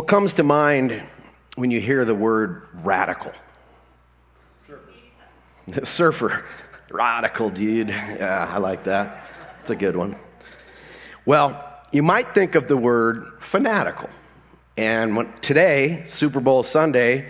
What 0.00 0.08
comes 0.08 0.32
to 0.32 0.42
mind 0.42 1.02
when 1.56 1.70
you 1.70 1.78
hear 1.78 2.06
the 2.06 2.14
word 2.14 2.62
radical? 2.72 3.32
Surfer. 4.66 5.84
Surfer. 5.84 6.44
Radical, 6.90 7.50
dude. 7.50 7.90
Yeah, 7.90 8.50
I 8.50 8.56
like 8.56 8.84
that. 8.84 9.26
It's 9.60 9.68
a 9.68 9.76
good 9.76 9.94
one. 9.94 10.16
Well, 11.26 11.62
you 11.92 12.02
might 12.02 12.32
think 12.32 12.54
of 12.54 12.66
the 12.66 12.78
word 12.78 13.30
fanatical. 13.42 14.08
And 14.78 15.16
when, 15.16 15.34
today, 15.42 16.04
Super 16.06 16.40
Bowl 16.40 16.62
Sunday, 16.62 17.28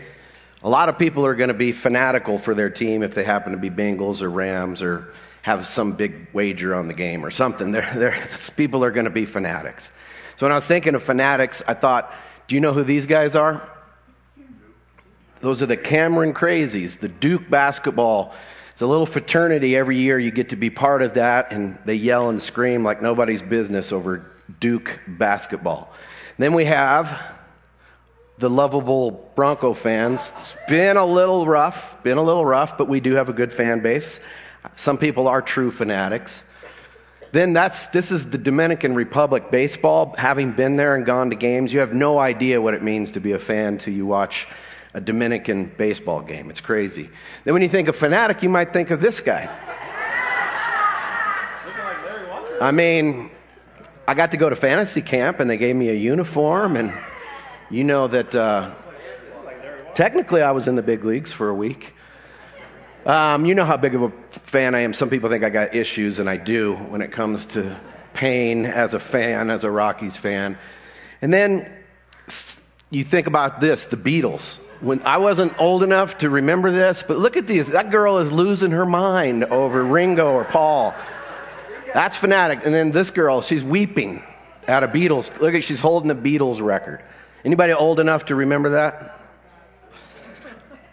a 0.62 0.68
lot 0.68 0.88
of 0.88 0.96
people 0.96 1.26
are 1.26 1.34
going 1.34 1.48
to 1.48 1.54
be 1.54 1.72
fanatical 1.72 2.38
for 2.38 2.54
their 2.54 2.70
team 2.70 3.02
if 3.02 3.16
they 3.16 3.24
happen 3.24 3.50
to 3.50 3.58
be 3.58 3.68
Bengals 3.68 4.22
or 4.22 4.30
Rams 4.30 4.80
or 4.80 5.12
have 5.42 5.66
some 5.66 5.94
big 5.94 6.28
wager 6.32 6.72
on 6.76 6.86
the 6.86 6.94
game 6.94 7.26
or 7.26 7.32
something. 7.32 7.72
They're, 7.72 7.92
they're, 7.96 8.28
people 8.56 8.84
are 8.84 8.92
going 8.92 9.06
to 9.06 9.10
be 9.10 9.26
fanatics. 9.26 9.90
So 10.36 10.46
when 10.46 10.52
I 10.52 10.54
was 10.54 10.66
thinking 10.66 10.94
of 10.94 11.02
fanatics, 11.02 11.64
I 11.66 11.74
thought, 11.74 12.14
do 12.50 12.56
you 12.56 12.60
know 12.60 12.72
who 12.72 12.82
these 12.82 13.06
guys 13.06 13.36
are? 13.36 13.62
Those 15.40 15.62
are 15.62 15.66
the 15.66 15.76
Cameron 15.76 16.34
Crazies, 16.34 16.98
the 16.98 17.06
Duke 17.06 17.48
basketball. 17.48 18.34
It's 18.72 18.82
a 18.82 18.88
little 18.88 19.06
fraternity 19.06 19.76
every 19.76 19.98
year. 19.98 20.18
You 20.18 20.32
get 20.32 20.48
to 20.48 20.56
be 20.56 20.68
part 20.68 21.02
of 21.02 21.14
that, 21.14 21.52
and 21.52 21.78
they 21.84 21.94
yell 21.94 22.28
and 22.28 22.42
scream 22.42 22.82
like 22.82 23.00
nobody's 23.00 23.40
business 23.40 23.92
over 23.92 24.32
Duke 24.58 24.98
basketball. 25.06 25.92
Then 26.38 26.52
we 26.52 26.64
have 26.64 27.22
the 28.38 28.50
lovable 28.50 29.30
Bronco 29.36 29.72
fans. 29.72 30.32
It's 30.36 30.56
been 30.66 30.96
a 30.96 31.06
little 31.06 31.46
rough, 31.46 32.02
been 32.02 32.18
a 32.18 32.24
little 32.24 32.44
rough, 32.44 32.76
but 32.76 32.88
we 32.88 32.98
do 32.98 33.14
have 33.14 33.28
a 33.28 33.32
good 33.32 33.54
fan 33.54 33.78
base. 33.78 34.18
Some 34.74 34.98
people 34.98 35.28
are 35.28 35.40
true 35.40 35.70
fanatics. 35.70 36.42
Then 37.32 37.52
that's, 37.52 37.86
this 37.88 38.10
is 38.10 38.26
the 38.26 38.38
Dominican 38.38 38.94
Republic 38.94 39.50
baseball. 39.50 40.14
Having 40.18 40.52
been 40.52 40.76
there 40.76 40.96
and 40.96 41.06
gone 41.06 41.30
to 41.30 41.36
games, 41.36 41.72
you 41.72 41.78
have 41.78 41.94
no 41.94 42.18
idea 42.18 42.60
what 42.60 42.74
it 42.74 42.82
means 42.82 43.12
to 43.12 43.20
be 43.20 43.32
a 43.32 43.38
fan 43.38 43.78
till 43.78 43.94
you 43.94 44.04
watch 44.04 44.48
a 44.94 45.00
Dominican 45.00 45.70
baseball 45.76 46.20
game. 46.22 46.50
It's 46.50 46.60
crazy. 46.60 47.08
Then 47.44 47.54
when 47.54 47.62
you 47.62 47.68
think 47.68 47.86
of 47.86 47.94
fanatic, 47.94 48.42
you 48.42 48.48
might 48.48 48.72
think 48.72 48.90
of 48.90 49.00
this 49.00 49.20
guy. 49.20 49.48
I 52.60 52.72
mean, 52.72 53.30
I 54.08 54.14
got 54.14 54.32
to 54.32 54.36
go 54.36 54.50
to 54.50 54.56
fantasy 54.56 55.00
camp 55.00 55.38
and 55.40 55.48
they 55.48 55.56
gave 55.56 55.76
me 55.76 55.88
a 55.88 55.94
uniform, 55.94 56.76
and 56.76 56.92
you 57.70 57.84
know 57.84 58.08
that 58.08 58.34
uh, 58.34 58.74
technically 59.94 60.42
I 60.42 60.50
was 60.50 60.66
in 60.66 60.74
the 60.74 60.82
big 60.82 61.04
leagues 61.04 61.30
for 61.32 61.48
a 61.48 61.54
week. 61.54 61.94
Um, 63.06 63.46
you 63.46 63.54
know 63.54 63.64
how 63.64 63.76
big 63.76 63.94
of 63.94 64.02
a 64.02 64.12
fan 64.46 64.74
I 64.74 64.80
am. 64.80 64.92
Some 64.92 65.08
people 65.08 65.30
think 65.30 65.42
I 65.42 65.50
got 65.50 65.74
issues, 65.74 66.18
and 66.18 66.28
I 66.28 66.36
do 66.36 66.74
when 66.74 67.00
it 67.00 67.12
comes 67.12 67.46
to 67.46 67.78
pain 68.12 68.66
as 68.66 68.92
a 68.94 69.00
fan, 69.00 69.50
as 69.50 69.64
a 69.64 69.70
Rockies 69.70 70.16
fan. 70.16 70.58
And 71.22 71.32
then 71.32 71.70
you 72.90 73.04
think 73.04 73.26
about 73.26 73.60
this 73.60 73.86
the 73.86 73.96
Beatles. 73.96 74.56
When 74.80 75.02
I 75.02 75.18
wasn't 75.18 75.58
old 75.58 75.82
enough 75.82 76.18
to 76.18 76.30
remember 76.30 76.70
this, 76.70 77.04
but 77.06 77.18
look 77.18 77.36
at 77.36 77.46
these. 77.46 77.68
That 77.68 77.90
girl 77.90 78.18
is 78.18 78.32
losing 78.32 78.70
her 78.70 78.86
mind 78.86 79.44
over 79.44 79.84
Ringo 79.84 80.32
or 80.32 80.44
Paul. 80.44 80.94
That's 81.92 82.16
fanatic. 82.16 82.60
And 82.64 82.74
then 82.74 82.90
this 82.90 83.10
girl, 83.10 83.42
she's 83.42 83.62
weeping 83.62 84.22
at 84.66 84.82
a 84.82 84.88
Beatles. 84.88 85.38
Look 85.40 85.54
at 85.54 85.64
she's 85.64 85.80
holding 85.80 86.10
a 86.10 86.14
Beatles 86.14 86.62
record. 86.62 87.02
Anybody 87.44 87.72
old 87.72 88.00
enough 88.00 88.26
to 88.26 88.34
remember 88.34 88.70
that? 88.70 89.19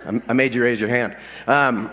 I 0.07 0.33
made 0.33 0.55
you 0.55 0.63
raise 0.63 0.79
your 0.79 0.89
hand. 0.89 1.17
Um, 1.47 1.91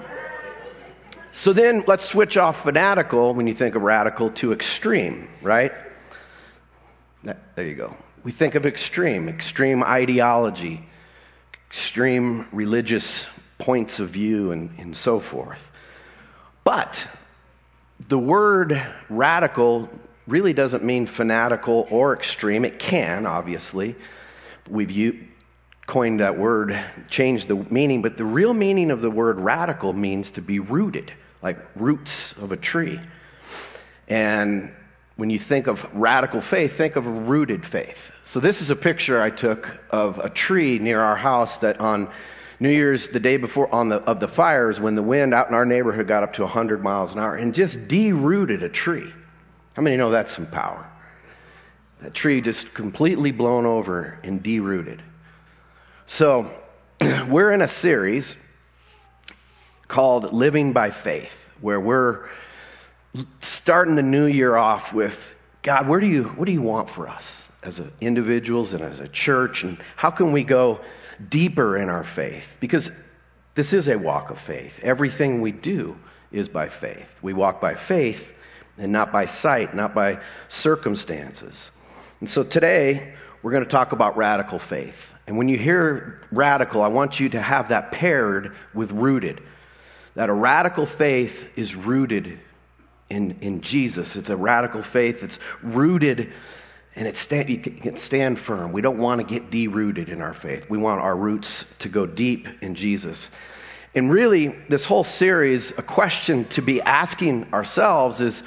so 1.32 1.52
then 1.52 1.82
let's 1.88 2.06
switch 2.06 2.36
off 2.36 2.62
fanatical 2.62 3.34
when 3.34 3.48
you 3.48 3.54
think 3.54 3.74
of 3.74 3.82
radical 3.82 4.30
to 4.32 4.52
extreme, 4.52 5.28
right? 5.42 5.72
There 7.24 7.66
you 7.66 7.74
go. 7.74 7.96
We 8.22 8.30
think 8.30 8.54
of 8.54 8.66
extreme, 8.66 9.28
extreme 9.28 9.82
ideology, 9.82 10.86
extreme 11.68 12.46
religious 12.52 13.26
points 13.58 13.98
of 13.98 14.10
view, 14.10 14.52
and, 14.52 14.78
and 14.78 14.96
so 14.96 15.20
forth. 15.20 15.58
But 16.62 17.06
the 18.08 18.18
word 18.18 18.80
radical 19.08 19.88
really 20.26 20.52
doesn't 20.52 20.84
mean 20.84 21.06
fanatical 21.06 21.86
or 21.90 22.14
extreme. 22.14 22.64
It 22.64 22.78
can, 22.78 23.26
obviously. 23.26 23.96
We've 24.68 24.90
coined 25.86 26.20
that 26.20 26.38
word, 26.38 26.78
changed 27.08 27.48
the 27.48 27.56
meaning, 27.70 28.02
but 28.02 28.16
the 28.16 28.24
real 28.24 28.54
meaning 28.54 28.90
of 28.90 29.00
the 29.00 29.10
word 29.10 29.38
radical 29.38 29.92
means 29.92 30.30
to 30.32 30.40
be 30.40 30.58
rooted, 30.58 31.12
like 31.42 31.58
roots 31.76 32.32
of 32.40 32.52
a 32.52 32.56
tree. 32.56 33.00
And 34.08 34.72
when 35.16 35.30
you 35.30 35.38
think 35.38 35.66
of 35.66 35.86
radical 35.94 36.40
faith, 36.40 36.76
think 36.76 36.96
of 36.96 37.06
a 37.06 37.10
rooted 37.10 37.64
faith. 37.64 37.98
So 38.24 38.40
this 38.40 38.60
is 38.60 38.70
a 38.70 38.76
picture 38.76 39.20
I 39.20 39.30
took 39.30 39.70
of 39.90 40.18
a 40.18 40.30
tree 40.30 40.78
near 40.78 41.00
our 41.00 41.16
house 41.16 41.58
that 41.58 41.78
on 41.80 42.10
New 42.60 42.70
Year's, 42.70 43.08
the 43.08 43.20
day 43.20 43.36
before 43.36 43.72
on 43.74 43.88
the, 43.88 43.96
of 43.96 44.20
the 44.20 44.28
fires, 44.28 44.80
when 44.80 44.94
the 44.94 45.02
wind 45.02 45.34
out 45.34 45.48
in 45.48 45.54
our 45.54 45.66
neighborhood 45.66 46.06
got 46.08 46.22
up 46.22 46.32
to 46.34 46.42
100 46.42 46.82
miles 46.82 47.12
an 47.12 47.18
hour 47.18 47.36
and 47.36 47.54
just 47.54 47.78
derooted 47.88 48.62
a 48.62 48.68
tree. 48.68 49.12
How 49.74 49.82
many 49.82 49.96
know 49.96 50.10
that's 50.10 50.34
some 50.34 50.46
power? 50.46 50.88
That 52.00 52.14
tree 52.14 52.40
just 52.40 52.72
completely 52.74 53.32
blown 53.32 53.66
over 53.66 54.18
and 54.22 54.42
derooted. 54.42 55.00
So, 56.06 56.50
we're 57.00 57.52
in 57.52 57.62
a 57.62 57.68
series 57.68 58.36
called 59.88 60.34
Living 60.34 60.74
by 60.74 60.90
Faith, 60.90 61.32
where 61.62 61.80
we're 61.80 62.28
starting 63.40 63.94
the 63.94 64.02
new 64.02 64.26
year 64.26 64.54
off 64.54 64.92
with 64.92 65.18
God, 65.62 65.88
where 65.88 66.00
do 66.00 66.06
you, 66.06 66.24
what 66.24 66.44
do 66.44 66.52
you 66.52 66.60
want 66.60 66.90
for 66.90 67.08
us 67.08 67.48
as 67.62 67.80
individuals 68.02 68.74
and 68.74 68.84
as 68.84 69.00
a 69.00 69.08
church? 69.08 69.64
And 69.64 69.78
how 69.96 70.10
can 70.10 70.30
we 70.30 70.44
go 70.44 70.80
deeper 71.30 71.78
in 71.78 71.88
our 71.88 72.04
faith? 72.04 72.44
Because 72.60 72.90
this 73.54 73.72
is 73.72 73.88
a 73.88 73.96
walk 73.96 74.28
of 74.28 74.38
faith. 74.38 74.74
Everything 74.82 75.40
we 75.40 75.52
do 75.52 75.96
is 76.30 76.50
by 76.50 76.68
faith. 76.68 77.08
We 77.22 77.32
walk 77.32 77.62
by 77.62 77.76
faith 77.76 78.30
and 78.76 78.92
not 78.92 79.10
by 79.10 79.24
sight, 79.24 79.74
not 79.74 79.94
by 79.94 80.20
circumstances. 80.50 81.70
And 82.20 82.30
so 82.30 82.44
today, 82.44 83.14
we're 83.42 83.52
going 83.52 83.64
to 83.64 83.70
talk 83.70 83.92
about 83.92 84.18
radical 84.18 84.58
faith. 84.58 85.13
And 85.26 85.38
when 85.38 85.48
you 85.48 85.56
hear 85.56 86.20
radical, 86.30 86.82
I 86.82 86.88
want 86.88 87.18
you 87.18 87.28
to 87.30 87.40
have 87.40 87.68
that 87.70 87.92
paired 87.92 88.54
with 88.74 88.92
rooted. 88.92 89.40
That 90.14 90.28
a 90.28 90.32
radical 90.32 90.86
faith 90.86 91.34
is 91.56 91.74
rooted 91.74 92.38
in, 93.08 93.38
in 93.40 93.60
Jesus. 93.60 94.16
It's 94.16 94.28
a 94.28 94.36
radical 94.36 94.82
faith 94.82 95.20
that's 95.20 95.38
rooted 95.62 96.32
and 96.96 97.08
it 97.08 97.16
stand, 97.16 97.48
can 97.80 97.96
stand 97.96 98.38
firm. 98.38 98.70
We 98.70 98.80
don't 98.80 98.98
want 98.98 99.20
to 99.20 99.26
get 99.26 99.50
derooted 99.50 100.08
in 100.08 100.22
our 100.22 100.34
faith. 100.34 100.66
We 100.68 100.78
want 100.78 101.00
our 101.00 101.16
roots 101.16 101.64
to 101.80 101.88
go 101.88 102.06
deep 102.06 102.46
in 102.60 102.76
Jesus. 102.76 103.30
And 103.96 104.10
really, 104.10 104.54
this 104.68 104.84
whole 104.84 105.02
series, 105.02 105.72
a 105.72 105.82
question 105.82 106.44
to 106.50 106.62
be 106.62 106.80
asking 106.80 107.52
ourselves 107.52 108.20
is 108.20 108.42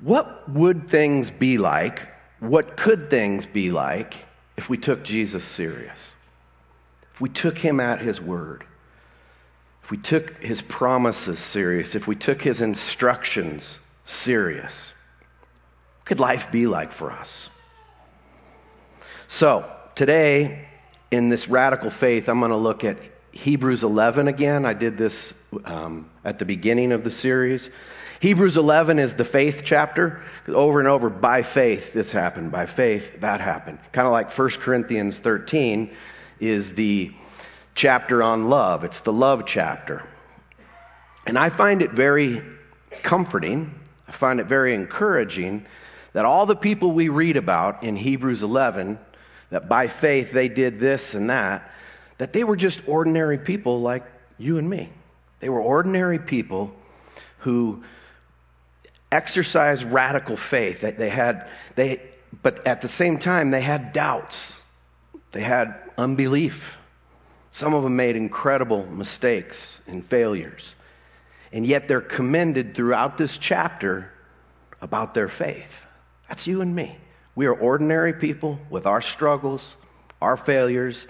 what 0.00 0.48
would 0.50 0.90
things 0.90 1.30
be 1.30 1.58
like? 1.58 2.00
What 2.40 2.76
could 2.76 3.10
things 3.10 3.44
be 3.44 3.70
like 3.70 4.16
if 4.56 4.68
we 4.68 4.76
took 4.76 5.02
Jesus 5.02 5.44
serious, 5.44 6.12
if 7.14 7.20
we 7.20 7.28
took 7.28 7.58
him 7.58 7.80
at 7.80 8.00
his 8.00 8.20
word, 8.20 8.64
if 9.82 9.90
we 9.90 9.96
took 9.96 10.38
his 10.38 10.62
promises 10.62 11.38
serious, 11.38 11.94
if 11.94 12.06
we 12.06 12.14
took 12.14 12.42
his 12.42 12.60
instructions 12.60 13.78
serious, 14.04 14.92
what 15.98 16.06
could 16.06 16.20
life 16.20 16.50
be 16.50 16.66
like 16.66 16.92
for 16.92 17.10
us? 17.10 17.48
So, 19.28 19.70
today, 19.94 20.68
in 21.10 21.28
this 21.28 21.48
radical 21.48 21.90
faith, 21.90 22.28
I'm 22.28 22.38
going 22.38 22.50
to 22.50 22.56
look 22.56 22.84
at 22.84 22.98
Hebrews 23.32 23.82
11 23.82 24.28
again. 24.28 24.66
I 24.66 24.74
did 24.74 24.98
this 24.98 25.32
um, 25.64 26.10
at 26.24 26.38
the 26.38 26.44
beginning 26.44 26.92
of 26.92 27.02
the 27.02 27.10
series. 27.10 27.70
Hebrews 28.22 28.56
11 28.56 29.00
is 29.00 29.14
the 29.14 29.24
faith 29.24 29.62
chapter. 29.64 30.22
Over 30.46 30.78
and 30.78 30.86
over, 30.86 31.10
by 31.10 31.42
faith, 31.42 31.92
this 31.92 32.12
happened. 32.12 32.52
By 32.52 32.66
faith, 32.66 33.20
that 33.20 33.40
happened. 33.40 33.80
Kind 33.90 34.06
of 34.06 34.12
like 34.12 34.30
1 34.30 34.48
Corinthians 34.60 35.18
13 35.18 35.90
is 36.38 36.72
the 36.74 37.10
chapter 37.74 38.22
on 38.22 38.48
love. 38.48 38.84
It's 38.84 39.00
the 39.00 39.12
love 39.12 39.42
chapter. 39.44 40.04
And 41.26 41.36
I 41.36 41.50
find 41.50 41.82
it 41.82 41.90
very 41.90 42.44
comforting. 43.02 43.74
I 44.06 44.12
find 44.12 44.38
it 44.38 44.46
very 44.46 44.72
encouraging 44.72 45.66
that 46.12 46.24
all 46.24 46.46
the 46.46 46.54
people 46.54 46.92
we 46.92 47.08
read 47.08 47.36
about 47.36 47.82
in 47.82 47.96
Hebrews 47.96 48.44
11, 48.44 49.00
that 49.50 49.68
by 49.68 49.88
faith 49.88 50.30
they 50.30 50.48
did 50.48 50.78
this 50.78 51.14
and 51.14 51.28
that, 51.28 51.68
that 52.18 52.32
they 52.32 52.44
were 52.44 52.54
just 52.54 52.82
ordinary 52.86 53.38
people 53.38 53.80
like 53.80 54.04
you 54.38 54.58
and 54.58 54.70
me. 54.70 54.92
They 55.40 55.48
were 55.48 55.60
ordinary 55.60 56.20
people 56.20 56.72
who 57.38 57.82
exercised 59.12 59.84
radical 59.84 60.36
faith. 60.36 60.80
They, 60.80 60.90
they 60.90 61.10
had, 61.10 61.48
they, 61.76 62.00
but 62.42 62.66
at 62.66 62.82
the 62.82 62.88
same 62.88 63.18
time, 63.18 63.50
they 63.50 63.60
had 63.60 63.92
doubts. 63.92 64.54
They 65.30 65.42
had 65.42 65.76
unbelief. 65.96 66.76
Some 67.52 67.74
of 67.74 67.82
them 67.82 67.94
made 67.94 68.16
incredible 68.16 68.86
mistakes 68.86 69.80
and 69.86 70.04
failures. 70.04 70.74
And 71.52 71.66
yet 71.66 71.86
they're 71.86 72.00
commended 72.00 72.74
throughout 72.74 73.18
this 73.18 73.36
chapter 73.36 74.10
about 74.80 75.12
their 75.14 75.28
faith. 75.28 75.70
That's 76.28 76.46
you 76.46 76.62
and 76.62 76.74
me. 76.74 76.96
We 77.34 77.46
are 77.46 77.54
ordinary 77.54 78.14
people 78.14 78.58
with 78.70 78.86
our 78.86 79.02
struggles, 79.02 79.76
our 80.20 80.36
failures, 80.36 81.06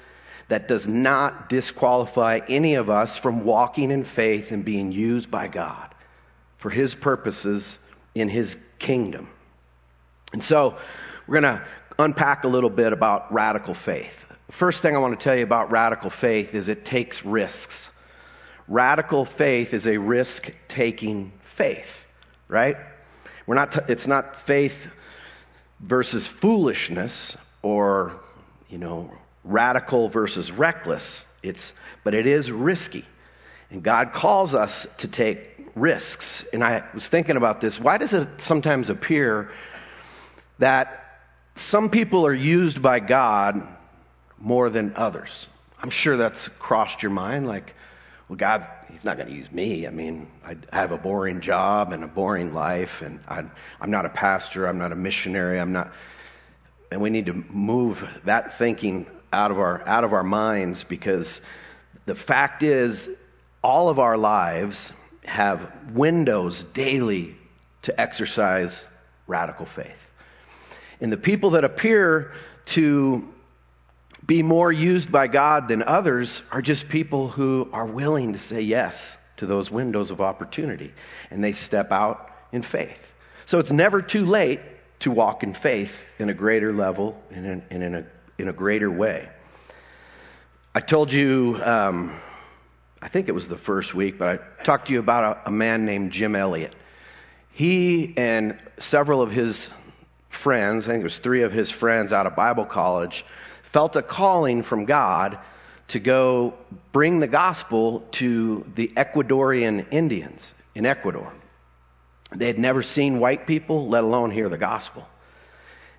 that 0.48 0.68
does 0.68 0.86
not 0.86 1.48
disqualify 1.48 2.40
any 2.48 2.74
of 2.74 2.90
us 2.90 3.16
from 3.16 3.44
walking 3.44 3.90
in 3.90 4.04
faith 4.04 4.50
and 4.50 4.64
being 4.64 4.90
used 4.90 5.30
by 5.30 5.46
God 5.46 5.94
for 6.58 6.70
His 6.70 6.94
purposes 6.94 7.78
in 8.14 8.28
His 8.28 8.56
kingdom. 8.78 9.28
And 10.32 10.42
so 10.42 10.76
we're 11.26 11.40
going 11.40 11.58
to 11.58 11.62
unpack 11.98 12.44
a 12.44 12.48
little 12.48 12.70
bit 12.70 12.92
about 12.92 13.32
radical 13.32 13.74
faith. 13.74 14.12
First 14.50 14.82
thing 14.82 14.94
I 14.94 14.98
want 14.98 15.18
to 15.18 15.22
tell 15.22 15.36
you 15.36 15.44
about 15.44 15.70
radical 15.70 16.10
faith 16.10 16.54
is 16.54 16.68
it 16.68 16.84
takes 16.84 17.24
risks. 17.24 17.88
Radical 18.68 19.24
faith 19.24 19.74
is 19.74 19.86
a 19.86 19.96
risk 19.96 20.50
taking 20.68 21.32
faith, 21.56 21.88
right? 22.48 22.76
We're 23.46 23.54
not 23.54 23.72
t- 23.72 23.80
it's 23.88 24.06
not 24.06 24.46
faith 24.46 24.76
versus 25.80 26.26
foolishness 26.26 27.36
or, 27.62 28.20
you 28.68 28.78
know, 28.78 29.10
radical 29.44 30.08
versus 30.08 30.52
reckless. 30.52 31.24
It's, 31.42 31.72
but 32.04 32.14
it 32.14 32.26
is 32.26 32.52
risky. 32.52 33.04
And 33.72 33.82
God 33.82 34.12
calls 34.12 34.54
us 34.54 34.86
to 34.98 35.08
take 35.08 35.70
risks. 35.74 36.44
And 36.52 36.62
I 36.62 36.84
was 36.92 37.08
thinking 37.08 37.38
about 37.38 37.62
this. 37.62 37.80
Why 37.80 37.96
does 37.96 38.12
it 38.12 38.28
sometimes 38.36 38.90
appear 38.90 39.50
that 40.58 41.20
some 41.56 41.88
people 41.88 42.26
are 42.26 42.34
used 42.34 42.82
by 42.82 43.00
God 43.00 43.66
more 44.38 44.68
than 44.68 44.92
others? 44.94 45.48
I'm 45.82 45.88
sure 45.88 46.18
that's 46.18 46.48
crossed 46.58 47.02
your 47.02 47.12
mind. 47.12 47.46
Like, 47.46 47.74
well, 48.28 48.36
God, 48.36 48.68
He's 48.92 49.06
not 49.06 49.16
going 49.16 49.30
to 49.30 49.34
use 49.34 49.50
me. 49.50 49.86
I 49.86 49.90
mean, 49.90 50.26
I 50.44 50.56
have 50.70 50.92
a 50.92 50.98
boring 50.98 51.40
job 51.40 51.92
and 51.92 52.04
a 52.04 52.06
boring 52.06 52.52
life, 52.52 53.00
and 53.00 53.20
I'm, 53.26 53.50
I'm 53.80 53.90
not 53.90 54.04
a 54.04 54.10
pastor, 54.10 54.66
I'm 54.66 54.76
not 54.76 54.92
a 54.92 54.96
missionary, 54.96 55.58
I'm 55.58 55.72
not. 55.72 55.92
And 56.90 57.00
we 57.00 57.08
need 57.08 57.24
to 57.24 57.32
move 57.32 58.06
that 58.24 58.58
thinking 58.58 59.06
out 59.32 59.50
of 59.50 59.58
our, 59.58 59.82
out 59.88 60.04
of 60.04 60.12
our 60.12 60.22
minds 60.22 60.84
because 60.84 61.40
the 62.04 62.14
fact 62.14 62.62
is, 62.62 63.08
all 63.62 63.88
of 63.88 63.98
our 63.98 64.16
lives 64.16 64.92
have 65.24 65.70
windows 65.92 66.64
daily 66.74 67.36
to 67.82 68.00
exercise 68.00 68.84
radical 69.26 69.66
faith. 69.66 69.90
And 71.00 71.12
the 71.12 71.16
people 71.16 71.50
that 71.50 71.64
appear 71.64 72.32
to 72.66 73.28
be 74.24 74.42
more 74.42 74.70
used 74.70 75.10
by 75.10 75.26
God 75.26 75.68
than 75.68 75.82
others 75.82 76.42
are 76.50 76.62
just 76.62 76.88
people 76.88 77.28
who 77.28 77.68
are 77.72 77.86
willing 77.86 78.32
to 78.34 78.38
say 78.38 78.60
yes 78.60 79.16
to 79.38 79.46
those 79.46 79.70
windows 79.70 80.10
of 80.10 80.20
opportunity 80.20 80.92
and 81.30 81.42
they 81.42 81.52
step 81.52 81.90
out 81.90 82.30
in 82.52 82.62
faith. 82.62 82.98
So 83.46 83.58
it's 83.58 83.70
never 83.70 84.00
too 84.00 84.24
late 84.26 84.60
to 85.00 85.10
walk 85.10 85.42
in 85.42 85.54
faith 85.54 85.92
in 86.18 86.28
a 86.30 86.34
greater 86.34 86.72
level 86.72 87.20
and 87.32 87.44
in, 87.44 87.62
in, 87.70 87.82
in, 87.82 87.94
a, 87.96 88.06
in 88.38 88.48
a 88.48 88.52
greater 88.52 88.90
way. 88.90 89.28
I 90.74 90.80
told 90.80 91.12
you, 91.12 91.60
um, 91.64 92.18
I 93.02 93.08
think 93.08 93.28
it 93.28 93.32
was 93.32 93.48
the 93.48 93.56
first 93.56 93.94
week, 93.94 94.16
but 94.16 94.28
I 94.28 94.62
talked 94.62 94.86
to 94.86 94.92
you 94.92 95.00
about 95.00 95.36
a, 95.44 95.48
a 95.48 95.50
man 95.50 95.84
named 95.84 96.12
Jim 96.12 96.36
Elliot. 96.36 96.76
He 97.50 98.14
and 98.16 98.56
several 98.78 99.20
of 99.20 99.32
his 99.32 99.68
friends, 100.30 100.86
I 100.86 100.92
think 100.92 101.00
it 101.00 101.04
was 101.04 101.18
three 101.18 101.42
of 101.42 101.52
his 101.52 101.68
friends 101.68 102.12
out 102.12 102.26
of 102.26 102.36
Bible 102.36 102.64
college, 102.64 103.26
felt 103.72 103.96
a 103.96 104.02
calling 104.02 104.62
from 104.62 104.84
God 104.84 105.38
to 105.88 105.98
go 105.98 106.54
bring 106.92 107.18
the 107.18 107.26
gospel 107.26 108.04
to 108.12 108.64
the 108.76 108.92
Ecuadorian 108.96 109.84
Indians 109.90 110.54
in 110.76 110.86
Ecuador. 110.86 111.32
They 112.34 112.46
had 112.46 112.58
never 112.58 112.82
seen 112.82 113.18
white 113.18 113.48
people, 113.48 113.88
let 113.88 114.04
alone 114.04 114.30
hear 114.30 114.48
the 114.48 114.56
gospel. 114.56 115.06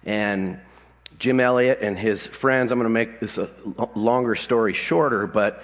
And 0.06 0.60
Jim 1.20 1.40
Elliot 1.40 1.80
and 1.82 2.00
his 2.00 2.26
friends, 2.26 2.72
I'm 2.72 2.80
going 2.80 2.86
to 2.86 2.94
make 2.94 3.20
this 3.20 3.38
a 3.38 3.50
longer 3.94 4.36
story 4.36 4.74
shorter, 4.74 5.28
but 5.28 5.62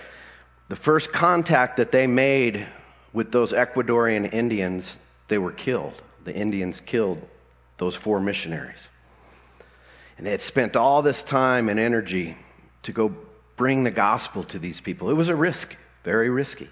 the 0.69 0.75
first 0.75 1.11
contact 1.11 1.77
that 1.77 1.91
they 1.91 2.07
made 2.07 2.65
with 3.11 3.31
those 3.31 3.51
Ecuadorian 3.51 4.31
Indians, 4.31 4.95
they 5.27 5.39
were 5.39 5.51
killed. 5.51 6.01
The 6.23 6.33
Indians 6.33 6.79
killed 6.85 7.21
those 7.79 7.95
four 7.95 8.19
missionaries. 8.19 8.87
And 10.17 10.27
they 10.27 10.31
had 10.31 10.41
spent 10.41 10.75
all 10.75 11.01
this 11.01 11.23
time 11.23 11.69
and 11.69 11.79
energy 11.79 12.37
to 12.83 12.91
go 12.91 13.13
bring 13.57 13.83
the 13.83 13.91
gospel 13.91 14.43
to 14.45 14.59
these 14.59 14.79
people. 14.79 15.09
It 15.09 15.13
was 15.13 15.29
a 15.29 15.35
risk, 15.35 15.75
very 16.03 16.29
risky. 16.29 16.69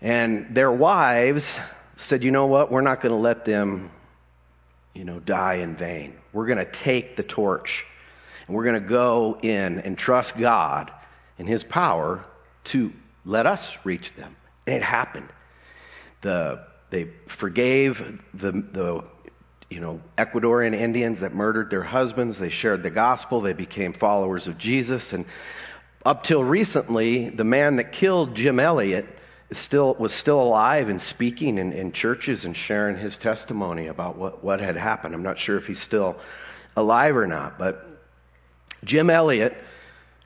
And 0.00 0.52
their 0.54 0.72
wives 0.72 1.60
said, 1.96 2.24
you 2.24 2.32
know 2.32 2.46
what? 2.46 2.72
We're 2.72 2.80
not 2.80 3.00
going 3.00 3.12
to 3.12 3.20
let 3.20 3.44
them, 3.44 3.90
you 4.92 5.04
know, 5.04 5.20
die 5.20 5.54
in 5.54 5.76
vain. 5.76 6.14
We're 6.32 6.46
going 6.46 6.58
to 6.58 6.70
take 6.70 7.16
the 7.16 7.22
torch 7.22 7.86
and 8.46 8.56
we're 8.56 8.64
going 8.64 8.82
to 8.82 8.88
go 8.88 9.38
in 9.40 9.78
and 9.80 9.96
trust 9.96 10.36
God 10.36 10.90
and 11.38 11.48
His 11.48 11.62
power 11.62 12.24
to 12.64 12.92
let 13.24 13.46
us 13.46 13.76
reach 13.84 14.14
them. 14.14 14.36
And 14.66 14.76
it 14.76 14.82
happened. 14.82 15.28
The, 16.22 16.64
they 16.90 17.08
forgave 17.26 18.20
the, 18.34 18.52
the 18.52 19.04
you 19.70 19.80
know, 19.80 20.00
Ecuadorian 20.18 20.74
Indians 20.74 21.20
that 21.20 21.34
murdered 21.34 21.70
their 21.70 21.82
husbands. 21.82 22.38
They 22.38 22.50
shared 22.50 22.82
the 22.82 22.90
gospel. 22.90 23.40
They 23.40 23.54
became 23.54 23.92
followers 23.92 24.46
of 24.46 24.58
Jesus. 24.58 25.12
And 25.12 25.24
up 26.04 26.24
till 26.24 26.44
recently, 26.44 27.30
the 27.30 27.44
man 27.44 27.76
that 27.76 27.92
killed 27.92 28.34
Jim 28.34 28.60
Elliot 28.60 29.06
still, 29.52 29.94
was 29.94 30.12
still 30.12 30.40
alive 30.40 30.88
and 30.88 31.00
speaking 31.00 31.58
in, 31.58 31.72
in 31.72 31.92
churches 31.92 32.44
and 32.44 32.56
sharing 32.56 32.96
his 32.96 33.18
testimony 33.18 33.86
about 33.86 34.16
what, 34.16 34.42
what 34.42 34.60
had 34.60 34.76
happened. 34.76 35.14
I'm 35.14 35.22
not 35.22 35.38
sure 35.38 35.56
if 35.56 35.66
he's 35.66 35.80
still 35.80 36.16
alive 36.76 37.16
or 37.16 37.26
not, 37.26 37.58
but 37.58 37.86
Jim 38.84 39.10
Elliot 39.10 39.56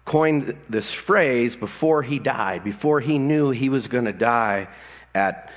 coined 0.06 0.56
this 0.70 0.90
phrase 0.90 1.54
before 1.54 2.02
he 2.02 2.18
died, 2.18 2.64
before 2.64 3.00
he 3.00 3.18
knew 3.18 3.50
he 3.50 3.68
was 3.68 3.88
going 3.88 4.06
to 4.06 4.12
die 4.12 4.68
at 5.14 5.52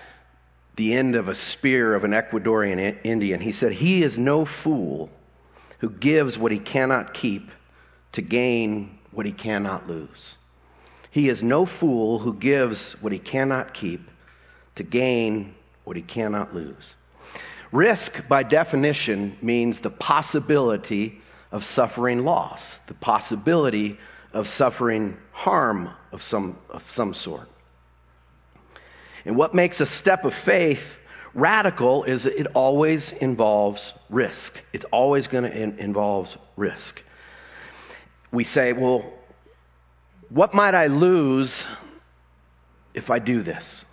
the 0.76 0.94
end 0.94 1.16
of 1.16 1.28
a 1.28 1.36
spear 1.36 1.94
of 1.94 2.04
an 2.04 2.12
Ecuadorian 2.12 2.98
Indian. 3.04 3.40
He 3.40 3.52
said, 3.52 3.72
He 3.72 4.04
is 4.04 4.18
no 4.18 4.44
fool 4.46 5.10
who 5.78 5.90
gives 5.90 6.38
what 6.38 6.52
he 6.52 6.60
cannot 6.60 7.14
keep 7.14 7.52
to 8.12 8.22
gain 8.22 8.98
what 9.12 9.26
he 9.26 9.32
cannot 9.32 9.88
lose. 9.88 10.36
He 11.12 11.30
is 11.30 11.44
no 11.44 11.66
fool 11.66 12.20
who 12.20 12.34
gives 12.34 12.94
what 13.02 13.12
he 13.12 13.20
cannot 13.20 13.74
keep 13.74 14.10
to 14.76 14.84
gain 14.84 15.54
what 15.84 15.96
he 15.96 16.02
cannot 16.02 16.56
lose. 16.56 16.96
Risk, 17.72 18.28
by 18.28 18.44
definition, 18.44 19.38
means 19.42 19.80
the 19.80 19.90
possibility 19.92 21.22
of 21.52 21.64
suffering 21.64 22.26
loss, 22.26 22.80
the 22.88 22.94
possibility 22.96 23.98
of 24.34 24.48
suffering 24.48 25.18
harm 25.32 25.90
of 26.12 26.22
some, 26.22 26.58
of 26.70 26.90
some 26.90 27.14
sort. 27.14 27.48
And 29.26 29.36
what 29.36 29.54
makes 29.54 29.82
a 29.82 29.86
step 29.86 30.26
of 30.26 30.34
faith 30.34 31.00
radical 31.34 32.04
is 32.04 32.26
it 32.26 32.48
always 32.54 33.12
involves 33.12 33.94
risk. 34.10 34.54
It's 34.74 34.86
always 34.92 35.28
going 35.28 35.44
to 35.44 35.56
in- 35.56 35.78
involve 35.80 36.36
risk. 36.56 37.02
We 38.32 38.44
say, 38.44 38.74
well, 38.74 39.12
what 40.30 40.54
might 40.54 40.76
I 40.76 40.88
lose 40.88 41.66
if 42.94 43.10
I 43.10 43.20
do 43.20 43.42
this? 43.42 43.86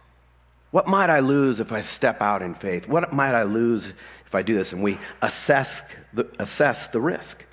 What 0.70 0.86
might 0.86 1.10
I 1.10 1.20
lose 1.20 1.60
if 1.60 1.72
I 1.72 1.80
step 1.80 2.20
out 2.20 2.42
in 2.42 2.54
faith? 2.54 2.86
What 2.86 3.12
might 3.12 3.34
I 3.34 3.44
lose 3.44 3.92
if 4.26 4.34
I 4.34 4.42
do 4.42 4.54
this? 4.54 4.72
And 4.72 4.82
we 4.82 4.98
assess 5.22 5.82
the, 6.12 6.26
assess 6.38 6.88
the 6.88 7.00
risk. 7.00 7.44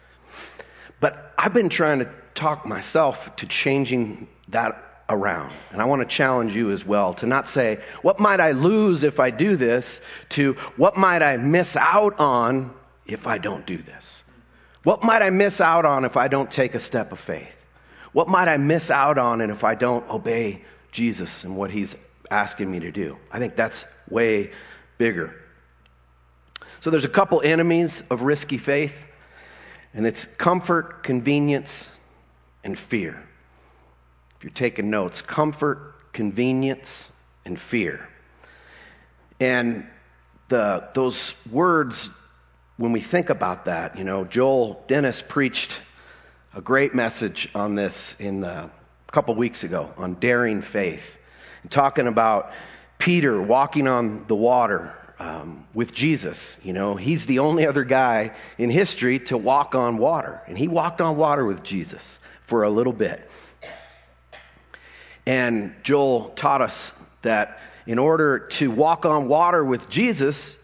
But 1.00 1.34
I've 1.38 1.54
been 1.54 1.70
trying 1.70 2.00
to 2.00 2.10
talk 2.36 2.66
myself 2.66 3.36
to 3.38 3.46
changing 3.46 4.28
that 4.50 5.06
around. 5.10 5.54
And 5.72 5.82
I 5.82 5.86
want 5.86 6.02
to 6.02 6.16
challenge 6.16 6.56
you 6.56 6.72
as 6.72 6.86
well 6.86 7.14
to 7.16 7.26
not 7.26 7.48
say, 7.48 7.80
what 8.02 8.20
might 8.20 8.40
I 8.40 8.52
lose 8.52 9.04
if 9.04 9.20
I 9.20 9.30
do 9.30 9.56
this, 9.56 10.02
to 10.30 10.54
what 10.78 10.98
might 10.98 11.22
I 11.22 11.38
miss 11.38 11.76
out 11.76 12.18
on 12.20 12.74
if 13.06 13.28
I 13.28 13.38
don't 13.38 13.66
do 13.66 13.82
this? 13.82 14.24
What 14.84 15.04
might 15.04 15.22
I 15.22 15.30
miss 15.30 15.62
out 15.62 15.86
on 15.86 16.06
if 16.06 16.18
I 16.18 16.28
don't 16.28 16.52
take 16.52 16.76
a 16.76 16.80
step 16.80 17.12
of 17.12 17.20
faith? 17.20 17.48
What 18.12 18.28
might 18.28 18.48
I 18.48 18.58
miss 18.58 18.92
out 18.92 19.18
on 19.18 19.42
and 19.42 19.52
if 19.52 19.64
I 19.64 19.76
don't 19.76 20.08
obey 20.10 20.64
Jesus 20.92 21.44
and 21.44 21.56
what 21.56 21.72
he's 21.72 21.96
asking 22.30 22.70
me 22.70 22.80
to 22.80 22.92
do? 22.92 23.18
I 23.32 23.40
think 23.40 23.56
that's 23.56 23.86
way 24.10 24.52
bigger. 24.98 25.36
So 26.80 26.90
there's 26.90 27.06
a 27.06 27.10
couple 27.10 27.42
enemies 27.42 28.04
of 28.10 28.24
risky 28.24 28.58
faith, 28.58 28.94
and 29.94 30.06
it's 30.06 30.28
comfort, 30.38 31.04
convenience, 31.04 31.90
and 32.64 32.78
fear 32.78 33.22
If 34.38 34.44
you're 34.44 34.52
taking 34.52 34.90
notes, 34.90 35.22
comfort, 35.22 35.96
convenience, 36.14 37.12
and 37.46 37.60
fear. 37.60 38.08
And 39.40 39.86
the, 40.50 40.88
those 40.94 41.34
words, 41.52 42.10
when 42.78 42.92
we 42.92 43.02
think 43.02 43.30
about 43.30 43.66
that, 43.66 43.98
you 43.98 44.04
know, 44.04 44.24
Joel 44.24 44.84
Dennis 44.88 45.24
preached 45.28 45.72
a 46.56 46.62
great 46.62 46.94
message 46.94 47.50
on 47.56 47.76
this 47.76 48.16
in 48.20 48.42
the, 48.42 48.50
a 48.50 49.12
couple 49.12 49.34
weeks 49.36 49.64
ago 49.64 49.92
on 49.98 50.16
daring 50.16 50.62
faith, 50.62 51.04
and 51.64 51.72
talking 51.72 52.08
about 52.08 52.52
Peter 53.00 53.42
walking 53.42 53.88
on 53.88 54.26
the 54.28 54.36
water 54.36 54.94
um, 55.20 55.66
with 55.74 55.94
Jesus. 55.94 56.58
You 56.64 56.74
know, 56.74 56.96
he's 56.96 57.26
the 57.26 57.40
only 57.40 57.66
other 57.66 57.84
guy 57.84 58.32
in 58.58 58.70
history 58.70 59.20
to 59.20 59.38
walk 59.38 59.76
on 59.76 59.98
water. 59.98 60.42
And 60.48 60.58
he 60.58 60.68
walked 60.68 61.02
on 61.02 61.18
water 61.18 61.46
with 61.46 61.64
Jesus 61.64 62.20
for 62.48 62.64
a 62.64 62.70
little 62.70 62.94
bit. 62.94 63.30
And 65.26 65.76
Joel 65.84 66.30
taught 66.32 66.62
us 66.62 66.92
that 67.22 67.60
in 67.86 68.00
order 68.00 68.40
to 68.40 68.70
walk 68.70 69.06
on 69.06 69.28
water 69.28 69.64
with 69.64 69.90
Jesus, 69.90 70.56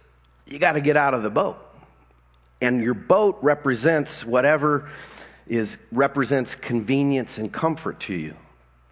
you 0.46 0.60
got 0.60 0.74
to 0.74 0.82
get 0.82 0.98
out 0.98 1.14
of 1.14 1.24
the 1.24 1.30
boat. 1.30 1.58
And 2.62 2.82
your 2.84 2.94
boat 2.94 3.38
represents 3.42 4.26
whatever 4.26 4.90
is 5.48 5.78
represents 5.92 6.56
convenience 6.56 7.38
and 7.38 7.52
comfort 7.52 8.00
to 8.02 8.14
you. 8.14 8.36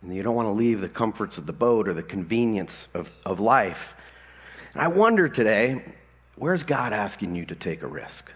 And 0.01 0.15
you 0.15 0.24
don't 0.24 0.36
want 0.36 0.48
to 0.48 0.53
leave 0.53 0.82
the 0.82 0.89
comforts 0.89 1.38
of 1.38 1.46
the 1.46 1.53
boat 1.53 1.88
or 1.88 1.94
the 1.94 2.03
convenience 2.03 2.88
of, 2.94 3.10
of 3.25 3.39
life. 3.39 3.94
And 4.74 4.82
I 4.82 4.88
wonder 4.88 5.27
today, 5.27 5.84
where's 6.36 6.63
God 6.63 6.94
asking 6.94 7.36
you 7.36 7.46
to 7.46 7.56
take 7.56 7.82
a 7.82 7.88
risk? 7.88 8.32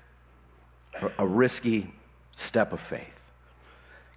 A 1.17 1.25
risky 1.25 1.93
step 2.35 2.73
of 2.73 2.79
faith. 2.81 3.20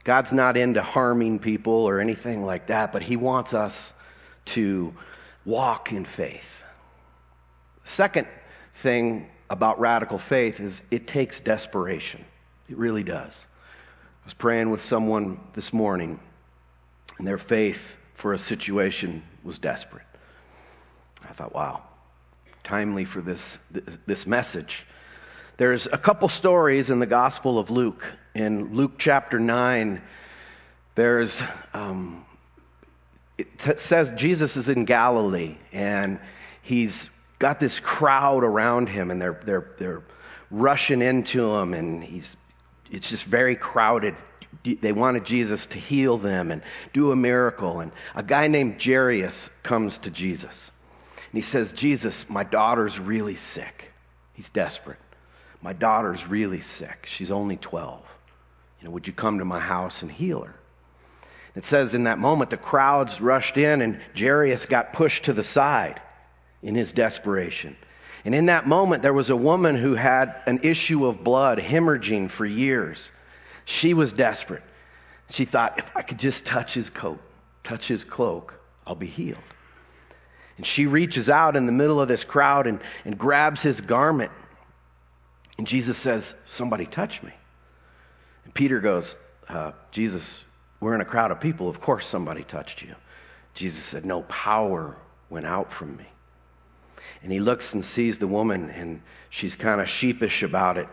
God's 0.04 0.32
not 0.32 0.56
into 0.56 0.82
harming 0.82 1.38
people 1.38 1.73
or 1.73 1.99
anything 1.99 2.44
like 2.44 2.66
that, 2.68 2.92
but 2.92 3.02
He 3.02 3.16
wants 3.16 3.54
us 3.54 3.92
to 4.46 4.94
walk 5.44 5.92
in 5.92 6.04
faith. 6.04 6.42
Second 7.84 8.26
thing 8.76 9.28
about 9.50 9.80
radical 9.80 10.18
faith 10.18 10.61
is 10.61 10.82
it 10.90 11.06
takes 11.06 11.40
desperation. 11.40 12.25
It 12.68 12.76
really 12.76 13.02
does. 13.02 13.32
I 13.32 14.26
was 14.26 14.34
praying 14.34 14.70
with 14.70 14.82
someone 14.82 15.38
this 15.54 15.73
morning, 15.73 16.18
and 17.18 17.26
their 17.26 17.38
faith 17.38 17.80
for 18.14 18.32
a 18.32 18.38
situation 18.38 19.23
was 19.42 19.58
desperate. 19.58 20.06
I 21.28 21.32
thought, 21.32 21.54
wow, 21.54 21.82
timely 22.62 23.04
for 23.04 23.20
this, 23.20 23.58
this 24.06 24.26
message. 24.26 24.87
There's 25.56 25.87
a 25.87 25.99
couple 25.99 26.28
stories 26.28 26.90
in 26.90 26.99
the 26.99 27.06
Gospel 27.06 27.61
of 27.61 27.70
Luke. 27.70 28.04
In 28.34 28.75
Luke 28.75 28.94
chapter 28.99 29.38
9, 29.38 30.02
there's, 30.96 31.40
um, 31.73 32.25
it 33.38 33.56
t- 33.61 33.76
says 33.76 34.11
Jesus 34.16 34.56
is 34.56 34.68
in 34.68 34.84
Galilee, 34.84 35.56
and 35.73 36.18
he's 36.62 37.08
got 37.38 37.61
this 37.61 37.78
crowd 37.78 38.42
around 38.42 38.88
him, 38.88 39.12
and 39.12 39.23
they're, 39.23 39.40
they're, 39.44 39.70
they're 39.78 40.02
rushing 40.50 41.00
into 41.00 41.54
him, 41.54 41.73
and 41.73 42.02
he's, 42.02 42.34
it's 42.90 43.08
just 43.08 43.25
very 43.25 43.54
crowded. 43.54 44.16
They 44.64 44.92
wanted 44.92 45.25
Jesus 45.25 45.66
to 45.66 45.78
heal 45.78 46.18
them 46.18 46.50
and 46.50 46.62
do 46.92 47.12
a 47.12 47.16
miracle. 47.16 47.78
And 47.78 47.92
a 48.16 48.25
guy 48.25 48.49
named 48.49 48.82
Jairus 48.82 49.50
comes 49.62 49.99
to 49.99 50.11
Jesus. 50.11 50.73
And 51.16 51.38
he 51.38 51.42
says, 51.42 51.73
Jesus, 51.73 52.25
my 52.28 52.42
daughter's 52.42 52.99
really 52.99 53.37
sick. 53.37 53.92
He's 54.32 54.49
desperate. 54.49 54.99
My 55.64 55.73
daughter's 55.73 56.26
really 56.26 56.61
sick. 56.61 57.06
She's 57.09 57.30
only 57.30 57.56
12. 57.56 58.02
You 58.80 58.85
know, 58.85 58.90
would 58.90 59.06
you 59.06 59.14
come 59.14 59.38
to 59.38 59.47
my 59.47 59.59
house 59.59 60.02
and 60.02 60.12
heal 60.12 60.42
her? 60.42 60.54
It 61.56 61.64
says 61.64 61.94
in 61.94 62.04
that 62.04 62.18
moment 62.18 62.50
the 62.50 62.59
crowds 62.59 63.18
rushed 63.18 63.56
in 63.56 63.80
and 63.80 63.99
Jairus 64.14 64.66
got 64.66 64.92
pushed 64.92 65.25
to 65.25 65.33
the 65.33 65.42
side 65.42 66.02
in 66.62 66.75
his 66.75 66.92
desperation. 66.92 67.78
And 68.26 68.35
in 68.35 68.44
that 68.47 68.66
moment, 68.66 69.02
there 69.02 69.14
was 69.14 69.30
a 69.30 69.37
woman 69.37 69.75
who 69.75 69.94
had 69.94 70.42
an 70.44 70.61
issue 70.62 71.06
of 71.06 71.25
blood 71.25 71.59
hemorrhaging 71.59 72.30
for 72.30 72.44
years. 72.44 73.09
She 73.64 73.94
was 73.94 74.12
desperate. 74.12 74.62
She 75.30 75.47
thought, 75.47 75.78
if 75.78 75.87
I 75.97 76.02
could 76.02 76.18
just 76.18 76.44
touch 76.44 76.75
his 76.75 76.90
coat, 76.90 77.21
touch 77.62 77.88
his 77.88 78.04
cloak, 78.04 78.52
I'll 78.87 78.94
be 78.94 79.06
healed. 79.06 79.38
And 80.59 80.66
she 80.66 80.85
reaches 80.85 81.30
out 81.30 81.56
in 81.56 81.64
the 81.64 81.73
middle 81.73 82.02
of 82.02 82.09
this 82.09 82.23
crowd 82.23 82.66
and, 82.66 82.80
and 83.06 83.16
grabs 83.16 83.62
his 83.62 83.80
garment. 83.80 84.30
And 85.58 85.66
Jesus 85.66 85.96
says, 85.96 86.34
Somebody 86.46 86.87
touch 86.87 87.23
me. 87.23 87.32
And 88.44 88.54
Peter 88.54 88.80
goes, 88.80 89.16
uh, 89.49 89.73
Jesus, 89.90 90.44
we're 90.80 90.94
in 90.94 91.00
a 91.00 91.06
crowd 91.06 91.30
of 91.30 91.40
people. 91.40 91.68
Of 91.68 91.80
course 91.80 92.06
somebody 92.06 92.44
touched 92.44 92.82
you. 92.82 92.94
Jesus 93.54 93.84
said, 93.84 94.04
No 94.04 94.23
power 94.23 94.96
went 95.30 95.46
out 95.46 95.73
from 95.73 95.96
me. 95.96 96.06
And 97.23 97.32
he 97.32 97.40
looks 97.40 97.73
and 97.73 97.84
sees 97.84 98.18
the 98.18 98.26
woman, 98.26 98.70
and 98.70 99.00
she's 99.30 99.56
kind 99.56 99.80
of 99.80 99.88
sheepish 99.88 100.42
about 100.42 100.76
it. 100.76 100.88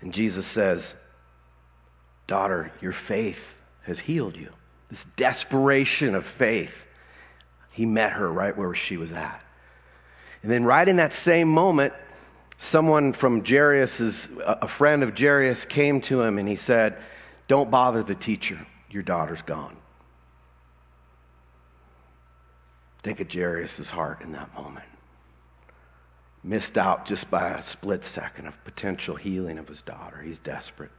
And 0.00 0.12
Jesus 0.12 0.46
says, 0.46 0.94
Daughter, 2.26 2.72
your 2.80 2.92
faith 2.92 3.40
has 3.82 3.98
healed 3.98 4.36
you. 4.36 4.50
This 4.90 5.04
desperation 5.16 6.14
of 6.14 6.26
faith, 6.26 6.74
he 7.70 7.86
met 7.86 8.12
her 8.12 8.30
right 8.30 8.56
where 8.56 8.74
she 8.74 8.96
was 8.96 9.12
at. 9.12 9.42
And 10.42 10.50
then, 10.50 10.64
right 10.64 10.86
in 10.86 10.96
that 10.96 11.14
same 11.14 11.48
moment, 11.48 11.94
someone 12.62 13.12
from 13.12 13.44
Jairus, 13.44 14.00
a 14.38 14.68
friend 14.68 15.02
of 15.02 15.18
Jairus, 15.18 15.64
came 15.64 16.00
to 16.02 16.20
him 16.22 16.38
and 16.38 16.48
he 16.48 16.56
said, 16.56 16.96
Don't 17.48 17.70
bother 17.70 18.02
the 18.02 18.14
teacher, 18.14 18.66
your 18.90 19.02
daughter's 19.02 19.42
gone. 19.42 19.76
Think 23.02 23.20
of 23.20 23.32
Jairus' 23.32 23.90
heart 23.90 24.22
in 24.22 24.32
that 24.32 24.54
moment 24.54 24.86
missed 26.44 26.76
out 26.76 27.06
just 27.06 27.30
by 27.30 27.50
a 27.50 27.62
split 27.62 28.04
second 28.04 28.46
of 28.46 28.64
potential 28.64 29.16
healing 29.16 29.58
of 29.58 29.68
his 29.68 29.82
daughter. 29.82 30.20
He's 30.22 30.38
desperate. 30.38 30.90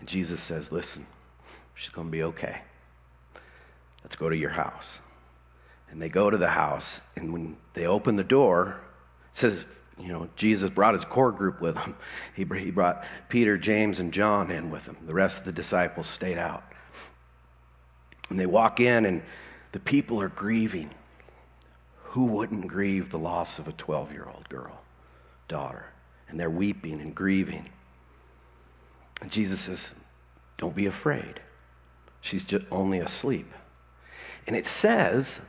And 0.00 0.08
Jesus 0.08 0.42
says, 0.42 0.72
Listen, 0.72 1.06
she's 1.74 1.90
going 1.90 2.08
to 2.08 2.12
be 2.12 2.22
okay. 2.24 2.62
Let's 4.02 4.16
go 4.16 4.28
to 4.28 4.36
your 4.36 4.50
house. 4.50 4.86
And 5.90 6.02
they 6.02 6.08
go 6.08 6.28
to 6.28 6.36
the 6.36 6.48
house, 6.48 7.00
and 7.14 7.32
when 7.32 7.56
they 7.74 7.86
open 7.86 8.16
the 8.16 8.24
door, 8.24 8.80
says, 9.34 9.64
you 9.98 10.08
know, 10.08 10.28
Jesus 10.36 10.70
brought 10.70 10.94
his 10.94 11.04
core 11.04 11.30
group 11.32 11.60
with 11.60 11.76
him. 11.76 11.94
He, 12.34 12.44
he 12.44 12.70
brought 12.70 13.04
Peter, 13.28 13.56
James, 13.56 14.00
and 14.00 14.12
John 14.12 14.50
in 14.50 14.70
with 14.70 14.82
him. 14.82 14.96
The 15.06 15.14
rest 15.14 15.38
of 15.38 15.44
the 15.44 15.52
disciples 15.52 16.08
stayed 16.08 16.38
out. 16.38 16.64
And 18.30 18.40
they 18.40 18.46
walk 18.46 18.80
in, 18.80 19.06
and 19.06 19.22
the 19.72 19.78
people 19.78 20.20
are 20.20 20.28
grieving 20.28 20.90
who 22.02 22.24
wouldn't 22.26 22.68
grieve 22.68 23.10
the 23.10 23.18
loss 23.18 23.58
of 23.58 23.66
a 23.68 23.72
12 23.72 24.12
year 24.12 24.28
old 24.32 24.48
girl, 24.48 24.80
daughter? 25.48 25.86
And 26.28 26.38
they're 26.38 26.50
weeping 26.50 27.00
and 27.00 27.14
grieving. 27.14 27.68
And 29.20 29.30
Jesus 29.30 29.60
says, 29.60 29.90
Don't 30.56 30.74
be 30.74 30.86
afraid. 30.86 31.40
She's 32.20 32.44
just 32.44 32.66
only 32.70 33.00
asleep. 33.00 33.52
And 34.46 34.56
it 34.56 34.66
says 34.66 35.40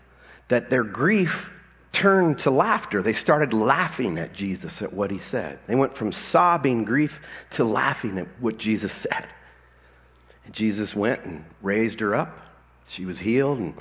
that 0.49 0.69
their 0.69 0.83
grief 0.83 1.49
turned 1.95 2.37
to 2.39 2.51
laughter. 2.51 3.01
They 3.01 3.13
started 3.13 3.53
laughing 3.53 4.17
at 4.17 4.33
Jesus 4.33 4.81
at 4.81 4.91
what 4.93 5.09
he 5.09 5.17
said. 5.17 5.59
They 5.65 5.75
went 5.75 5.95
from 5.95 6.11
sobbing 6.11 6.83
grief 6.83 7.19
to 7.51 7.63
laughing 7.63 8.19
at 8.19 8.27
what 8.39 8.57
Jesus 8.57 8.91
said. 8.91 9.27
And 10.43 10.53
Jesus 10.53 10.93
went 10.93 11.23
and 11.23 11.45
raised 11.61 12.01
her 12.01 12.13
up. 12.13 12.37
She 12.87 13.05
was 13.05 13.17
healed 13.17 13.59
and 13.59 13.73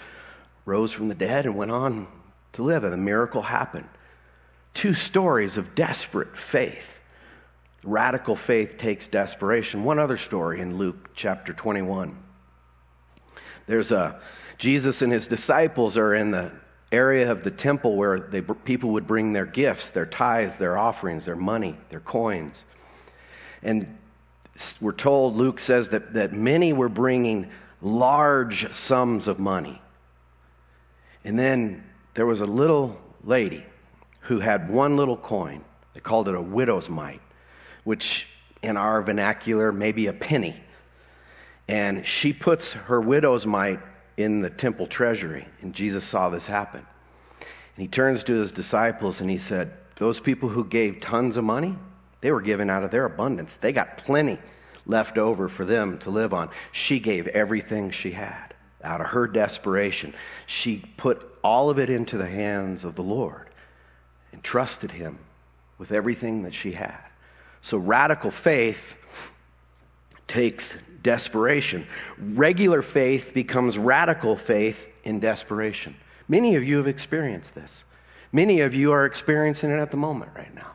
rose 0.64 0.92
from 0.92 1.09
the 1.09 1.14
dead 1.14 1.44
and 1.44 1.56
went 1.56 1.73
on 1.73 2.06
to 2.52 2.62
live, 2.62 2.85
and 2.85 2.94
a 2.94 2.97
miracle 2.97 3.42
happened. 3.42 3.88
Two 4.73 4.94
stories 4.94 5.56
of 5.56 5.75
desperate 5.75 6.37
faith. 6.37 6.85
Radical 7.83 8.37
faith 8.37 8.78
takes 8.78 9.09
desperation. 9.09 9.83
One 9.83 9.99
other 9.99 10.16
story 10.16 10.61
in 10.61 10.78
Luke 10.78 11.11
chapter 11.14 11.52
21. 11.52 12.16
There's 13.66 13.90
a 13.90 14.21
Jesus 14.56 15.02
and 15.02 15.12
his 15.12 15.26
disciples 15.26 15.97
are 15.97 16.14
in 16.14 16.30
the 16.30 16.52
area 16.93 17.31
of 17.31 17.45
the 17.45 17.50
temple 17.50 17.97
where 17.97 18.21
they, 18.21 18.41
people 18.41 18.91
would 18.91 19.07
bring 19.07 19.33
their 19.33 19.47
gifts, 19.47 19.91
their 19.91 20.07
tithes, 20.07 20.57
their 20.57 20.79
offerings, 20.79 21.25
their 21.25 21.37
money, 21.37 21.76
their 21.91 22.00
coins. 22.00 22.62
And 23.62 23.99
we're 24.81 24.93
told, 24.93 25.37
Luke 25.37 25.59
says 25.59 25.88
that, 25.88 26.14
that 26.14 26.33
many 26.33 26.73
were 26.73 26.88
bringing 26.88 27.50
large 27.83 28.73
sums 28.73 29.29
of 29.29 29.38
money. 29.38 29.81
And 31.25 31.38
then 31.38 31.85
there 32.14 32.26
was 32.26 32.41
a 32.41 32.47
little 32.47 32.99
lady 33.25 33.64
who 34.21 34.41
had 34.41 34.71
one 34.71 34.97
little 34.97 35.17
coin. 35.17 35.64
They 35.95 36.00
called 36.00 36.29
it 36.29 36.35
a 36.35 36.41
widow's 36.41 36.88
mite, 36.88 37.21
which 37.85 38.26
in 38.62 38.76
our 38.76 39.03
vernacular, 39.03 39.73
maybe 39.73 40.07
a 40.07 40.12
penny. 40.12 40.61
And 41.69 42.07
she 42.07 42.33
puts 42.33 42.73
her 42.73 43.00
widow's 43.00 43.47
mite 43.47 43.81
in 44.16 44.42
the 44.42 44.50
temple 44.50 44.87
treasury. 44.87 45.47
And 45.62 45.75
Jesus 45.75 46.04
saw 46.04 46.30
this 46.30 46.47
happen. 46.47 46.87
And 47.40 47.83
he 47.83 47.88
turns 47.88 48.23
to 48.25 48.35
his 48.35 48.52
disciples 48.52 49.21
and 49.21 49.28
he 49.28 49.38
said, 49.38 49.73
Those 49.97 50.21
people 50.21 50.49
who 50.49 50.64
gave 50.64 51.00
tons 51.00 51.37
of 51.37 51.44
money, 51.44 51.76
they 52.21 52.30
were 52.30 52.40
given 52.40 52.71
out 52.71 52.85
of 52.85 52.90
their 52.90 53.04
abundance. 53.04 53.56
They 53.61 53.73
got 53.73 53.99
plenty 53.99 54.38
left 54.87 55.18
over 55.18 55.49
for 55.49 55.64
them 55.64 55.99
to 56.00 56.11
live 56.11 56.35
on. 56.35 56.50
She 56.73 57.00
gave 57.00 57.26
everything 57.28 57.90
she 57.90 58.12
had 58.12 58.54
out 58.85 59.00
of 59.00 59.09
her 59.09 59.26
desperation, 59.26 60.14
she 60.47 60.85
put 60.97 61.26
all 61.42 61.71
of 61.71 61.78
it 61.78 61.90
into 61.90 62.18
the 62.18 62.28
hands 62.28 62.85
of 62.85 62.94
the 62.94 63.02
Lord 63.02 63.49
and 64.33 64.42
trusted 64.44 64.90
Him 64.90 65.18
with 65.78 65.90
everything 65.90 66.42
that 66.42 66.54
she 66.54 66.73
had. 66.73 67.00
So 67.62 67.78
radical 67.78 68.30
faith 68.30 68.94
takes 70.28 70.76
desperation. 71.05 71.87
Regular 72.19 72.83
faith 72.83 73.33
becomes 73.33 73.79
radical 73.79 74.37
faith 74.37 74.77
in 75.05 75.21
desperation. 75.21 75.95
Many 76.27 76.57
of 76.57 76.65
you 76.65 76.79
have 76.79 76.89
experienced 76.89 77.55
this. 77.55 77.85
Many 78.33 78.63
of 78.63 78.75
you 78.75 78.91
are 78.91 79.07
experiencing 79.07 79.71
it 79.71 79.79
at 79.79 79.93
the 79.93 79.97
moment 79.97 80.33
right 80.35 80.53
now. 80.53 80.73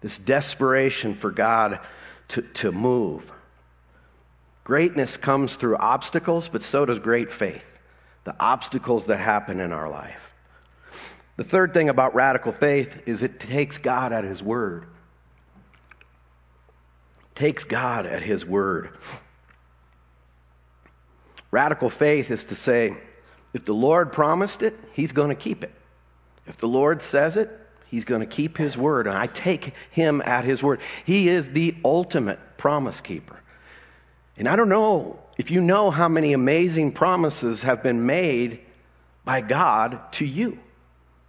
This 0.00 0.16
desperation 0.16 1.14
for 1.14 1.30
God 1.30 1.80
to, 2.28 2.42
to 2.42 2.72
move. 2.72 3.30
Greatness 4.62 5.18
comes 5.18 5.56
through 5.56 5.76
obstacles, 5.76 6.48
but 6.48 6.62
so 6.62 6.86
does 6.86 6.98
great 6.98 7.30
faith. 7.30 7.64
The 8.24 8.34
obstacles 8.40 9.04
that 9.06 9.18
happen 9.18 9.60
in 9.60 9.72
our 9.72 9.90
life. 9.90 10.20
The 11.36 11.44
third 11.44 11.74
thing 11.74 11.90
about 11.90 12.14
radical 12.14 12.52
faith 12.52 12.90
is 13.04 13.22
it 13.22 13.40
takes 13.40 13.76
God 13.76 14.12
at 14.12 14.24
His 14.24 14.42
word. 14.42 14.86
Takes 17.34 17.64
God 17.64 18.06
at 18.06 18.22
His 18.22 18.46
word. 18.46 18.96
Radical 21.54 21.88
faith 21.88 22.32
is 22.32 22.42
to 22.46 22.56
say, 22.56 22.96
if 23.52 23.64
the 23.64 23.72
Lord 23.72 24.12
promised 24.12 24.62
it, 24.62 24.76
He's 24.92 25.12
going 25.12 25.28
to 25.28 25.36
keep 25.36 25.62
it. 25.62 25.72
If 26.48 26.58
the 26.58 26.66
Lord 26.66 27.00
says 27.00 27.36
it, 27.36 27.48
He's 27.86 28.04
going 28.04 28.22
to 28.22 28.26
keep 28.26 28.58
His 28.58 28.76
word. 28.76 29.06
And 29.06 29.16
I 29.16 29.28
take 29.28 29.72
Him 29.92 30.20
at 30.22 30.44
His 30.44 30.64
word. 30.64 30.80
He 31.04 31.28
is 31.28 31.48
the 31.48 31.76
ultimate 31.84 32.40
promise 32.58 33.00
keeper. 33.00 33.38
And 34.36 34.48
I 34.48 34.56
don't 34.56 34.68
know 34.68 35.20
if 35.38 35.52
you 35.52 35.60
know 35.60 35.92
how 35.92 36.08
many 36.08 36.32
amazing 36.32 36.90
promises 36.90 37.62
have 37.62 37.84
been 37.84 38.04
made 38.04 38.58
by 39.24 39.40
God 39.40 40.00
to 40.14 40.24
you. 40.24 40.58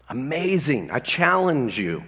Amazing. 0.10 0.90
I 0.90 1.02
challenge 1.02 1.78
you 1.78 2.04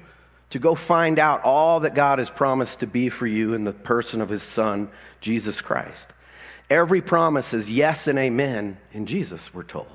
to 0.50 0.57
go 0.57 0.74
find 0.74 1.19
out 1.19 1.43
all 1.43 1.81
that 1.81 1.93
God 1.93 2.17
has 2.17 2.31
promised 2.31 2.79
to 2.79 2.88
be 2.88 3.09
for 3.09 3.27
you 3.27 3.53
in 3.53 3.63
the 3.63 3.74
person 3.74 4.21
of 4.21 4.29
His 4.29 4.41
Son, 4.41 4.89
Jesus 5.21 5.62
Christ. 5.62 6.07
Every 6.69 7.01
promise 7.01 7.53
is 7.53 7.69
yes 7.69 8.07
and 8.07 8.19
amen 8.19 8.77
in 8.93 9.05
Jesus, 9.05 9.53
we're 9.53 9.63
told. 9.63 9.88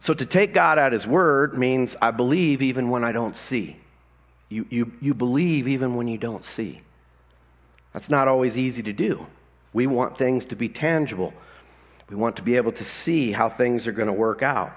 So 0.00 0.14
to 0.14 0.24
take 0.24 0.54
God 0.54 0.78
at 0.78 0.92
His 0.92 1.06
word 1.06 1.58
means 1.58 1.96
I 2.00 2.12
believe 2.12 2.62
even 2.62 2.90
when 2.90 3.02
I 3.02 3.12
don't 3.12 3.36
see. 3.36 3.76
You, 4.48 4.66
you, 4.70 4.92
you 5.00 5.14
believe 5.14 5.68
even 5.68 5.96
when 5.96 6.08
you 6.08 6.16
don't 6.16 6.44
see. 6.44 6.80
That's 7.92 8.08
not 8.08 8.28
always 8.28 8.56
easy 8.56 8.82
to 8.84 8.92
do. 8.92 9.26
We 9.72 9.86
want 9.86 10.16
things 10.16 10.44
to 10.46 10.56
be 10.56 10.68
tangible. 10.68 11.34
We 12.08 12.16
want 12.16 12.36
to 12.36 12.42
be 12.42 12.56
able 12.56 12.72
to 12.72 12.84
see 12.84 13.32
how 13.32 13.50
things 13.50 13.86
are 13.86 13.92
going 13.92 14.06
to 14.06 14.12
work 14.12 14.42
out. 14.42 14.72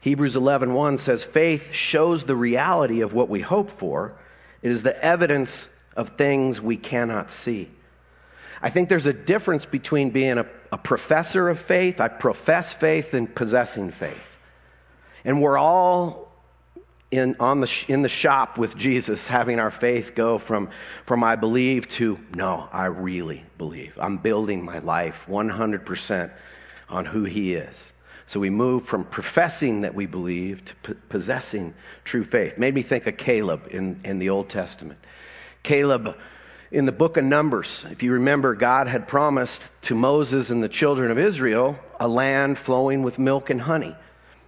Hebrews 0.00 0.36
11:1 0.36 0.98
says 0.98 1.22
faith 1.22 1.72
shows 1.72 2.24
the 2.24 2.34
reality 2.34 3.00
of 3.02 3.12
what 3.12 3.28
we 3.28 3.40
hope 3.40 3.78
for. 3.78 4.14
It 4.62 4.70
is 4.70 4.82
the 4.82 5.00
evidence 5.04 5.68
of 5.96 6.10
things 6.10 6.60
we 6.60 6.76
cannot 6.76 7.30
see. 7.30 7.68
I 8.62 8.70
think 8.70 8.88
there's 8.88 9.06
a 9.06 9.12
difference 9.12 9.66
between 9.66 10.10
being 10.10 10.38
a, 10.38 10.46
a 10.70 10.78
professor 10.78 11.48
of 11.48 11.60
faith, 11.60 12.00
I 12.00 12.08
profess 12.08 12.72
faith, 12.72 13.12
and 13.12 13.32
possessing 13.34 13.90
faith. 13.90 14.16
And 15.24 15.42
we're 15.42 15.58
all 15.58 16.32
in, 17.10 17.36
on 17.40 17.60
the, 17.60 17.70
in 17.88 18.02
the 18.02 18.08
shop 18.08 18.56
with 18.56 18.76
Jesus, 18.76 19.26
having 19.26 19.58
our 19.58 19.70
faith 19.70 20.14
go 20.14 20.38
from, 20.38 20.70
from 21.06 21.22
I 21.22 21.36
believe 21.36 21.88
to 21.90 22.18
no, 22.34 22.68
I 22.72 22.86
really 22.86 23.44
believe. 23.58 23.92
I'm 24.00 24.16
building 24.16 24.64
my 24.64 24.78
life 24.78 25.20
100% 25.28 26.30
on 26.88 27.04
who 27.04 27.24
He 27.24 27.54
is. 27.54 27.92
So 28.26 28.40
we 28.40 28.48
move 28.48 28.86
from 28.86 29.04
professing 29.04 29.80
that 29.80 29.94
we 29.94 30.06
believe 30.06 30.64
to 30.64 30.74
p- 30.76 31.00
possessing 31.10 31.74
true 32.04 32.24
faith. 32.24 32.56
Made 32.56 32.74
me 32.74 32.82
think 32.82 33.06
of 33.06 33.18
Caleb 33.18 33.68
in, 33.70 34.00
in 34.04 34.18
the 34.18 34.30
Old 34.30 34.48
Testament. 34.48 34.98
Caleb, 35.62 36.16
in 36.72 36.86
the 36.86 36.92
book 36.92 37.18
of 37.18 37.24
Numbers, 37.24 37.84
if 37.90 38.02
you 38.02 38.14
remember, 38.14 38.54
God 38.54 38.88
had 38.88 39.06
promised 39.06 39.60
to 39.82 39.94
Moses 39.94 40.48
and 40.48 40.62
the 40.62 40.70
children 40.70 41.10
of 41.10 41.18
Israel 41.18 41.78
a 42.00 42.08
land 42.08 42.58
flowing 42.58 43.02
with 43.02 43.18
milk 43.18 43.50
and 43.50 43.60
honey 43.60 43.94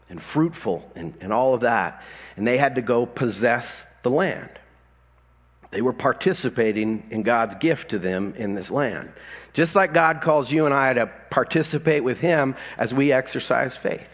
and 0.09 0.23
fruitful 0.23 0.91
and, 0.97 1.13
and 1.21 1.35
all 1.35 1.53
of 1.53 1.61
that. 1.61 2.03
And 2.37 2.47
they 2.47 2.57
had 2.57 2.77
to 2.77 2.83
go 2.83 3.05
possess 3.05 3.85
the 4.03 4.11
land. 4.11 4.49
They 5.71 5.83
were 5.83 5.93
participating 5.93 7.09
in 7.11 7.25
God's 7.25 7.57
gift 7.57 7.91
to 7.91 7.99
them 7.99 8.35
in 8.39 8.55
this 8.55 8.71
land. 8.71 9.13
Just 9.53 9.75
like 9.75 9.93
God 9.93 10.23
calls 10.23 10.51
you 10.51 10.65
and 10.65 10.75
I 10.75 10.95
to 10.95 11.11
participate 11.31 12.05
with 12.05 12.19
Him 12.19 12.57
as 12.79 12.95
we 12.95 13.13
exercise 13.13 13.77
faith. 13.77 14.09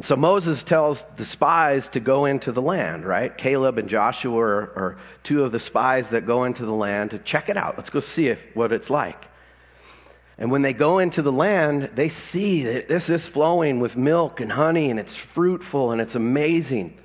And 0.00 0.04
so 0.06 0.16
Moses 0.16 0.62
tells 0.62 1.04
the 1.18 1.26
spies 1.26 1.90
to 1.90 2.00
go 2.00 2.24
into 2.24 2.52
the 2.52 2.62
land, 2.62 3.04
right? 3.04 3.36
Caleb 3.36 3.76
and 3.76 3.86
Joshua 3.86 4.34
are, 4.34 4.62
are, 4.74 4.98
two 5.24 5.44
of 5.44 5.52
the 5.52 5.60
spies 5.60 6.08
that 6.08 6.26
go 6.26 6.44
into 6.44 6.64
the 6.64 6.72
land 6.72 7.10
to 7.10 7.18
check 7.18 7.50
it 7.50 7.58
out. 7.58 7.76
Let's 7.76 7.90
go 7.90 8.00
see 8.00 8.28
if, 8.28 8.40
what 8.54 8.72
it's 8.72 8.88
like. 8.88 9.26
And 10.38 10.50
when 10.50 10.62
they 10.62 10.72
go 10.72 11.00
into 11.00 11.20
the 11.20 11.30
land, 11.30 11.90
they 11.96 12.08
see 12.08 12.62
that 12.62 12.88
this 12.88 13.10
is 13.10 13.26
flowing 13.26 13.78
with 13.78 13.94
milk 13.94 14.40
and 14.40 14.50
honey 14.50 14.90
and 14.90 14.98
it's 14.98 15.14
fruitful 15.14 15.92
and 15.92 16.00
it's 16.00 16.14
amazing. 16.14 16.98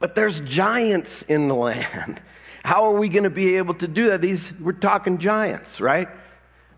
But 0.00 0.16
there's 0.16 0.40
giants 0.40 1.22
in 1.22 1.46
the 1.46 1.54
land. 1.70 2.20
How 2.64 2.86
are 2.86 2.98
we 2.98 3.08
going 3.08 3.22
to 3.22 3.30
be 3.30 3.58
able 3.58 3.74
to 3.74 3.86
do 3.86 4.08
that? 4.08 4.20
These, 4.20 4.52
we're 4.60 4.72
talking 4.72 5.18
giants, 5.18 5.80
right? 5.80 6.08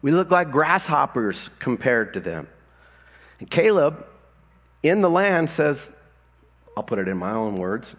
We 0.03 0.11
look 0.11 0.31
like 0.31 0.53
grasshoppers 0.53 1.49
compared 1.61 2.13
to 2.13 2.21
them. 2.21 2.47
And 3.39 3.51
Caleb 3.51 4.05
in 4.83 5.01
the 5.01 5.11
land 5.11 5.51
says, 5.51 5.91
I'll 6.77 6.83
put 6.83 6.99
it 6.99 7.09
in 7.09 7.19
my 7.19 7.33
own 7.33 7.57
words, 7.57 7.95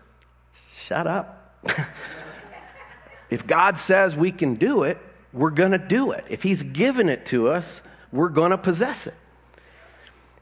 shut 0.86 1.08
up. 1.08 1.60
if 3.30 3.46
God 3.46 3.80
says 3.80 4.16
we 4.16 4.32
can 4.32 4.56
do 4.56 4.84
it, 4.84 4.98
we're 5.34 5.52
going 5.52 5.72
to 5.72 5.78
do 5.78 6.12
it. 6.12 6.26
If 6.30 6.44
He's 6.44 6.64
given 6.64 7.10
it 7.10 7.26
to 7.28 7.50
us, 7.50 7.82
we're 8.12 8.30
going 8.30 8.52
to 8.52 8.58
possess 8.58 9.08
it. 9.08 9.14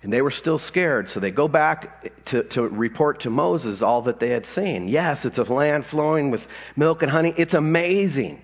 And 0.02 0.13
they 0.13 0.21
were 0.21 0.32
still 0.32 0.58
scared, 0.58 1.10
so 1.10 1.19
they 1.19 1.32
go 1.32 1.49
back 1.49 2.25
to, 2.25 2.43
to 2.43 2.62
report 2.62 3.21
to 3.21 3.30
Moses 3.30 3.82
all 3.82 4.04
that 4.04 4.19
they 4.19 4.30
had 4.30 4.45
seen. 4.45 4.88
Yes, 4.88 5.25
it's 5.25 5.38
a 5.38 5.43
land 5.43 5.86
flowing 5.86 6.32
with 6.32 6.47
milk 6.78 7.02
and 7.02 7.12
honey. 7.12 7.34
It's 7.36 7.54
amazing. 7.54 8.41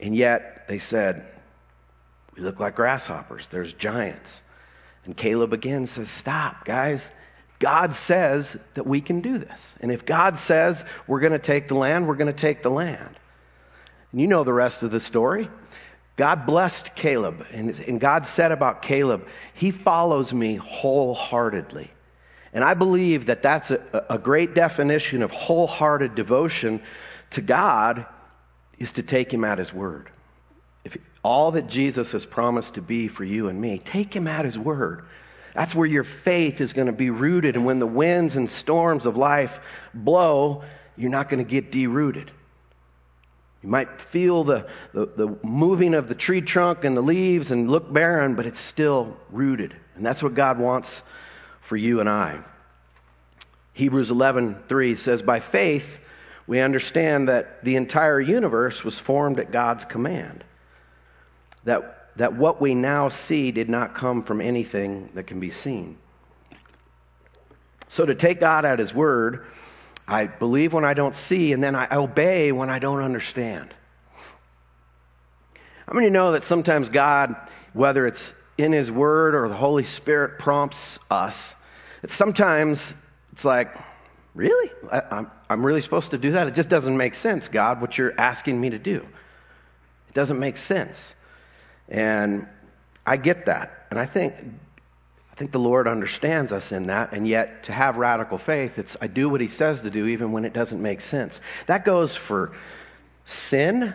And 0.00 0.16
yet 0.16 0.66
they 0.66 0.80
said, 0.80 1.26
We 2.36 2.42
look 2.42 2.58
like 2.58 2.74
grasshoppers. 2.74 3.46
There's 3.50 3.72
giants. 3.72 4.42
And 5.04 5.16
Caleb 5.16 5.52
again 5.52 5.86
says, 5.86 6.08
Stop, 6.08 6.64
guys. 6.64 7.10
God 7.58 7.94
says 7.94 8.56
that 8.74 8.86
we 8.86 9.00
can 9.00 9.20
do 9.20 9.38
this. 9.38 9.74
And 9.80 9.92
if 9.92 10.04
God 10.04 10.36
says 10.36 10.84
we're 11.06 11.20
going 11.20 11.32
to 11.32 11.38
take 11.38 11.68
the 11.68 11.76
land, 11.76 12.08
we're 12.08 12.16
going 12.16 12.32
to 12.32 12.38
take 12.38 12.62
the 12.62 12.70
land. 12.70 13.18
And 14.10 14.20
you 14.20 14.26
know 14.26 14.42
the 14.42 14.52
rest 14.52 14.82
of 14.82 14.90
the 14.90 14.98
story. 14.98 15.48
God 16.16 16.44
blessed 16.44 16.94
Caleb, 16.94 17.46
and, 17.52 17.70
and 17.80 18.00
God 18.00 18.26
said 18.26 18.52
about 18.52 18.82
Caleb, 18.82 19.26
He 19.54 19.70
follows 19.70 20.32
me 20.32 20.56
wholeheartedly. 20.56 21.90
And 22.52 22.62
I 22.62 22.74
believe 22.74 23.26
that 23.26 23.42
that's 23.42 23.70
a, 23.70 24.06
a 24.10 24.18
great 24.18 24.54
definition 24.54 25.22
of 25.22 25.30
wholehearted 25.30 26.14
devotion 26.14 26.82
to 27.30 27.40
God 27.40 28.04
is 28.78 28.92
to 28.92 29.02
take 29.02 29.32
Him 29.32 29.44
at 29.44 29.58
His 29.58 29.72
word. 29.72 30.10
All 31.22 31.52
that 31.52 31.68
Jesus 31.68 32.10
has 32.12 32.26
promised 32.26 32.74
to 32.74 32.82
be 32.82 33.08
for 33.08 33.24
you 33.24 33.48
and 33.48 33.60
me, 33.60 33.80
take 33.84 34.14
Him 34.14 34.26
at 34.26 34.44
His 34.44 34.58
word. 34.58 35.04
That's 35.54 35.74
where 35.74 35.86
your 35.86 36.04
faith 36.04 36.60
is 36.60 36.72
going 36.72 36.86
to 36.86 36.92
be 36.92 37.10
rooted. 37.10 37.56
And 37.56 37.64
when 37.64 37.78
the 37.78 37.86
winds 37.86 38.36
and 38.36 38.48
storms 38.48 39.06
of 39.06 39.16
life 39.16 39.60
blow, 39.92 40.64
you're 40.96 41.10
not 41.10 41.28
going 41.28 41.44
to 41.44 41.50
get 41.50 41.70
derooted. 41.70 42.28
You 43.62 43.68
might 43.68 44.00
feel 44.00 44.42
the, 44.44 44.66
the, 44.92 45.06
the, 45.06 45.38
moving 45.42 45.94
of 45.94 46.08
the 46.08 46.14
tree 46.14 46.40
trunk 46.40 46.84
and 46.84 46.96
the 46.96 47.02
leaves 47.02 47.52
and 47.52 47.70
look 47.70 47.92
barren, 47.92 48.34
but 48.34 48.46
it's 48.46 48.60
still 48.60 49.16
rooted. 49.30 49.76
And 49.94 50.04
that's 50.04 50.22
what 50.22 50.34
God 50.34 50.58
wants 50.58 51.02
for 51.60 51.76
you 51.76 52.00
and 52.00 52.08
I. 52.08 52.40
Hebrews 53.74 54.10
11:3 54.10 54.98
says 54.98 55.22
by 55.22 55.40
faith 55.40 55.86
we 56.46 56.60
understand 56.60 57.28
that 57.28 57.62
the 57.64 57.76
entire 57.76 58.20
universe 58.20 58.82
was 58.84 58.98
formed 58.98 59.38
at 59.38 59.52
God's 59.52 59.84
command. 59.84 60.44
That 61.64 62.10
that 62.16 62.34
what 62.34 62.60
we 62.60 62.74
now 62.74 63.08
see 63.08 63.52
did 63.52 63.70
not 63.70 63.94
come 63.94 64.22
from 64.22 64.40
anything 64.40 65.08
that 65.14 65.26
can 65.26 65.40
be 65.40 65.50
seen. 65.50 65.96
So 67.88 68.04
to 68.04 68.14
take 68.14 68.40
God 68.40 68.64
at 68.64 68.78
his 68.78 68.92
word 68.92 69.46
I 70.06 70.26
believe 70.26 70.72
when 70.72 70.84
I 70.84 70.94
don't 70.94 71.16
see, 71.16 71.52
and 71.52 71.62
then 71.62 71.74
I 71.74 71.88
obey 71.94 72.52
when 72.52 72.70
I 72.70 72.78
don't 72.78 73.02
understand. 73.02 73.74
I 75.54 75.58
How 75.86 75.94
many 75.94 76.10
know 76.10 76.32
that 76.32 76.44
sometimes 76.44 76.88
God, 76.88 77.36
whether 77.72 78.06
it's 78.06 78.34
in 78.58 78.72
His 78.72 78.90
Word 78.90 79.34
or 79.34 79.48
the 79.48 79.56
Holy 79.56 79.84
Spirit 79.84 80.38
prompts 80.38 80.98
us, 81.10 81.54
that 82.02 82.10
sometimes 82.10 82.94
it's 83.32 83.44
like, 83.44 83.74
really? 84.34 84.70
I, 84.90 85.02
I'm, 85.10 85.30
I'm 85.48 85.64
really 85.64 85.82
supposed 85.82 86.10
to 86.10 86.18
do 86.18 86.32
that? 86.32 86.48
It 86.48 86.54
just 86.54 86.68
doesn't 86.68 86.96
make 86.96 87.14
sense, 87.14 87.48
God, 87.48 87.80
what 87.80 87.96
you're 87.96 88.18
asking 88.18 88.60
me 88.60 88.70
to 88.70 88.78
do. 88.78 89.06
It 90.08 90.14
doesn't 90.14 90.38
make 90.38 90.56
sense. 90.56 91.14
And 91.92 92.46
I 93.06 93.18
get 93.18 93.46
that. 93.46 93.86
And 93.90 94.00
I 94.00 94.06
think 94.06 94.34
I 95.30 95.34
think 95.34 95.52
the 95.52 95.58
Lord 95.58 95.88
understands 95.88 96.52
us 96.52 96.72
in 96.72 96.84
that, 96.84 97.12
and 97.12 97.26
yet 97.26 97.64
to 97.64 97.72
have 97.72 97.96
radical 97.96 98.36
faith, 98.36 98.78
it's 98.78 98.96
I 99.00 99.06
do 99.06 99.28
what 99.28 99.40
He 99.40 99.48
says 99.48 99.80
to 99.82 99.90
do 99.90 100.06
even 100.06 100.32
when 100.32 100.44
it 100.44 100.52
doesn't 100.52 100.80
make 100.80 101.00
sense. 101.00 101.40
That 101.66 101.84
goes 101.84 102.14
for 102.16 102.52
sin, 103.24 103.94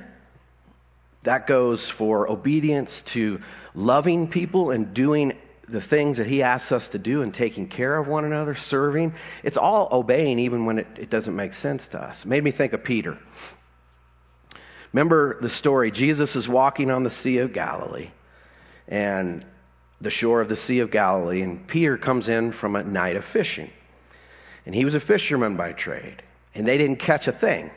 that 1.23 1.45
goes 1.45 1.89
for 1.89 2.29
obedience 2.29 3.01
to 3.03 3.39
loving 3.75 4.27
people 4.27 4.71
and 4.71 4.93
doing 4.93 5.33
the 5.69 5.81
things 5.81 6.17
that 6.17 6.27
he 6.27 6.41
asks 6.41 6.71
us 6.71 6.87
to 6.89 6.97
do 6.97 7.21
and 7.21 7.33
taking 7.33 7.67
care 7.67 7.97
of 7.97 8.07
one 8.07 8.23
another, 8.23 8.55
serving, 8.55 9.13
it's 9.43 9.57
all 9.57 9.89
obeying 9.91 10.39
even 10.39 10.65
when 10.65 10.79
it, 10.79 10.87
it 10.97 11.09
doesn't 11.09 11.35
make 11.35 11.53
sense 11.53 11.89
to 11.89 12.01
us. 12.01 12.23
It 12.23 12.27
made 12.27 12.43
me 12.43 12.51
think 12.51 12.71
of 12.71 12.83
Peter. 12.83 13.17
Remember 14.97 15.39
the 15.39 15.49
story 15.49 15.91
Jesus 15.91 16.35
is 16.35 16.49
walking 16.49 16.89
on 16.89 17.03
the 17.03 17.11
Sea 17.11 17.37
of 17.37 17.53
Galilee 17.53 18.09
and 18.87 19.45
the 20.01 20.09
shore 20.09 20.41
of 20.41 20.49
the 20.49 20.57
Sea 20.57 20.79
of 20.79 20.89
Galilee, 20.89 21.43
and 21.43 21.67
Peter 21.67 21.99
comes 21.99 22.29
in 22.29 22.51
from 22.51 22.75
a 22.75 22.83
night 22.83 23.15
of 23.15 23.23
fishing. 23.23 23.69
And 24.65 24.73
he 24.73 24.85
was 24.85 24.95
a 24.95 24.99
fisherman 24.99 25.55
by 25.55 25.73
trade, 25.73 26.23
and 26.55 26.67
they 26.67 26.79
didn't 26.79 26.95
catch 26.95 27.27
a 27.27 27.31
thing. 27.31 27.69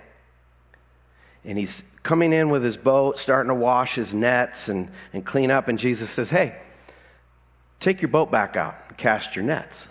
And 1.44 1.58
he's 1.58 1.82
coming 2.02 2.32
in 2.32 2.48
with 2.48 2.64
his 2.64 2.78
boat, 2.78 3.18
starting 3.18 3.50
to 3.50 3.54
wash 3.54 3.96
his 3.96 4.14
nets 4.14 4.70
and, 4.70 4.90
and 5.12 5.22
clean 5.22 5.50
up, 5.50 5.68
and 5.68 5.78
Jesus 5.78 6.08
says, 6.08 6.30
Hey, 6.30 6.56
take 7.80 8.00
your 8.00 8.08
boat 8.08 8.30
back 8.30 8.56
out 8.56 8.76
and 8.88 8.96
cast 8.96 9.36
your 9.36 9.44
nets. 9.44 9.86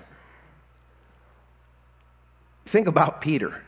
Think 2.66 2.88
about 2.88 3.22
Peter. 3.22 3.62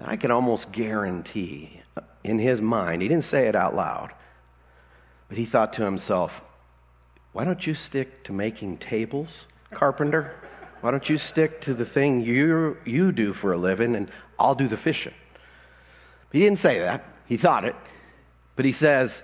I 0.00 0.16
can 0.16 0.32
almost 0.32 0.72
guarantee 0.72 1.80
in 2.24 2.38
his 2.38 2.60
mind, 2.60 3.02
he 3.02 3.08
didn't 3.08 3.24
say 3.24 3.46
it 3.46 3.54
out 3.54 3.74
loud, 3.74 4.12
but 5.28 5.38
he 5.38 5.46
thought 5.46 5.72
to 5.74 5.84
himself, 5.84 6.40
why 7.32 7.44
don't 7.44 7.66
you 7.66 7.74
stick 7.74 8.24
to 8.24 8.32
making 8.32 8.78
tables, 8.78 9.46
carpenter? 9.70 10.34
Why 10.80 10.90
don't 10.90 11.08
you 11.08 11.18
stick 11.18 11.60
to 11.62 11.74
the 11.74 11.84
thing 11.84 12.22
you, 12.22 12.76
you 12.84 13.12
do 13.12 13.32
for 13.32 13.52
a 13.52 13.58
living 13.58 13.94
and 13.96 14.10
I'll 14.38 14.54
do 14.54 14.66
the 14.66 14.76
fishing? 14.76 15.14
He 16.32 16.40
didn't 16.40 16.58
say 16.58 16.80
that. 16.80 17.04
He 17.26 17.36
thought 17.36 17.64
it. 17.64 17.76
But 18.56 18.64
he 18.64 18.72
says, 18.72 19.22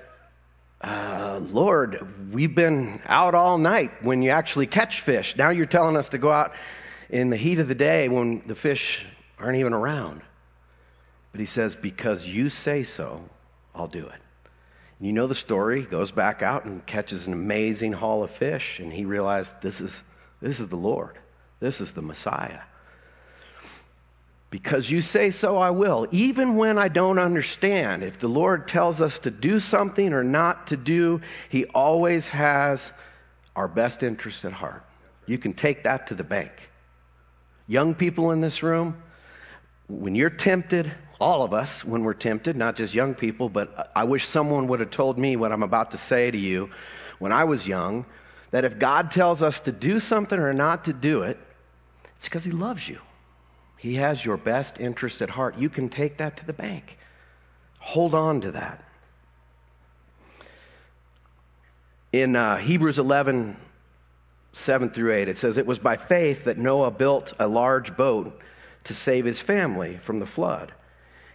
uh, 0.80 1.40
Lord, 1.42 2.32
we've 2.32 2.54
been 2.54 3.00
out 3.06 3.35
all 3.35 3.59
night 3.59 4.02
when 4.02 4.22
you 4.22 4.30
actually 4.30 4.66
catch 4.66 5.00
fish. 5.00 5.37
Now 5.37 5.50
you're 5.50 5.66
telling 5.66 5.96
us 5.96 6.11
to 6.11 6.18
go 6.18 6.30
out 6.30 6.52
in 7.09 7.30
the 7.30 7.37
heat 7.37 7.59
of 7.59 7.68
the 7.68 7.74
day 7.74 8.09
when 8.09 8.42
the 8.46 8.54
fish 8.54 9.04
aren't 9.38 9.59
even 9.59 9.72
around. 9.72 10.22
But 11.37 11.40
he 11.42 11.46
says, 11.46 11.75
Because 11.75 12.27
you 12.27 12.49
say 12.49 12.83
so, 12.83 13.22
I'll 13.75 13.88
do 13.88 14.07
it. 14.07 14.20
You 14.99 15.12
know 15.12 15.27
the 15.27 15.35
story. 15.35 15.83
He 15.83 15.87
goes 15.87 16.11
back 16.11 16.40
out 16.40 16.64
and 16.64 16.87
catches 16.87 17.27
an 17.27 17.35
amazing 17.35 17.92
haul 17.92 18.25
of 18.25 18.31
fish, 18.31 18.79
and 18.79 18.90
he 18.90 19.05
realized 19.05 19.53
this 19.61 19.83
is, 19.83 19.92
this 20.40 20.61
is 20.61 20.68
the 20.68 20.77
Lord. 20.77 21.18
This 21.61 21.83
is 21.83 21.92
the 21.92 22.01
Messiah. 22.01 22.61
Because 24.49 24.90
you 24.90 25.03
say 25.03 25.31
so, 25.31 25.59
I 25.59 25.68
will. 25.68 26.09
Even 26.11 26.57
when 26.57 26.79
I 26.79 26.88
don't 26.88 27.18
understand, 27.18 28.03
if 28.03 28.18
the 28.18 28.29
Lord 28.29 28.66
tells 28.66 29.03
us 29.03 29.18
to 29.18 29.31
do 29.31 29.61
something 29.61 30.14
or 30.14 30.25
not 30.25 30.68
to 30.68 30.77
do, 30.79 31.20
He 31.51 31.66
always 31.66 32.29
has 32.29 32.92
our 33.55 33.68
best 33.68 34.03
interest 34.03 34.46
at 34.46 34.55
heart. 34.55 34.87
You 35.27 35.37
can 35.37 35.53
take 35.53 35.83
that 35.83 36.07
to 36.07 36.14
the 36.14 36.25
bank. 36.25 36.53
Young 37.68 37.94
people 37.94 38.31
in 38.31 38.40
this 38.40 38.62
room, 38.62 38.96
when 39.88 40.14
you're 40.14 40.31
tempted, 40.31 40.90
all 41.20 41.42
of 41.42 41.55
us 41.55 41.85
when 41.85 42.02
we're 42.02 42.14
tempted, 42.14 42.57
not 42.57 42.76
just 42.76 42.94
young 42.94 43.14
people, 43.14 43.48
but 43.48 43.90
I 43.94 44.05
wish 44.05 44.29
someone 44.29 44.68
would 44.68 44.81
have 44.81 44.90
told 44.90 45.18
me 45.18 45.37
what 45.37 45.52
I'm 45.52 45.62
about 45.62 45.92
to 45.92 45.98
say 45.98 46.31
to 46.31 46.38
you 46.38 46.70
when 47.18 47.33
I 47.33 47.44
was 47.44 47.66
young 47.66 48.05
that 48.50 48.64
if 48.64 48.79
God 48.79 49.11
tells 49.11 49.42
us 49.42 49.61
to 49.61 49.72
do 49.72 49.98
something 50.00 50.38
or 50.38 50.52
not 50.52 50.85
to 50.85 50.92
do 50.92 51.22
it, 51.22 51.38
it's 52.16 52.26
because 52.26 52.44
He 52.44 52.50
loves 52.50 52.88
you. 52.88 53.00
He 53.76 53.94
has 53.96 54.24
your 54.24 54.37
best 54.37 54.79
interest 54.79 55.22
at 55.22 55.31
heart. 55.31 55.59
You 55.59 55.68
can 55.68 55.88
take 55.88 56.18
that 56.18 56.37
to 56.38 56.46
the 56.46 56.52
bank. 56.52 56.98
Hold 57.79 58.14
on 58.14 58.40
to 58.42 58.52
that. 58.52 58.83
In 62.12 62.35
uh, 62.35 62.57
Hebrews 62.57 62.98
11, 62.98 63.57
7 64.52 64.90
through 64.90 65.12
8, 65.12 65.29
it 65.29 65.38
says, 65.38 65.59
It 65.59 65.66
was 65.66 65.79
by 65.79 65.96
faith 65.96 66.44
that 66.44 66.57
Noah 66.57 66.90
built 66.90 67.35
a 67.38 67.46
large 67.46 67.96
boat 67.96 68.40
to 68.85 68.94
save 68.94 69.24
his 69.24 69.38
family 69.38 69.98
from 70.05 70.18
the 70.18 70.26
flood. 70.26 70.72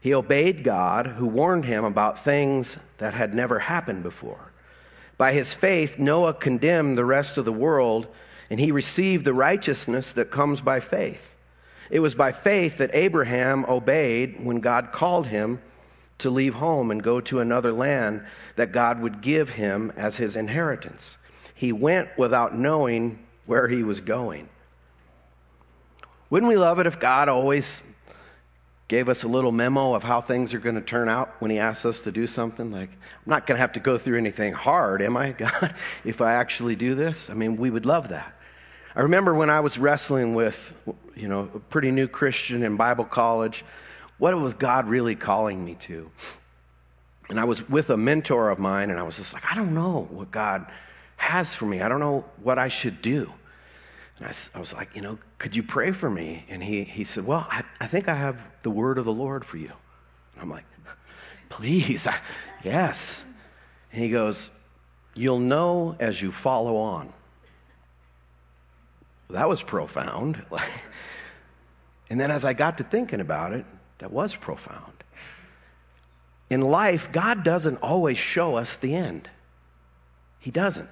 He 0.02 0.14
obeyed 0.16 0.64
God, 0.64 1.06
who 1.06 1.28
warned 1.28 1.66
him 1.66 1.86
about 1.86 2.26
things 2.26 2.76
that 2.98 3.14
had 3.14 3.36
never 3.36 3.60
happened 3.60 4.02
before. 4.02 4.52
By 5.18 5.34
his 5.34 5.54
faith, 5.54 6.00
Noah 6.00 6.34
condemned 6.34 6.98
the 6.98 7.06
rest 7.06 7.38
of 7.38 7.46
the 7.46 7.54
world, 7.54 8.08
and 8.50 8.60
he 8.60 8.72
received 8.72 9.24
the 9.24 9.34
righteousness 9.34 10.12
that 10.14 10.32
comes 10.32 10.60
by 10.60 10.80
faith. 10.80 11.22
It 11.92 12.00
was 12.00 12.16
by 12.16 12.32
faith 12.32 12.80
that 12.80 12.96
Abraham 12.96 13.64
obeyed 13.66 14.44
when 14.44 14.60
God 14.60 14.92
called 14.92 15.28
him 15.28 15.62
to 16.18 16.32
leave 16.32 16.56
home 16.56 16.90
and 16.90 17.04
go 17.04 17.22
to 17.22 17.40
another 17.40 17.72
land 17.72 18.26
that 18.56 18.72
God 18.72 19.02
would 19.02 19.22
give 19.22 19.50
him 19.50 19.94
as 19.96 20.18
his 20.18 20.36
inheritance. 20.36 21.18
He 21.54 21.72
went 21.72 22.10
without 22.18 22.58
knowing 22.58 23.20
where 23.46 23.68
he 23.68 23.84
was 23.84 24.02
going. 24.02 24.50
Wouldn't 26.32 26.50
we 26.50 26.58
love 26.58 26.80
it 26.80 26.88
if 26.88 27.00
God 27.00 27.30
always 27.30 27.84
gave 28.92 29.08
us 29.08 29.24
a 29.24 29.28
little 29.30 29.54
memo 29.54 29.94
of 29.94 30.04
how 30.04 30.20
things 30.20 30.54
are 30.54 30.60
going 30.60 30.76
to 30.76 30.82
turn 30.82 31.08
out 31.08 31.34
when 31.40 31.50
he 31.50 31.58
asks 31.58 31.86
us 31.86 32.02
to 32.02 32.12
do 32.12 32.28
something 32.28 32.74
like 32.74 32.90
i'm 32.90 33.30
not 33.30 33.48
going 33.48 33.56
to 33.56 33.62
have 33.62 33.72
to 33.72 33.80
go 33.80 33.98
through 33.98 34.18
anything 34.18 34.52
hard 34.52 35.02
am 35.02 35.16
i 35.16 35.32
god 35.46 35.74
if 36.04 36.20
i 36.20 36.34
actually 36.34 36.76
do 36.76 36.94
this? 36.94 37.30
I 37.30 37.34
mean 37.34 37.56
we 37.56 37.70
would 37.70 37.86
love 37.86 38.10
that. 38.10 38.34
I 38.94 39.00
remember 39.00 39.34
when 39.34 39.50
i 39.50 39.62
was 39.62 39.78
wrestling 39.78 40.36
with 40.36 40.58
you 41.16 41.30
know 41.30 41.50
a 41.56 41.60
pretty 41.60 41.90
new 41.90 42.06
christian 42.06 42.64
in 42.64 42.76
bible 42.76 43.06
college 43.06 43.64
what 44.18 44.38
was 44.38 44.54
god 44.56 44.90
really 44.90 45.16
calling 45.16 45.64
me 45.64 45.76
to? 45.88 46.12
And 47.30 47.40
i 47.40 47.46
was 47.46 47.68
with 47.70 47.92
a 47.92 47.98
mentor 47.98 48.50
of 48.50 48.60
mine 48.60 48.90
and 48.90 49.00
i 49.00 49.04
was 49.04 49.16
just 49.16 49.32
like 49.32 49.46
i 49.50 49.56
don't 49.56 49.74
know 49.74 50.06
what 50.12 50.32
god 50.32 50.66
has 51.16 51.54
for 51.54 51.66
me. 51.66 51.80
I 51.80 51.88
don't 51.88 52.02
know 52.02 52.26
what 52.44 52.60
i 52.60 52.68
should 52.68 53.02
do 53.02 53.32
and 54.18 54.28
I, 54.28 54.34
I, 54.58 54.60
was 54.60 54.74
like, 54.74 54.96
you 54.96 55.02
know, 55.02 55.18
could 55.38 55.56
you 55.56 55.64
pray 55.64 55.92
for 55.92 56.10
me? 56.10 56.46
And 56.50 56.64
he, 56.64 56.84
he 56.84 57.04
said, 57.04 57.26
well, 57.26 57.48
I, 57.50 57.64
I 57.80 57.88
think 57.88 58.08
I 58.08 58.16
have 58.16 58.38
the 58.64 58.70
word 58.70 58.98
of 58.98 59.06
the 59.06 59.14
Lord 59.14 59.46
for 59.46 59.58
you. 59.58 59.72
And 60.34 60.42
I'm 60.42 60.50
like, 60.50 60.66
please, 61.50 62.08
I, 62.08 62.20
yes. 62.64 63.24
And 63.92 64.04
he 64.04 64.10
goes, 64.10 64.50
you'll 65.14 65.40
know 65.40 65.96
as 66.00 66.22
you 66.22 66.32
follow 66.32 66.78
on. 66.78 67.12
That 69.30 69.48
was 69.48 69.62
profound. 69.62 70.44
and 72.10 72.20
then 72.20 72.32
as 72.32 72.46
I 72.46 72.54
got 72.54 72.78
to 72.80 72.84
thinking 72.84 73.22
about 73.22 73.54
it, 73.54 73.66
that 74.00 74.12
was 74.12 74.36
profound. 74.36 74.94
In 76.50 76.62
life, 76.62 77.10
God 77.12 77.44
doesn't 77.44 77.78
always 77.78 78.18
show 78.18 78.56
us 78.56 78.76
the 78.78 78.94
end. 78.94 79.30
He 80.40 80.52
doesn't. 80.52 80.90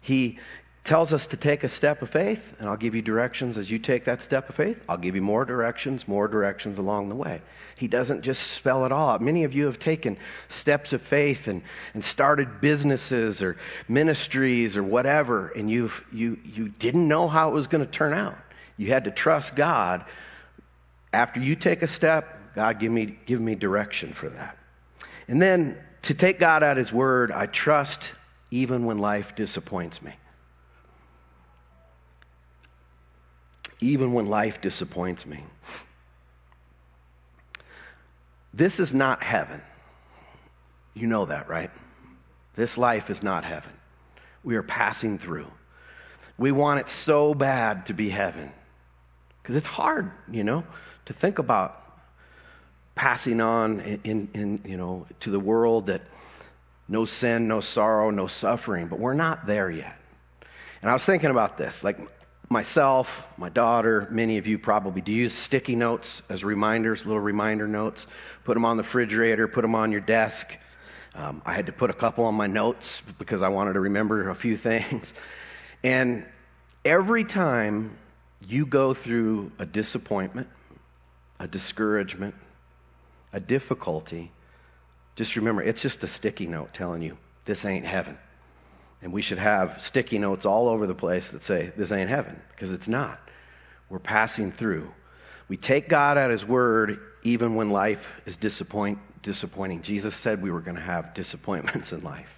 He, 0.00 0.38
tells 0.84 1.12
us 1.12 1.26
to 1.26 1.36
take 1.36 1.62
a 1.62 1.68
step 1.68 2.00
of 2.02 2.10
faith, 2.10 2.40
and 2.58 2.68
I'll 2.68 2.76
give 2.76 2.94
you 2.94 3.02
directions 3.02 3.58
as 3.58 3.70
you 3.70 3.78
take 3.78 4.06
that 4.06 4.22
step 4.22 4.48
of 4.48 4.54
faith. 4.54 4.78
I'll 4.88 4.96
give 4.96 5.14
you 5.14 5.22
more 5.22 5.44
directions, 5.44 6.08
more 6.08 6.26
directions 6.26 6.78
along 6.78 7.10
the 7.10 7.14
way. 7.14 7.42
He 7.76 7.86
doesn't 7.86 8.22
just 8.22 8.50
spell 8.50 8.84
it 8.84 8.92
all 8.92 9.10
out. 9.10 9.22
Many 9.22 9.44
of 9.44 9.52
you 9.52 9.66
have 9.66 9.78
taken 9.78 10.16
steps 10.48 10.92
of 10.92 11.02
faith 11.02 11.48
and, 11.48 11.62
and 11.94 12.04
started 12.04 12.60
businesses 12.60 13.42
or 13.42 13.56
ministries 13.88 14.76
or 14.76 14.82
whatever, 14.82 15.48
and 15.48 15.70
you've, 15.70 16.02
you, 16.12 16.38
you 16.44 16.68
didn't 16.68 17.06
know 17.06 17.28
how 17.28 17.48
it 17.48 17.52
was 17.52 17.66
going 17.66 17.84
to 17.84 17.90
turn 17.90 18.14
out. 18.14 18.36
You 18.76 18.88
had 18.88 19.04
to 19.04 19.10
trust 19.10 19.54
God. 19.54 20.04
After 21.12 21.40
you 21.40 21.56
take 21.56 21.82
a 21.82 21.86
step, 21.86 22.54
God, 22.54 22.80
give 22.80 22.90
me, 22.90 23.18
give 23.26 23.40
me 23.40 23.54
direction 23.54 24.12
for 24.12 24.30
that. 24.30 24.56
And 25.28 25.40
then 25.40 25.78
to 26.02 26.14
take 26.14 26.38
God 26.38 26.62
at 26.62 26.76
His 26.76 26.92
word, 26.92 27.30
I 27.30 27.46
trust 27.46 28.02
even 28.50 28.86
when 28.86 28.98
life 28.98 29.36
disappoints 29.36 30.02
me. 30.02 30.12
Even 33.80 34.12
when 34.12 34.26
life 34.26 34.60
disappoints 34.60 35.26
me. 35.26 35.42
This 38.52 38.80
is 38.80 38.92
not 38.92 39.22
heaven. 39.22 39.62
You 40.94 41.06
know 41.06 41.26
that, 41.26 41.48
right? 41.48 41.70
This 42.56 42.76
life 42.76 43.10
is 43.10 43.22
not 43.22 43.44
heaven. 43.44 43.72
We 44.42 44.56
are 44.56 44.62
passing 44.62 45.18
through. 45.18 45.46
We 46.36 46.52
want 46.52 46.80
it 46.80 46.88
so 46.88 47.34
bad 47.34 47.86
to 47.86 47.92
be 47.92 48.10
heaven 48.10 48.50
because 49.42 49.56
it's 49.56 49.66
hard, 49.66 50.10
you 50.30 50.42
know, 50.42 50.64
to 51.06 51.12
think 51.12 51.38
about 51.38 51.76
passing 52.94 53.40
on 53.40 53.80
in, 54.04 54.28
in, 54.34 54.60
you 54.64 54.76
know, 54.76 55.06
to 55.20 55.30
the 55.30 55.40
world 55.40 55.86
that 55.86 56.02
no 56.88 57.04
sin, 57.04 57.46
no 57.46 57.60
sorrow, 57.60 58.10
no 58.10 58.26
suffering, 58.26 58.88
but 58.88 58.98
we're 58.98 59.14
not 59.14 59.46
there 59.46 59.70
yet. 59.70 59.96
And 60.82 60.90
I 60.90 60.92
was 60.92 61.04
thinking 61.04 61.30
about 61.30 61.56
this. 61.56 61.84
Like, 61.84 61.98
myself, 62.50 63.22
my 63.36 63.48
daughter, 63.48 64.08
many 64.10 64.36
of 64.36 64.46
you 64.46 64.58
probably 64.58 65.00
do 65.00 65.12
use 65.12 65.32
sticky 65.32 65.76
notes 65.76 66.20
as 66.28 66.42
reminders, 66.42 67.06
little 67.06 67.20
reminder 67.20 67.68
notes. 67.68 68.08
Put 68.44 68.54
them 68.54 68.64
on 68.64 68.76
the 68.76 68.82
refrigerator, 68.82 69.46
put 69.46 69.62
them 69.62 69.76
on 69.76 69.92
your 69.92 70.00
desk. 70.00 70.48
Um, 71.14 71.40
I 71.46 71.54
had 71.54 71.66
to 71.66 71.72
put 71.72 71.90
a 71.90 71.92
couple 71.92 72.24
on 72.24 72.34
my 72.34 72.48
notes 72.48 73.02
because 73.18 73.40
I 73.40 73.48
wanted 73.48 73.74
to 73.74 73.80
remember 73.80 74.30
a 74.30 74.34
few 74.34 74.56
things. 74.70 75.14
And 75.84 76.26
every 76.84 77.24
time 77.24 77.96
you 78.48 78.66
go 78.66 78.94
through 78.94 79.52
a 79.60 79.64
disappointment, 79.64 80.48
a 81.38 81.46
discouragement, 81.46 82.34
a 83.32 83.38
difficulty, 83.38 84.32
just 85.14 85.36
remember 85.36 85.62
it's 85.62 85.82
just 85.82 86.02
a 86.02 86.08
sticky 86.08 86.48
note 86.48 86.74
telling 86.74 87.00
you 87.00 87.16
this 87.44 87.64
ain't 87.64 87.86
heaven. 87.86 88.18
And 89.02 89.12
we 89.12 89.22
should 89.22 89.38
have 89.38 89.80
sticky 89.80 90.18
notes 90.18 90.44
all 90.44 90.68
over 90.68 90.86
the 90.86 90.94
place 90.94 91.30
that 91.30 91.42
say, 91.42 91.72
This 91.76 91.92
ain't 91.92 92.10
heaven, 92.10 92.40
because 92.54 92.72
it's 92.72 92.88
not. 92.88 93.18
We're 93.88 93.98
passing 93.98 94.52
through. 94.52 94.90
We 95.48 95.56
take 95.56 95.88
God 95.88 96.16
at 96.18 96.30
His 96.30 96.44
word 96.44 97.00
even 97.22 97.54
when 97.54 97.70
life 97.70 98.06
is 98.26 98.36
disappoint, 98.36 98.98
disappointing. 99.22 99.82
Jesus 99.82 100.14
said 100.14 100.42
we 100.42 100.50
were 100.50 100.60
going 100.60 100.76
to 100.76 100.82
have 100.82 101.14
disappointments 101.14 101.92
in 101.92 102.02
life. 102.02 102.28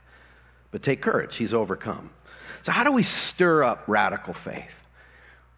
But 0.71 0.83
take 0.83 1.03
courage, 1.03 1.37
He's 1.37 1.53
overcome. 1.53 2.11
So, 2.63 2.73
how 2.73 2.85
do 2.85 2.93
we 2.93 3.03
stir 3.03 3.65
up 3.65 3.85
radical 3.87 4.35
faith? 4.35 4.71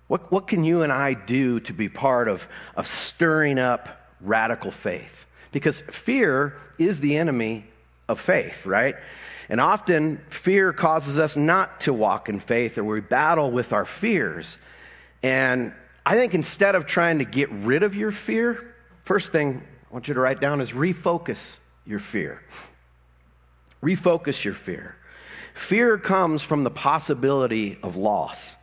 What, 0.09 0.31
what 0.31 0.49
can 0.49 0.65
you 0.65 0.83
and 0.83 0.93
I 0.93 1.15
do 1.15 1.61
to 1.61 1.73
be 1.73 1.89
part 1.89 2.29
of, 2.29 2.47
of 2.77 2.87
stirring 2.87 3.59
up 3.59 4.11
radical 4.21 4.71
faith? 4.71 5.27
Because 5.53 5.81
fear 5.93 6.59
is 6.79 7.01
the 7.01 7.17
enemy 7.17 7.67
of 8.09 8.21
faith, 8.21 8.67
right? 8.67 8.97
And 9.49 9.61
often 9.61 10.21
fear 10.31 10.73
causes 10.73 11.19
us 11.19 11.37
not 11.37 11.83
to 11.83 11.93
walk 11.93 12.29
in 12.29 12.41
faith 12.41 12.79
or 12.79 12.85
we 12.85 13.01
battle 13.01 13.51
with 13.51 13.73
our 13.73 13.85
fears. 13.85 14.57
And 15.23 15.73
I 16.07 16.17
think 16.17 16.35
instead 16.35 16.75
of 16.75 16.87
trying 16.87 17.19
to 17.19 17.25
get 17.25 17.51
rid 17.51 17.83
of 17.83 17.95
your 17.95 18.13
fear, 18.13 18.75
first 19.05 19.33
thing 19.33 19.63
I 19.91 19.95
want 19.95 20.09
you 20.09 20.15
to 20.15 20.21
write 20.21 20.41
down 20.41 20.61
is 20.61 20.71
refocus 20.71 21.57
your 21.87 22.01
fear. 22.01 22.43
Refocus 23.83 24.43
your 24.45 24.55
fear. 24.55 24.97
Fear 25.55 25.99
comes 25.99 26.43
from 26.43 26.65
the 26.65 26.71
possibility 26.71 27.79
of 27.83 27.97
loss. 27.97 28.57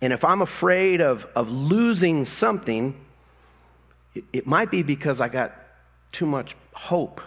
And 0.00 0.12
if 0.12 0.24
I'm 0.24 0.42
afraid 0.42 1.00
of, 1.00 1.26
of 1.36 1.48
losing 1.48 2.24
something, 2.24 2.94
it, 4.14 4.24
it 4.32 4.46
might 4.46 4.70
be 4.70 4.82
because 4.82 5.20
I 5.20 5.28
got 5.28 5.54
too 6.10 6.26
much 6.26 6.56
hope 6.72 7.20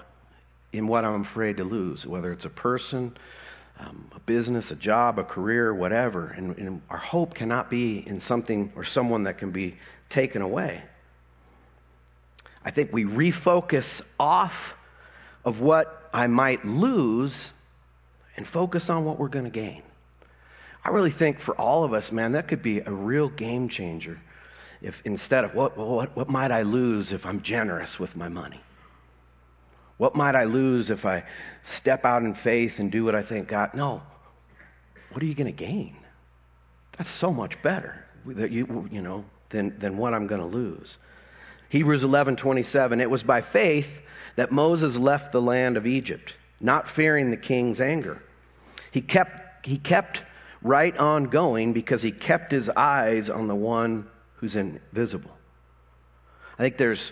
in 0.77 0.88
what 0.88 1.05
I'm 1.05 1.21
afraid 1.21 1.57
to 1.57 1.63
lose, 1.63 2.05
whether 2.05 2.31
it's 2.31 2.45
a 2.45 2.49
person, 2.49 3.15
um, 3.79 4.09
a 4.15 4.19
business, 4.19 4.71
a 4.71 4.75
job, 4.75 5.19
a 5.19 5.23
career, 5.23 5.73
whatever. 5.73 6.27
And, 6.27 6.57
and 6.57 6.81
our 6.89 6.97
hope 6.97 7.33
cannot 7.33 7.69
be 7.69 8.03
in 8.07 8.19
something 8.19 8.71
or 8.75 8.83
someone 8.83 9.23
that 9.23 9.38
can 9.38 9.51
be 9.51 9.77
taken 10.09 10.41
away. 10.41 10.81
I 12.63 12.71
think 12.71 12.91
we 12.91 13.05
refocus 13.05 14.01
off 14.19 14.73
of 15.43 15.59
what 15.59 16.09
I 16.13 16.27
might 16.27 16.65
lose 16.65 17.51
and 18.38 18.47
focus 18.47 18.89
on 18.89 19.05
what 19.05 19.19
we're 19.19 19.27
going 19.27 19.45
to 19.45 19.51
gain. 19.51 19.83
I 20.83 20.89
really 20.89 21.11
think 21.11 21.39
for 21.39 21.55
all 21.55 21.83
of 21.83 21.93
us, 21.93 22.11
man, 22.11 22.33
that 22.33 22.47
could 22.47 22.61
be 22.61 22.79
a 22.79 22.91
real 22.91 23.29
game 23.29 23.69
changer. 23.69 24.19
If 24.81 25.01
instead 25.05 25.43
of 25.43 25.55
what, 25.55 25.77
what, 25.77 26.15
what 26.15 26.29
might 26.29 26.51
I 26.51 26.61
lose 26.63 27.11
if 27.11 27.25
I'm 27.25 27.41
generous 27.41 27.99
with 27.99 28.15
my 28.15 28.29
money? 28.29 28.59
What 29.97 30.15
might 30.15 30.36
I 30.36 30.43
lose 30.43 30.89
if 30.89 31.05
I 31.05 31.23
step 31.63 32.05
out 32.05 32.23
in 32.23 32.34
faith 32.34 32.79
and 32.79 32.91
do 32.91 33.05
what 33.05 33.15
I 33.15 33.23
think 33.23 33.47
God? 33.47 33.73
No. 33.73 34.01
What 35.12 35.23
are 35.23 35.25
you 35.25 35.36
going 35.36 35.53
to 35.53 35.65
gain? 35.65 35.95
That's 36.97 37.10
so 37.10 37.31
much 37.31 37.62
better 37.62 38.05
that 38.25 38.51
you, 38.51 38.89
you 38.91 39.01
know, 39.01 39.23
than, 39.49 39.77
than 39.79 39.97
what 39.97 40.13
I'm 40.13 40.27
going 40.27 40.41
to 40.41 40.47
lose. 40.47 40.97
Hebrews 41.69 42.03
11 42.03 42.36
27, 42.36 43.01
it 43.01 43.10
was 43.10 43.23
by 43.23 43.41
faith 43.41 43.88
that 44.36 44.51
Moses 44.51 44.97
left 44.97 45.31
the 45.31 45.41
land 45.41 45.77
of 45.77 45.88
Egypt, 45.88 46.34
not 46.60 46.89
fearing 46.89 47.31
the 47.31 47.38
king's 47.38 47.79
anger. 47.79 48.21
He 48.91 49.01
kept, 49.01 49.65
he 49.65 49.77
kept 49.77 50.21
right 50.62 50.95
on 50.97 51.25
going 51.25 51.73
because 51.73 52.01
he 52.01 52.12
kept 52.12 52.51
his 52.51 52.69
eyes 52.69 53.29
on 53.29 53.47
the 53.47 53.55
one 53.55 54.08
who's 54.36 54.55
invisible. 54.55 55.31
I 56.58 56.63
think 56.63 56.77
there's, 56.77 57.12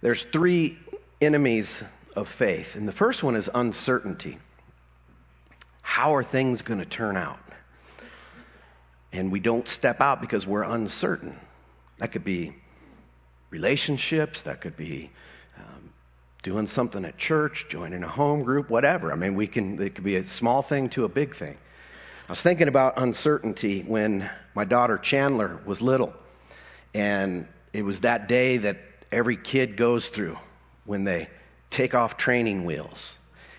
there's 0.00 0.24
three 0.32 0.78
enemies 1.20 1.82
of 2.16 2.28
faith. 2.28 2.74
And 2.74 2.88
the 2.88 2.92
first 2.92 3.22
one 3.22 3.36
is 3.36 3.48
uncertainty. 3.54 4.38
How 5.82 6.14
are 6.14 6.24
things 6.24 6.62
going 6.62 6.80
to 6.80 6.86
turn 6.86 7.16
out? 7.16 7.38
And 9.12 9.30
we 9.30 9.40
don't 9.40 9.68
step 9.68 10.00
out 10.00 10.20
because 10.20 10.46
we're 10.46 10.62
uncertain. 10.62 11.38
That 11.98 12.12
could 12.12 12.24
be 12.24 12.54
relationships, 13.50 14.42
that 14.42 14.60
could 14.60 14.76
be 14.76 15.10
um, 15.56 15.90
doing 16.42 16.66
something 16.66 17.04
at 17.04 17.16
church, 17.16 17.66
joining 17.68 18.02
a 18.02 18.08
home 18.08 18.42
group, 18.42 18.68
whatever. 18.68 19.12
I 19.12 19.14
mean, 19.14 19.34
we 19.34 19.46
can, 19.46 19.80
it 19.80 19.94
could 19.94 20.04
be 20.04 20.16
a 20.16 20.26
small 20.26 20.62
thing 20.62 20.88
to 20.90 21.04
a 21.04 21.08
big 21.08 21.36
thing. 21.36 21.56
I 22.28 22.32
was 22.32 22.42
thinking 22.42 22.68
about 22.68 22.94
uncertainty 22.96 23.82
when 23.82 24.28
my 24.54 24.64
daughter 24.64 24.98
Chandler 24.98 25.60
was 25.64 25.80
little. 25.80 26.12
And 26.92 27.46
it 27.72 27.82
was 27.82 28.00
that 28.00 28.26
day 28.26 28.58
that 28.58 28.78
every 29.12 29.36
kid 29.36 29.76
goes 29.76 30.08
through 30.08 30.36
when 30.84 31.04
they 31.04 31.28
take 31.70 31.94
off 31.94 32.16
training 32.16 32.64
wheels 32.64 33.16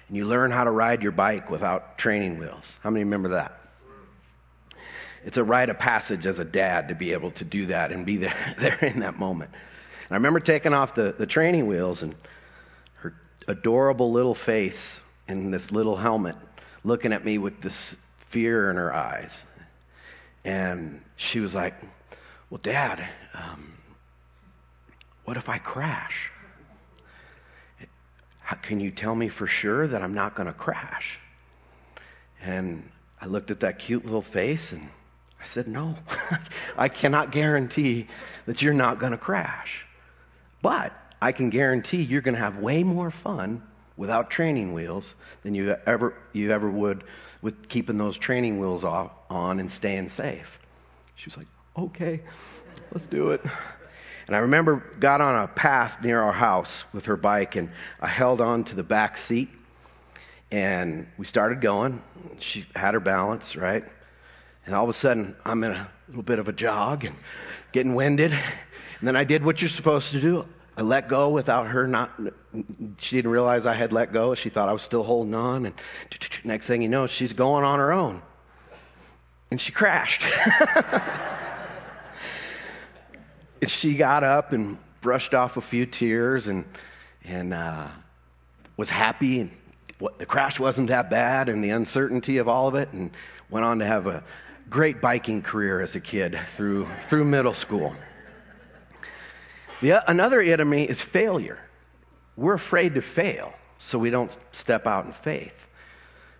and 0.08 0.18
you 0.18 0.26
learn 0.26 0.52
how 0.52 0.64
to 0.64 0.72
ride 0.72 1.04
your 1.04 1.12
bike 1.12 1.50
without 1.50 1.98
training 1.98 2.38
wheels. 2.38 2.64
How 2.82 2.90
many 2.90 3.04
remember 3.04 3.30
that? 3.30 3.60
It's 5.26 5.38
a 5.38 5.44
rite 5.44 5.70
of 5.70 5.78
passage 5.78 6.26
as 6.26 6.40
a 6.40 6.46
dad 6.46 6.88
to 6.88 6.96
be 6.96 7.12
able 7.12 7.32
to 7.32 7.44
do 7.44 7.66
that 7.68 7.92
and 7.92 8.06
be 8.06 8.18
there, 8.18 8.56
there 8.60 8.80
in 8.80 9.00
that 9.00 9.20
moment. 9.20 9.52
And 9.52 10.12
I 10.12 10.16
remember 10.16 10.40
taking 10.40 10.74
off 10.74 10.96
the, 10.96 11.14
the 11.18 11.26
training 11.26 11.68
wheels 11.68 12.02
and 12.02 12.16
her 12.96 13.14
adorable 13.48 14.12
little 14.12 14.36
face 14.36 15.02
in 15.28 15.52
this 15.52 15.72
little 15.72 15.98
helmet 15.98 16.38
looking 16.86 17.12
at 17.12 17.26
me 17.26 17.38
with 17.38 17.62
this 17.62 17.96
fear 18.30 18.70
in 18.70 18.78
her 18.78 18.94
eyes. 18.94 19.34
And 20.46 21.02
she 21.18 21.42
was 21.42 21.54
like, 21.54 21.74
Well, 22.50 22.62
Dad, 22.64 23.06
um, 23.34 23.74
what 25.26 25.36
if 25.36 25.50
I 25.50 25.58
crash? 25.58 26.32
How, 28.48 28.56
can 28.56 28.80
you 28.80 28.92
tell 28.92 29.14
me 29.14 29.28
for 29.28 29.46
sure 29.46 29.90
that 29.90 30.02
I'm 30.02 30.14
not 30.14 30.34
going 30.34 30.48
to 30.48 30.54
crash? 30.54 31.20
And 32.42 32.90
I 33.20 33.26
looked 33.26 33.52
at 33.52 33.60
that 33.60 33.78
cute 33.78 34.06
little 34.06 34.22
face 34.22 34.72
and 34.72 34.88
I 35.42 35.44
said, 35.44 35.68
No, 35.68 35.98
I 36.78 36.88
cannot 36.88 37.34
guarantee 37.34 38.08
that 38.46 38.62
you're 38.62 38.74
not 38.74 39.00
going 39.00 39.12
to 39.12 39.18
crash. 39.18 39.86
But 40.62 40.94
I 41.22 41.34
can 41.34 41.50
guarantee 41.50 42.04
you're 42.04 42.22
going 42.22 42.36
to 42.36 42.40
have 42.40 42.56
way 42.60 42.84
more 42.84 43.12
fun 43.12 43.64
without 43.98 44.30
training 44.30 44.72
wheels 44.72 45.14
than 45.44 45.54
you 45.54 45.76
ever, 45.86 46.14
you 46.32 46.50
ever 46.54 46.72
would 46.72 47.04
with 47.42 47.68
keeping 47.68 47.98
those 47.98 48.18
training 48.18 48.60
wheels 48.60 48.86
off, 48.86 49.12
on 49.30 49.60
and 49.60 49.70
staying 49.70 50.08
safe. 50.08 50.58
She 51.16 51.30
was 51.30 51.36
like, 51.36 51.48
okay, 51.78 52.22
let's 52.94 53.08
do 53.08 53.32
it. 53.32 53.42
And 54.28 54.36
I 54.36 54.40
remember 54.40 54.84
got 55.00 55.22
on 55.22 55.44
a 55.44 55.48
path 55.48 56.00
near 56.04 56.22
our 56.22 56.34
house 56.34 56.84
with 56.92 57.06
her 57.06 57.16
bike, 57.16 57.56
and 57.56 57.70
I 58.02 58.08
held 58.08 58.42
on 58.42 58.66
to 58.66 58.76
the 58.76 58.84
back 58.84 59.18
seat, 59.18 59.50
and 60.52 61.08
we 61.18 61.26
started 61.26 61.62
going. 61.62 62.02
She 62.40 62.66
had 62.76 62.94
her 62.94 63.00
balance, 63.00 63.56
right? 63.56 63.86
And 64.66 64.76
all 64.76 64.84
of 64.84 64.90
a 64.90 64.94
sudden, 64.94 65.34
I'm 65.46 65.64
in 65.64 65.72
a 65.72 65.90
little 66.10 66.24
bit 66.24 66.40
of 66.40 66.50
a 66.50 66.52
jog 66.52 67.06
and 67.06 67.16
getting 67.72 67.96
winded. 67.96 68.34
And 68.34 69.08
then 69.08 69.16
I 69.16 69.24
did 69.24 69.46
what 69.46 69.62
you're 69.62 69.70
supposed 69.70 70.12
to 70.12 70.20
do. 70.20 70.46
I 70.76 70.82
let 70.82 71.08
go 71.08 71.30
without 71.30 71.68
her 71.68 71.88
not, 71.88 72.12
she 72.98 73.16
didn't 73.16 73.32
realize 73.32 73.66
I 73.66 73.74
had 73.74 73.94
let 73.94 74.12
go. 74.12 74.36
She 74.36 74.50
thought 74.50 74.68
I 74.68 74.74
was 74.74 74.82
still 74.82 75.04
holding 75.04 75.34
on. 75.34 75.68
And 75.68 75.76
next 76.44 76.68
thing 76.68 76.82
you 76.82 76.90
know, 76.90 77.08
she's 77.08 77.32
going 77.32 77.64
on 77.64 77.80
her 77.80 77.94
own. 77.94 78.22
And 79.52 79.60
she 79.60 79.72
crashed. 79.72 80.24
and 83.62 83.70
she 83.70 83.96
got 83.96 84.24
up 84.24 84.54
and 84.54 84.78
brushed 85.02 85.34
off 85.34 85.58
a 85.58 85.62
few 85.62 85.86
tears 85.86 86.48
and, 86.48 86.66
and 87.24 87.54
uh, 87.54 87.88
was 88.76 88.90
happy. 88.90 89.42
And 89.42 89.52
what, 90.00 90.20
the 90.20 90.26
crash 90.26 90.60
wasn't 90.60 90.88
that 90.88 91.10
bad 91.10 91.50
and 91.50 91.64
the 91.64 91.70
uncertainty 91.70 92.38
of 92.38 92.48
all 92.48 92.68
of 92.68 92.76
it. 92.76 92.90
And 92.94 93.12
went 93.50 93.66
on 93.66 93.80
to 93.80 93.86
have 93.86 94.08
a 94.08 94.24
great 94.70 95.02
biking 95.02 95.42
career 95.42 95.82
as 95.82 95.96
a 95.96 96.00
kid 96.00 96.38
through, 96.56 96.88
through 97.10 97.26
middle 97.26 97.54
school. 97.54 97.96
The, 99.82 100.10
another 100.10 100.42
enemy 100.42 100.84
is 100.84 101.00
failure. 101.00 101.60
We're 102.36 102.56
afraid 102.56 102.96
to 102.96 103.02
fail, 103.02 103.54
so 103.78 103.98
we 103.98 104.10
don't 104.10 104.36
step 104.52 104.86
out 104.86 105.06
in 105.06 105.14
faith. 105.14 105.54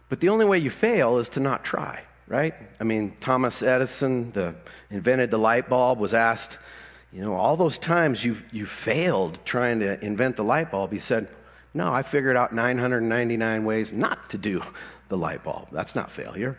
But 0.10 0.20
the 0.20 0.30
only 0.30 0.46
way 0.46 0.58
you 0.58 0.70
fail 0.70 1.18
is 1.18 1.30
to 1.30 1.40
not 1.40 1.64
try, 1.64 2.04
right? 2.28 2.54
I 2.80 2.84
mean, 2.84 3.16
Thomas 3.20 3.62
Edison, 3.62 4.32
the 4.32 4.56
invented 4.90 5.32
the 5.32 5.38
light 5.38 5.70
bulb, 5.70 6.00
was 6.00 6.14
asked, 6.14 6.58
you 7.12 7.22
know, 7.22 7.34
all 7.34 7.58
those 7.58 7.78
times 7.78 8.24
you 8.24 8.38
you 8.52 8.66
failed 8.66 9.40
trying 9.46 9.80
to 9.80 10.04
invent 10.04 10.36
the 10.36 10.44
light 10.44 10.72
bulb. 10.72 10.92
He 10.92 11.00
said, 11.00 11.28
"No, 11.74 11.94
I 11.94 12.04
figured 12.04 12.36
out 12.36 12.54
999 12.54 13.66
ways 13.66 13.92
not 13.92 14.30
to 14.32 14.38
do 14.38 14.62
the 15.10 15.18
light 15.18 15.44
bulb. 15.44 15.70
That's 15.72 15.96
not 15.96 16.12
failure." 16.12 16.58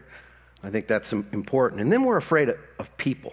I 0.62 0.70
think 0.70 0.86
that's 0.86 1.12
important. 1.12 1.80
And 1.80 1.92
then 1.92 2.02
we're 2.02 2.16
afraid 2.16 2.52
of 2.78 2.96
people. 2.96 3.32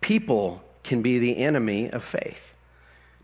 People 0.00 0.62
can 0.82 1.02
be 1.02 1.18
the 1.18 1.36
enemy 1.36 1.90
of 1.90 2.04
faith. 2.04 2.54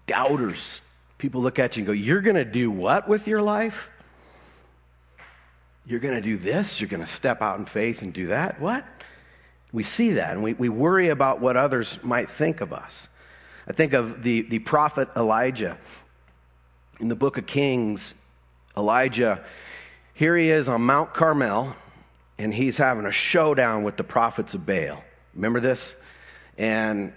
Doubters. 0.07 0.81
People 1.19 1.43
look 1.43 1.59
at 1.59 1.77
you 1.77 1.81
and 1.81 1.87
go, 1.87 1.93
You're 1.93 2.21
going 2.21 2.37
to 2.37 2.45
do 2.45 2.71
what 2.71 3.09
with 3.09 3.27
your 3.27 3.43
life? 3.43 3.89
You're 5.87 6.01
going 6.01 6.15
to 6.15 6.21
do 6.21 6.37
this? 6.37 6.81
You're 6.81 6.89
going 6.89 7.05
to 7.05 7.11
step 7.11 7.41
out 7.41 7.59
in 7.59 7.67
faith 7.67 8.03
and 8.03 8.13
do 8.13 8.29
that? 8.29 8.61
What? 8.61 8.85
We 9.77 9.83
see 9.83 10.13
that 10.13 10.31
and 10.31 10.43
we, 10.43 10.55
we 10.55 10.71
worry 10.71 11.11
about 11.11 11.43
what 11.43 11.55
others 11.55 11.99
might 12.03 12.31
think 12.31 12.63
of 12.63 12.73
us. 12.73 13.09
I 13.69 13.75
think 13.75 13.93
of 13.93 14.23
the, 14.23 14.41
the 14.41 14.59
prophet 14.59 15.11
Elijah. 15.15 15.77
In 16.99 17.09
the 17.09 17.15
book 17.15 17.37
of 17.37 17.45
Kings, 17.45 18.15
Elijah, 18.75 19.45
here 20.15 20.35
he 20.35 20.49
is 20.49 20.71
on 20.71 20.81
Mount 20.81 21.13
Carmel 21.13 21.77
and 22.39 22.55
he's 22.55 22.79
having 22.79 23.05
a 23.05 23.13
showdown 23.13 23.83
with 23.83 23.99
the 23.99 24.03
prophets 24.03 24.55
of 24.55 24.65
Baal. 24.65 25.05
Remember 25.35 25.61
this? 25.61 25.95
And 26.57 27.13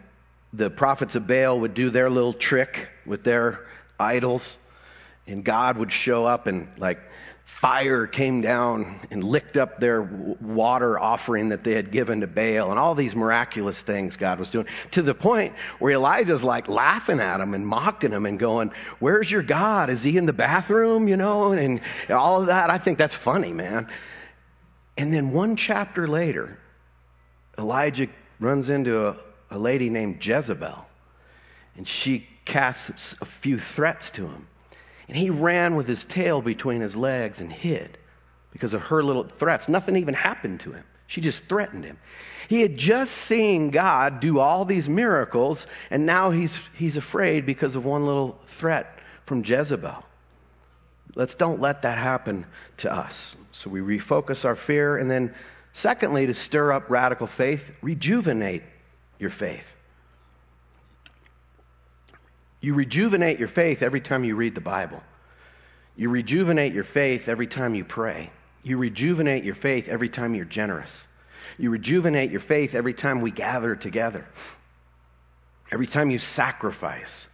the 0.52 0.70
prophets 0.70 1.16
of 1.16 1.26
Baal 1.28 1.62
would 1.62 1.74
do 1.74 1.90
their 1.90 2.10
little 2.10 2.34
trick 2.34 2.90
with 3.06 3.24
their 3.24 3.68
idols, 3.98 4.58
and 5.28 5.46
God 5.46 5.78
would 5.78 5.94
show 5.94 6.26
up 6.26 6.46
and 6.46 6.68
like 6.78 7.00
fire 7.60 8.08
came 8.08 8.40
down 8.40 9.02
and 9.12 9.22
licked 9.22 9.58
up 9.58 9.80
their 9.80 10.02
water 10.02 10.98
offering 10.98 11.50
that 11.50 11.64
they 11.64 11.74
had 11.74 11.92
given 11.92 12.22
to 12.22 12.28
Baal, 12.28 12.70
and 12.70 12.80
all 12.80 12.96
these 12.96 13.16
miraculous 13.16 13.82
things 13.82 14.16
God 14.16 14.40
was 14.40 14.50
doing, 14.50 14.66
to 14.92 15.02
the 15.02 15.14
point 15.14 15.54
where 15.80 15.92
Elijah's 15.92 16.44
like 16.44 16.70
laughing 16.70 17.20
at 17.20 17.42
him 17.42 17.54
and 17.54 17.68
mocking 17.68 18.12
him 18.12 18.26
and 18.26 18.40
going, 18.40 18.72
Where's 19.00 19.30
your 19.30 19.44
God? 19.44 19.90
Is 19.90 20.02
he 20.02 20.16
in 20.16 20.26
the 20.26 20.34
bathroom? 20.34 21.10
You 21.10 21.18
know, 21.18 21.52
and 21.52 21.82
all 22.10 22.40
of 22.40 22.48
that. 22.48 22.70
I 22.70 22.78
think 22.78 22.98
that's 22.98 23.16
funny, 23.16 23.52
man. 23.52 23.90
And 24.98 25.14
then 25.14 25.32
one 25.32 25.58
chapter 25.58 26.08
later, 26.08 26.58
Elijah 27.58 28.08
runs 28.40 28.70
into 28.70 29.08
a, 29.08 29.18
a 29.52 29.60
lady 29.60 29.90
named 29.90 30.26
Jezebel, 30.26 30.86
and 31.76 31.88
she 31.88 32.26
casts 32.46 33.16
a 33.20 33.26
few 33.26 33.60
threats 33.60 34.12
to 34.12 34.28
him. 34.28 34.48
And 35.10 35.18
he 35.18 35.32
ran 35.32 35.76
with 35.76 35.88
his 35.88 36.06
tail 36.06 36.42
between 36.42 36.82
his 36.82 36.96
legs 36.96 37.42
and 37.42 37.52
hid 37.52 37.98
because 38.52 38.76
of 38.76 38.84
her 38.84 39.04
little 39.04 39.24
threats. 39.24 39.68
Nothing 39.68 39.98
even 39.98 40.14
happened 40.14 40.60
to 40.62 40.72
him. 40.72 40.84
She 41.08 41.20
just 41.20 41.44
threatened 41.46 41.84
him. 41.84 41.98
He 42.48 42.62
had 42.62 42.78
just 42.78 43.14
seen 43.14 43.72
God 43.72 44.20
do 44.20 44.38
all 44.38 44.66
these 44.66 44.88
miracles, 44.88 45.66
and 45.90 46.06
now 46.06 46.30
he's, 46.30 46.56
he's 46.74 46.96
afraid 46.96 47.48
because 47.48 47.76
of 47.76 47.84
one 47.84 48.06
little 48.06 48.40
threat 48.58 49.00
from 49.26 49.44
Jezebel. 49.44 50.06
Let's 51.16 51.34
don't 51.34 51.60
let 51.60 51.82
that 51.82 51.98
happen 51.98 52.46
to 52.78 52.94
us. 52.94 53.36
So 53.52 53.72
we 53.72 53.80
refocus 53.80 54.46
our 54.46 54.56
fear, 54.56 54.98
and 54.98 55.10
then, 55.10 55.34
secondly, 55.74 56.28
to 56.28 56.36
stir 56.36 56.72
up 56.72 56.92
radical 56.92 57.26
faith, 57.26 57.62
rejuvenate 57.82 58.62
your 59.18 59.32
faith. 59.32 59.66
You 62.62 62.74
rejuvenate 62.74 63.40
your 63.40 63.48
faith 63.48 63.82
every 63.82 64.02
time 64.02 64.24
you 64.24 64.36
read 64.36 64.56
the 64.56 64.62
Bible. 64.62 65.02
You 65.96 66.10
rejuvenate 66.10 66.74
your 66.74 66.84
faith 66.84 67.28
every 67.28 67.48
time 67.48 67.76
you 67.76 67.84
pray. 67.84 68.32
You 68.64 68.78
rejuvenate 68.78 69.44
your 69.44 69.56
faith 69.56 69.88
every 69.88 70.10
time 70.10 70.36
you're 70.36 70.46
generous. 70.46 70.92
You 71.58 71.70
rejuvenate 71.70 72.32
your 72.32 72.42
faith 72.42 72.76
every 72.76 72.94
time 72.94 73.22
we 73.22 73.32
gather 73.32 73.76
together. 73.76 74.26
Every 75.72 75.88
time 75.88 76.10
you 76.10 76.20
sacrifice. 76.20 77.28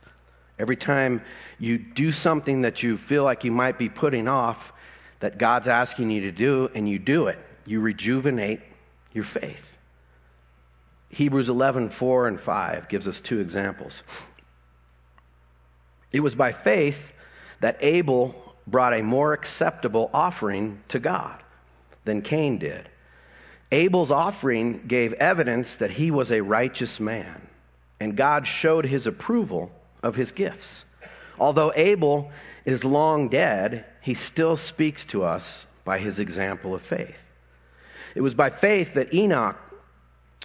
Every 0.57 0.75
time 0.77 1.21
you 1.59 1.77
do 1.77 2.11
something 2.11 2.61
that 2.61 2.83
you 2.83 2.97
feel 2.97 3.23
like 3.23 3.43
you 3.43 3.51
might 3.51 3.77
be 3.77 3.89
putting 3.89 4.27
off 4.27 4.71
that 5.19 5.37
God's 5.37 5.67
asking 5.67 6.11
you 6.11 6.21
to 6.21 6.31
do 6.31 6.69
and 6.73 6.87
you 6.87 6.99
do 6.99 7.27
it, 7.27 7.39
you 7.65 7.79
rejuvenate 7.81 8.61
your 9.13 9.23
faith. 9.23 9.57
Hebrews 11.09 11.49
11, 11.49 11.89
4 11.91 12.27
and 12.27 12.39
5 12.39 12.89
gives 12.89 13.07
us 13.07 13.21
two 13.21 13.39
examples. 13.39 14.03
It 16.15 16.23
was 16.23 16.33
by 16.33 16.53
faith 16.53 16.95
that 17.59 17.77
Abel 17.81 18.33
brought 18.67 18.93
a 18.93 19.03
more 19.03 19.33
acceptable 19.33 20.09
offering 20.13 20.81
to 20.87 20.97
God 20.97 21.43
than 22.05 22.21
Cain 22.21 22.57
did. 22.57 22.87
Abel's 23.69 24.11
offering 24.11 24.87
gave 24.87 25.11
evidence 25.11 25.75
that 25.75 25.91
he 25.91 26.11
was 26.11 26.31
a 26.31 26.39
righteous 26.39 27.01
man, 27.01 27.45
and 27.99 28.15
God 28.15 28.47
showed 28.47 28.85
his 28.85 29.07
approval 29.07 29.69
of 30.03 30.15
his 30.15 30.31
gifts. 30.31 30.85
Although 31.37 31.73
Abel 31.75 32.31
is 32.63 32.85
long 32.85 33.27
dead, 33.27 33.83
he 33.99 34.13
still 34.13 34.55
speaks 34.55 35.03
to 35.07 35.25
us 35.25 35.65
by 35.83 35.99
his 35.99 36.19
example 36.19 36.73
of 36.73 36.81
faith. 36.81 37.17
It 38.15 38.21
was 38.21 38.35
by 38.35 38.51
faith 38.51 38.93
that 38.93 39.13
Enoch 39.13 39.57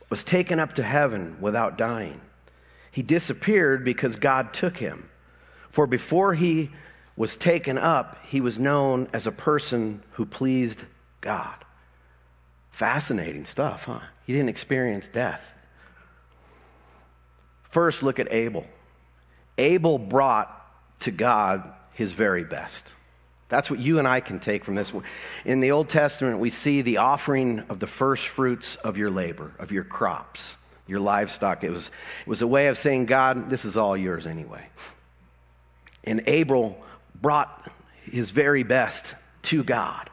was 0.08 0.24
taken 0.24 0.58
up 0.58 0.74
to 0.74 0.82
heaven 0.82 1.36
without 1.40 1.78
dying. 1.78 2.20
He 2.90 3.02
disappeared 3.02 3.84
because 3.84 4.16
God 4.16 4.52
took 4.52 4.76
him. 4.76 5.09
For 5.70 5.86
before 5.86 6.34
he 6.34 6.70
was 7.16 7.36
taken 7.36 7.78
up, 7.78 8.18
he 8.26 8.40
was 8.40 8.58
known 8.58 9.08
as 9.12 9.26
a 9.26 9.32
person 9.32 10.02
who 10.12 10.26
pleased 10.26 10.82
God. 11.20 11.54
Fascinating 12.70 13.44
stuff, 13.44 13.84
huh? 13.84 14.00
He 14.26 14.32
didn't 14.32 14.48
experience 14.48 15.08
death. 15.08 15.42
First, 17.70 18.02
look 18.02 18.18
at 18.18 18.32
Abel. 18.32 18.66
Abel 19.58 19.98
brought 19.98 20.56
to 21.00 21.10
God 21.10 21.72
his 21.92 22.12
very 22.12 22.44
best. 22.44 22.92
That's 23.48 23.68
what 23.68 23.80
you 23.80 23.98
and 23.98 24.06
I 24.08 24.20
can 24.20 24.40
take 24.40 24.64
from 24.64 24.76
this. 24.76 24.92
In 25.44 25.60
the 25.60 25.72
Old 25.72 25.88
Testament, 25.88 26.38
we 26.38 26.50
see 26.50 26.82
the 26.82 26.98
offering 26.98 27.64
of 27.68 27.80
the 27.80 27.86
first 27.86 28.28
fruits 28.28 28.76
of 28.76 28.96
your 28.96 29.10
labor, 29.10 29.52
of 29.58 29.72
your 29.72 29.84
crops, 29.84 30.54
your 30.86 31.00
livestock. 31.00 31.64
It 31.64 31.70
was, 31.70 31.90
it 32.24 32.28
was 32.28 32.42
a 32.42 32.46
way 32.46 32.68
of 32.68 32.78
saying, 32.78 33.06
God, 33.06 33.50
this 33.50 33.64
is 33.64 33.76
all 33.76 33.96
yours 33.96 34.26
anyway. 34.26 34.64
And 36.04 36.22
Abel 36.26 36.78
brought 37.20 37.70
his 38.04 38.30
very 38.30 38.62
best 38.62 39.14
to 39.42 39.62
God. 39.62 40.10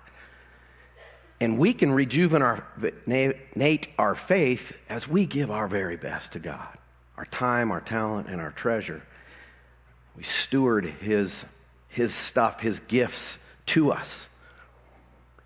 And 1.39 1.57
we 1.57 1.73
can 1.73 1.91
rejuvenate 1.91 3.89
our 3.97 4.15
faith 4.15 4.73
as 4.89 5.07
we 5.07 5.25
give 5.25 5.51
our 5.51 5.67
very 5.67 5.97
best 5.97 6.33
to 6.33 6.39
God 6.39 6.77
our 7.17 7.25
time, 7.25 7.71
our 7.71 7.81
talent, 7.81 8.27
and 8.29 8.39
our 8.39 8.51
treasure. 8.51 9.01
We 10.15 10.23
steward 10.23 10.85
his, 10.85 11.43
his 11.89 12.13
stuff, 12.13 12.59
his 12.59 12.79
gifts 12.81 13.37
to 13.67 13.91
us. 13.91 14.27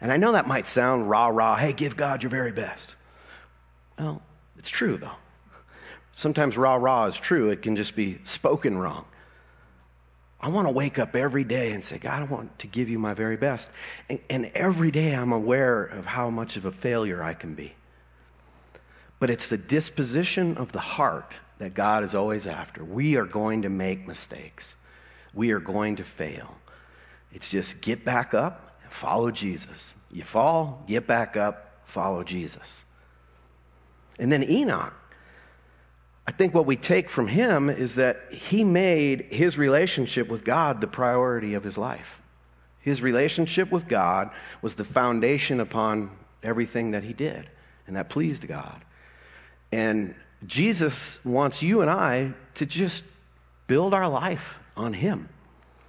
And 0.02 0.12
I 0.12 0.18
know 0.18 0.34
that 0.34 0.48
might 0.48 0.68
sound 0.68 1.10
rah 1.10 1.28
rah, 1.28 1.56
hey, 1.56 1.74
give 1.74 1.96
God 1.96 2.24
your 2.24 2.30
very 2.30 2.52
best. 2.52 2.96
Well, 3.98 4.22
it's 4.58 4.70
true 4.70 4.98
though. 4.98 5.16
Sometimes 6.14 6.58
rah 6.58 6.76
rah 6.76 7.06
is 7.06 7.16
true, 7.16 7.50
it 7.52 7.62
can 7.62 7.76
just 7.76 7.96
be 7.96 8.20
spoken 8.24 8.78
wrong. 8.78 9.06
I 10.42 10.50
want 10.50 10.68
to 10.68 10.74
wake 10.74 10.98
up 10.98 11.16
every 11.16 11.44
day 11.44 11.72
and 11.72 11.86
say, 11.86 12.00
God, 12.00 12.22
I 12.22 12.24
want 12.24 12.58
to 12.60 12.68
give 12.68 12.90
you 12.90 12.98
my 12.98 13.14
very 13.14 13.38
best. 13.38 13.70
And, 14.10 14.20
and, 14.28 14.52
every 14.56 14.90
day 14.90 15.14
I'm 15.14 15.32
aware 15.32 15.84
of 15.84 16.06
how 16.06 16.32
much 16.32 16.58
of 16.58 16.66
a 16.66 16.72
failure 16.72 17.22
I 17.22 17.36
can 17.36 17.54
be. 17.54 17.76
But 19.20 19.30
it's 19.30 19.48
the 19.48 19.58
disposition 19.58 20.58
of 20.58 20.72
the 20.72 20.80
heart 20.80 21.34
that 21.60 21.76
God 21.76 22.04
is 22.04 22.16
always 22.16 22.48
after. 22.48 22.84
We 22.84 23.18
are 23.18 23.26
going 23.26 23.62
to 23.62 23.70
make 23.70 24.08
mistakes, 24.08 24.74
we 25.34 25.52
are 25.52 25.60
going 25.60 25.98
to 25.98 26.04
fail. 26.04 26.56
It's 27.32 27.50
just 27.50 27.80
get 27.80 28.04
back 28.04 28.34
up, 28.34 28.80
and 28.84 28.92
follow 28.92 29.30
Jesus. 29.30 29.94
You 30.12 30.24
fall, 30.24 30.84
get 30.88 31.06
back 31.06 31.38
up, 31.38 31.84
follow 31.86 32.24
Jesus. 32.24 32.84
And 34.18 34.32
then 34.32 34.50
Enoch 34.50 34.94
I 36.32 36.34
think 36.34 36.54
what 36.54 36.66
we 36.66 36.78
take 36.78 37.10
from 37.10 37.28
him 37.28 37.70
is 37.70 37.96
that 37.96 38.32
he 38.32 38.64
made 38.64 39.24
his 39.32 39.58
relationship 39.58 40.30
with 40.30 40.46
God 40.46 40.80
the 40.80 40.88
priority 40.88 41.56
of 41.56 41.64
his 41.66 41.78
life. 41.78 42.08
His 42.80 43.02
relationship 43.02 43.70
with 43.70 43.90
God 43.90 44.32
was 44.62 44.74
the 44.76 44.86
foundation 44.86 45.60
upon 45.60 46.10
everything 46.42 46.92
that 46.92 47.04
he 47.04 47.12
did, 47.12 47.50
and 47.86 47.98
that 47.98 48.08
pleased 48.08 48.48
God. 48.48 48.82
And 49.74 50.16
Jesus 50.48 51.20
wants 51.26 51.62
you 51.62 51.82
and 51.82 51.92
I 51.92 52.32
to 52.56 52.66
just 52.66 53.04
build 53.68 53.94
our 53.94 54.08
life 54.08 54.56
on 54.78 54.94
him. 54.94 55.28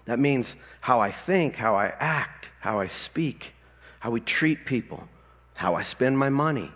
That 0.06 0.18
means 0.18 0.52
how 0.80 0.98
I 0.98 1.12
think, 1.12 1.54
how 1.54 1.76
I 1.76 1.92
act, 2.00 2.48
how 2.58 2.80
I 2.80 2.88
speak, 2.88 3.52
how 4.00 4.10
we 4.10 4.18
treat 4.18 4.66
people, 4.66 5.04
how 5.54 5.76
I 5.76 5.84
spend 5.84 6.18
my 6.18 6.30
money 6.30 6.72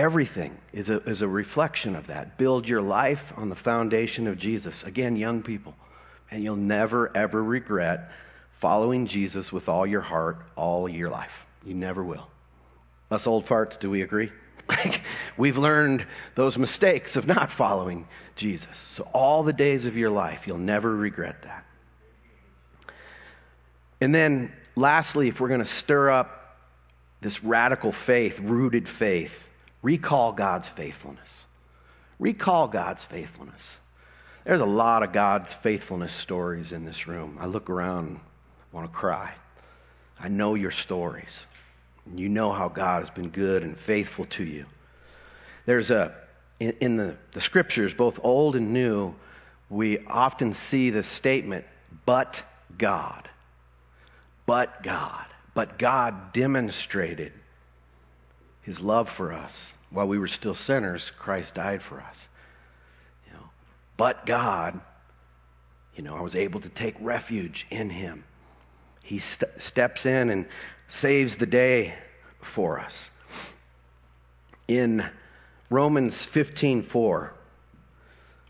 Everything 0.00 0.56
is 0.72 0.88
a, 0.88 0.96
is 1.00 1.20
a 1.20 1.28
reflection 1.28 1.94
of 1.94 2.06
that. 2.06 2.38
Build 2.38 2.66
your 2.66 2.80
life 2.80 3.20
on 3.36 3.50
the 3.50 3.54
foundation 3.54 4.26
of 4.26 4.38
Jesus. 4.38 4.82
Again, 4.84 5.14
young 5.14 5.42
people, 5.42 5.74
and 6.30 6.42
you'll 6.42 6.56
never, 6.56 7.14
ever 7.14 7.44
regret 7.44 8.10
following 8.60 9.06
Jesus 9.06 9.52
with 9.52 9.68
all 9.68 9.86
your 9.86 10.00
heart 10.00 10.38
all 10.56 10.88
your 10.88 11.10
life. 11.10 11.44
You 11.66 11.74
never 11.74 12.02
will. 12.02 12.26
Us 13.10 13.26
old 13.26 13.44
farts, 13.44 13.78
do 13.78 13.90
we 13.90 14.00
agree? 14.00 14.32
We've 15.36 15.58
learned 15.58 16.06
those 16.34 16.56
mistakes 16.56 17.14
of 17.16 17.26
not 17.26 17.52
following 17.52 18.08
Jesus. 18.36 18.78
So, 18.94 19.06
all 19.12 19.42
the 19.42 19.52
days 19.52 19.84
of 19.84 19.98
your 19.98 20.10
life, 20.10 20.46
you'll 20.46 20.56
never 20.56 20.96
regret 20.96 21.42
that. 21.42 21.66
And 24.00 24.14
then, 24.14 24.50
lastly, 24.76 25.28
if 25.28 25.40
we're 25.40 25.48
going 25.48 25.60
to 25.60 25.66
stir 25.66 26.08
up 26.08 26.56
this 27.20 27.44
radical 27.44 27.92
faith, 27.92 28.38
rooted 28.38 28.88
faith, 28.88 29.34
Recall 29.82 30.32
God's 30.32 30.68
faithfulness. 30.68 31.28
Recall 32.18 32.68
God's 32.68 33.04
faithfulness. 33.04 33.62
There's 34.44 34.60
a 34.60 34.66
lot 34.66 35.02
of 35.02 35.12
God's 35.12 35.52
faithfulness 35.52 36.12
stories 36.12 36.72
in 36.72 36.84
this 36.84 37.06
room. 37.06 37.38
I 37.40 37.46
look 37.46 37.70
around, 37.70 38.20
want 38.72 38.90
to 38.90 38.96
cry. 38.96 39.32
I 40.18 40.28
know 40.28 40.54
your 40.54 40.70
stories. 40.70 41.40
You 42.14 42.28
know 42.28 42.52
how 42.52 42.68
God 42.68 43.00
has 43.00 43.10
been 43.10 43.30
good 43.30 43.62
and 43.62 43.78
faithful 43.78 44.26
to 44.26 44.44
you. 44.44 44.66
There's 45.66 45.90
a, 45.90 46.14
in, 46.58 46.74
in 46.80 46.96
the, 46.96 47.16
the 47.32 47.40
scriptures, 47.40 47.94
both 47.94 48.18
old 48.22 48.56
and 48.56 48.72
new, 48.72 49.14
we 49.68 49.98
often 50.06 50.52
see 50.52 50.90
this 50.90 51.06
statement, 51.06 51.64
but 52.04 52.42
God. 52.76 53.28
But 54.46 54.82
God. 54.82 55.26
But 55.54 55.78
God 55.78 56.32
demonstrated 56.32 57.32
his 58.62 58.80
love 58.80 59.08
for 59.08 59.32
us. 59.32 59.72
While 59.90 60.08
we 60.08 60.18
were 60.18 60.28
still 60.28 60.54
sinners, 60.54 61.10
Christ 61.18 61.54
died 61.54 61.82
for 61.82 62.00
us. 62.00 62.28
You 63.26 63.32
know, 63.32 63.44
but 63.96 64.26
God, 64.26 64.80
you 65.96 66.02
know, 66.02 66.16
I 66.16 66.20
was 66.20 66.36
able 66.36 66.60
to 66.60 66.68
take 66.68 66.94
refuge 67.00 67.66
in 67.70 67.90
him. 67.90 68.24
He 69.02 69.18
st- 69.18 69.50
steps 69.60 70.06
in 70.06 70.30
and 70.30 70.46
saves 70.88 71.36
the 71.36 71.46
day 71.46 71.94
for 72.40 72.78
us. 72.78 73.10
In 74.68 75.04
Romans 75.68 76.24
15:4, 76.24 77.32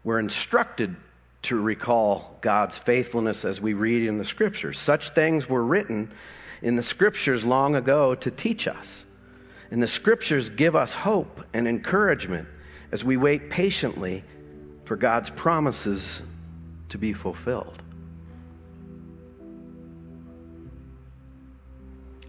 we're 0.05 0.19
instructed 0.19 0.97
to 1.43 1.59
recall 1.59 2.39
God's 2.43 2.77
faithfulness 2.77 3.45
as 3.45 3.61
we 3.61 3.73
read 3.73 4.07
in 4.07 4.19
the 4.19 4.25
scriptures. 4.25 4.79
Such 4.79 5.11
things 5.11 5.49
were 5.49 5.65
written 5.65 6.13
in 6.63 6.77
the 6.77 6.83
scriptures 6.83 7.45
long 7.45 7.75
ago 7.75 8.15
to 8.17 8.31
teach 8.31 8.69
us. 8.69 9.07
And 9.71 9.83
the 9.83 9.89
scriptures 9.89 10.51
give 10.51 10.75
us 10.75 10.93
hope 10.93 11.43
and 11.55 11.69
encouragement 11.69 12.49
as 12.93 13.05
we 13.05 13.17
wait 13.17 13.51
patiently 13.51 14.25
for 14.85 14.97
God's 14.97 15.31
promises 15.31 16.23
to 16.89 16.99
be 16.99 17.13
fulfilled. 17.13 17.81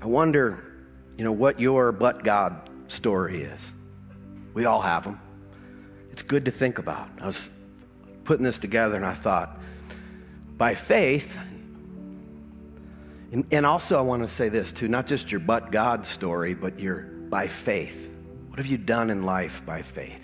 I 0.02 0.06
wonder, 0.06 0.64
you 1.18 1.24
know, 1.24 1.32
what 1.32 1.60
your 1.60 1.92
but 1.92 2.24
God 2.24 2.70
story 2.88 3.44
is. 3.44 3.62
We 4.54 4.66
all 4.66 4.82
have 4.82 5.04
them. 5.04 5.20
It's 6.12 6.22
good 6.22 6.46
to 6.46 6.52
think 6.52 6.78
about. 6.78 7.10
I 7.20 7.28
was 7.28 7.50
putting 8.24 8.44
this 8.44 8.60
together 8.60 8.96
and 8.96 9.06
I 9.06 9.16
thought, 9.16 9.60
by 10.58 10.76
faith, 10.76 11.28
and, 13.32 13.46
and 13.52 13.66
also 13.66 13.98
I 13.98 14.02
want 14.02 14.22
to 14.22 14.28
say 14.28 14.50
this 14.50 14.72
too, 14.72 14.88
not 14.88 15.08
just 15.08 15.32
your 15.32 15.40
but 15.40 15.72
God 15.72 16.06
story, 16.06 16.54
but 16.54 16.80
your 16.80 17.11
by 17.32 17.48
faith. 17.48 18.10
What 18.50 18.60
have 18.60 18.68
you 18.68 18.78
done 18.78 19.10
in 19.10 19.24
life 19.24 19.62
by 19.66 19.82
faith? 19.82 20.22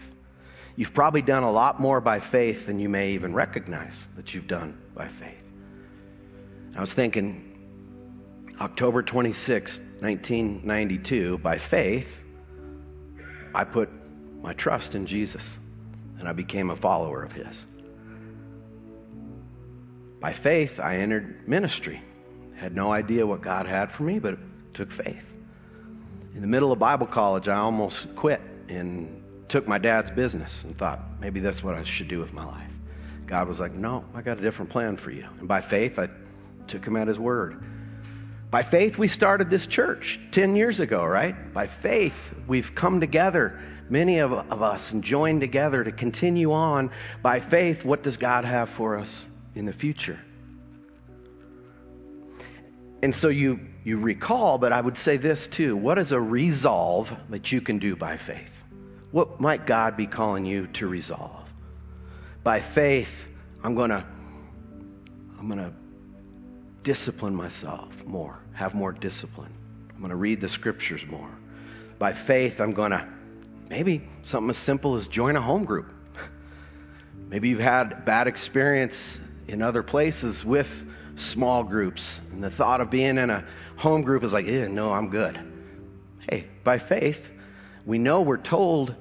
You've 0.75 0.93
probably 0.93 1.23
done 1.23 1.41
a 1.41 1.51
lot 1.51 1.79
more 1.79 1.99
by 2.01 2.19
faith 2.19 2.67
than 2.67 2.79
you 2.79 2.89
may 2.89 3.13
even 3.13 3.33
recognize 3.33 4.09
that 4.15 4.35
you've 4.35 4.45
done 4.45 4.77
by 4.93 5.07
faith. 5.07 5.41
I 6.75 6.81
was 6.81 6.93
thinking, 6.93 7.43
October 8.61 9.01
26, 9.01 9.79
1992, 10.01 11.39
by 11.39 11.57
faith, 11.57 12.09
I 13.55 13.63
put 13.63 13.89
my 14.43 14.53
trust 14.53 14.93
in 14.93 15.07
Jesus 15.07 15.57
and 16.19 16.27
I 16.27 16.33
became 16.33 16.69
a 16.69 16.75
follower 16.75 17.23
of 17.23 17.31
His. 17.31 17.65
By 20.19 20.33
faith, 20.33 20.79
I 20.79 20.97
entered 20.97 21.47
ministry. 21.47 22.01
Had 22.55 22.75
no 22.75 22.91
idea 22.91 23.25
what 23.25 23.41
God 23.41 23.65
had 23.65 23.91
for 23.91 24.03
me, 24.03 24.19
but 24.19 24.33
it 24.33 24.39
took 24.73 24.91
faith. 24.91 25.23
In 26.37 26.41
the 26.41 26.47
middle 26.47 26.71
of 26.71 26.77
Bible 26.77 27.07
college, 27.07 27.47
I 27.47 27.55
almost 27.55 28.15
quit 28.15 28.39
and 28.69 29.23
took 29.49 29.67
my 29.67 29.79
dad's 29.79 30.11
business 30.11 30.65
and 30.65 30.77
thought 30.77 30.99
maybe 31.19 31.39
that's 31.39 31.63
what 31.63 31.73
I 31.73 31.83
should 31.83 32.07
do 32.07 32.19
with 32.19 32.31
my 32.31 32.45
life. 32.45 32.69
God 33.25 33.47
was 33.47 33.59
like, 33.59 33.73
No, 33.73 34.05
I 34.13 34.21
got 34.21 34.37
a 34.37 34.41
different 34.41 34.69
plan 34.69 34.97
for 34.97 35.09
you. 35.09 35.25
And 35.39 35.47
by 35.47 35.61
faith, 35.61 35.97
I 35.97 36.09
took 36.67 36.85
him 36.85 36.95
at 36.95 37.07
his 37.07 37.17
word. 37.17 37.63
By 38.51 38.61
faith, 38.61 38.99
we 38.99 39.07
started 39.07 39.49
this 39.49 39.65
church 39.65 40.19
10 40.29 40.55
years 40.55 40.79
ago, 40.79 41.03
right? 41.03 41.51
By 41.55 41.65
faith, 41.65 42.13
we've 42.45 42.75
come 42.75 42.99
together, 42.99 43.59
many 43.89 44.19
of, 44.19 44.31
of 44.31 44.61
us, 44.61 44.91
and 44.91 45.03
joined 45.03 45.41
together 45.41 45.83
to 45.83 45.91
continue 45.91 46.53
on. 46.53 46.91
By 47.23 47.39
faith, 47.39 47.83
what 47.83 48.03
does 48.03 48.15
God 48.15 48.45
have 48.45 48.69
for 48.69 48.99
us 48.99 49.25
in 49.55 49.65
the 49.65 49.73
future? 49.73 50.19
And 53.01 53.15
so 53.15 53.29
you, 53.29 53.59
you 53.87 53.97
recall, 53.97 54.57
but 54.57 54.73
I 54.73 54.81
would 54.81 54.97
say 54.97 55.15
this 55.15 55.47
too. 55.47 55.77
What 55.77 55.97
is 55.97 56.11
a 56.11 56.19
resolve 56.19 57.09
that 57.29 57.53
you 57.53 57.61
can 57.61 57.79
do 57.79 57.95
by 57.95 58.17
faith? 58.17 58.51
What 59.11 59.39
might 59.39 59.65
God 59.65 59.95
be 59.95 60.05
calling 60.05 60.45
you 60.45 60.67
to 60.73 60.87
resolve? 60.87 61.47
By 62.43 62.59
faith, 62.59 63.07
I'm 63.63 63.75
going 63.75 63.91
to 63.91 64.05
I'm 65.39 65.47
going 65.47 65.59
to 65.59 65.71
discipline 66.83 67.33
myself 67.33 67.93
more, 68.05 68.39
have 68.51 68.73
more 68.73 68.91
discipline. 68.91 69.53
I'm 69.91 69.99
going 69.99 70.09
to 70.09 70.17
read 70.17 70.41
the 70.41 70.49
scriptures 70.49 71.05
more. 71.05 71.29
By 71.97 72.11
faith, 72.11 72.59
I'm 72.59 72.73
going 72.73 72.91
to 72.91 73.07
maybe 73.69 74.05
something 74.23 74.49
as 74.49 74.57
simple 74.57 74.97
as 74.97 75.07
join 75.07 75.37
a 75.37 75.41
home 75.41 75.63
group. 75.63 75.93
Maybe 77.29 77.47
you've 77.49 77.59
had 77.59 78.03
bad 78.03 78.27
experience 78.27 79.19
in 79.47 79.61
other 79.61 79.81
places 79.81 80.43
with 80.43 80.67
small 81.17 81.63
groups, 81.63 82.19
and 82.31 82.43
the 82.43 82.49
thought 82.49 82.81
of 82.81 82.89
being 82.89 83.17
in 83.17 83.29
a 83.29 83.45
home 83.75 84.01
group 84.01 84.23
is 84.23 84.33
like, 84.33 84.47
eh, 84.47 84.67
no, 84.67 84.91
I'm 84.91 85.09
good. 85.09 85.39
Hey, 86.29 86.47
by 86.63 86.79
faith, 86.79 87.21
we 87.85 87.97
know 87.97 88.21
we're 88.21 88.37
told 88.37 88.95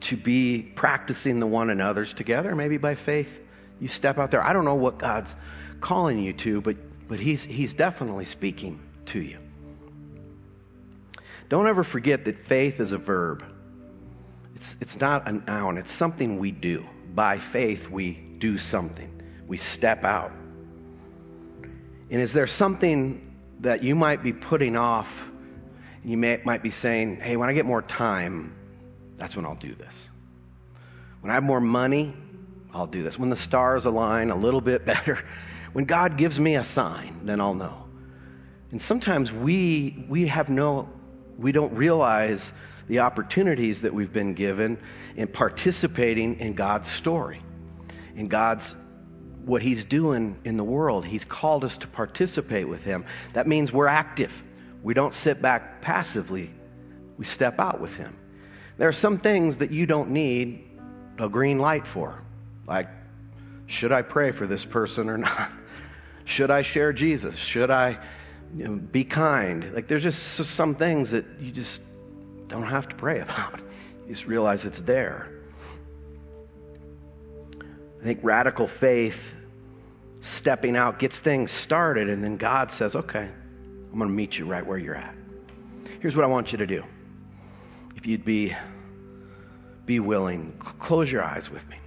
to 0.00 0.16
be 0.16 0.62
practicing 0.74 1.40
the 1.40 1.46
one 1.46 1.70
another's 1.70 2.12
together. 2.12 2.54
Maybe 2.54 2.76
by 2.76 2.94
faith, 2.94 3.28
you 3.80 3.88
step 3.88 4.18
out 4.18 4.30
there. 4.30 4.44
I 4.44 4.52
don't 4.52 4.64
know 4.64 4.74
what 4.74 4.98
God's 4.98 5.34
calling 5.80 6.18
you 6.18 6.32
to, 6.34 6.60
but 6.60 6.76
but 7.08 7.20
he's, 7.20 7.44
he's 7.44 7.74
definitely 7.74 8.24
speaking 8.24 8.80
to 9.06 9.20
you. 9.20 9.38
Don't 11.48 11.68
ever 11.68 11.84
forget 11.84 12.24
that 12.24 12.46
faith 12.46 12.80
is 12.80 12.92
a 12.92 12.98
verb. 12.98 13.44
It's, 14.56 14.76
it's 14.80 14.96
not 14.98 15.28
a 15.28 15.32
noun, 15.32 15.78
it's 15.78 15.92
something 15.92 16.38
we 16.38 16.50
do. 16.50 16.86
By 17.14 17.38
faith, 17.38 17.88
we 17.90 18.12
do 18.38 18.58
something, 18.58 19.22
we 19.46 19.58
step 19.58 20.04
out. 20.04 20.32
And 22.14 22.22
is 22.22 22.32
there 22.32 22.46
something 22.46 23.34
that 23.58 23.82
you 23.82 23.96
might 23.96 24.22
be 24.22 24.32
putting 24.32 24.76
off? 24.76 25.08
You 26.04 26.16
may, 26.16 26.40
might 26.44 26.62
be 26.62 26.70
saying, 26.70 27.16
hey, 27.16 27.36
when 27.36 27.48
I 27.48 27.52
get 27.54 27.66
more 27.66 27.82
time, 27.82 28.54
that's 29.16 29.34
when 29.34 29.44
I'll 29.44 29.56
do 29.56 29.74
this. 29.74 29.92
When 31.22 31.32
I 31.32 31.34
have 31.34 31.42
more 31.42 31.60
money, 31.60 32.14
I'll 32.72 32.86
do 32.86 33.02
this. 33.02 33.18
When 33.18 33.30
the 33.30 33.36
stars 33.36 33.84
align 33.86 34.30
a 34.30 34.36
little 34.36 34.60
bit 34.60 34.84
better, 34.86 35.26
when 35.72 35.86
God 35.86 36.16
gives 36.16 36.38
me 36.38 36.54
a 36.54 36.62
sign, 36.62 37.18
then 37.24 37.40
I'll 37.40 37.52
know. 37.52 37.82
And 38.70 38.80
sometimes 38.80 39.32
we, 39.32 40.06
we 40.08 40.28
have 40.28 40.48
no, 40.48 40.88
we 41.36 41.50
don't 41.50 41.74
realize 41.74 42.52
the 42.86 43.00
opportunities 43.00 43.80
that 43.80 43.92
we've 43.92 44.12
been 44.12 44.34
given 44.34 44.78
in 45.16 45.26
participating 45.26 46.38
in 46.38 46.54
God's 46.54 46.88
story, 46.88 47.42
in 48.14 48.28
God's 48.28 48.76
what 49.44 49.62
He's 49.62 49.84
doing 49.84 50.36
in 50.44 50.56
the 50.56 50.64
world. 50.64 51.04
He's 51.04 51.24
called 51.24 51.64
us 51.64 51.76
to 51.78 51.86
participate 51.86 52.68
with 52.68 52.82
Him. 52.82 53.04
That 53.32 53.46
means 53.46 53.72
we're 53.72 53.86
active. 53.86 54.32
We 54.82 54.94
don't 54.94 55.14
sit 55.14 55.40
back 55.40 55.80
passively, 55.80 56.50
we 57.16 57.24
step 57.24 57.58
out 57.58 57.80
with 57.80 57.94
Him. 57.94 58.16
There 58.76 58.88
are 58.88 58.92
some 58.92 59.18
things 59.18 59.56
that 59.58 59.70
you 59.70 59.86
don't 59.86 60.10
need 60.10 60.64
a 61.18 61.28
green 61.28 61.58
light 61.58 61.86
for, 61.86 62.22
like, 62.66 62.88
should 63.66 63.92
I 63.92 64.02
pray 64.02 64.32
for 64.32 64.46
this 64.46 64.64
person 64.64 65.08
or 65.08 65.18
not? 65.18 65.52
Should 66.24 66.50
I 66.50 66.62
share 66.62 66.92
Jesus? 66.92 67.36
Should 67.36 67.70
I 67.70 67.98
you 68.56 68.64
know, 68.64 68.76
be 68.76 69.04
kind? 69.04 69.72
Like, 69.74 69.88
there's 69.88 70.02
just 70.02 70.22
some 70.50 70.74
things 70.74 71.10
that 71.10 71.24
you 71.40 71.50
just 71.50 71.80
don't 72.48 72.66
have 72.66 72.88
to 72.88 72.94
pray 72.94 73.20
about. 73.20 73.60
You 74.06 74.14
just 74.14 74.26
realize 74.26 74.64
it's 74.64 74.80
there. 74.80 75.28
I 78.04 78.06
think 78.06 78.20
radical 78.22 78.68
faith, 78.68 79.18
stepping 80.20 80.76
out, 80.76 80.98
gets 80.98 81.20
things 81.20 81.50
started, 81.50 82.10
and 82.10 82.22
then 82.22 82.36
God 82.36 82.70
says, 82.70 82.94
okay, 82.94 83.30
I'm 83.90 83.98
going 83.98 84.10
to 84.10 84.14
meet 84.14 84.38
you 84.38 84.44
right 84.44 84.64
where 84.64 84.76
you're 84.76 84.94
at. 84.94 85.14
Here's 86.00 86.14
what 86.14 86.22
I 86.22 86.28
want 86.28 86.52
you 86.52 86.58
to 86.58 86.66
do. 86.66 86.84
If 87.96 88.06
you'd 88.06 88.22
be, 88.22 88.54
be 89.86 90.00
willing, 90.00 90.52
close 90.80 91.10
your 91.10 91.24
eyes 91.24 91.48
with 91.48 91.66
me. 91.70 91.78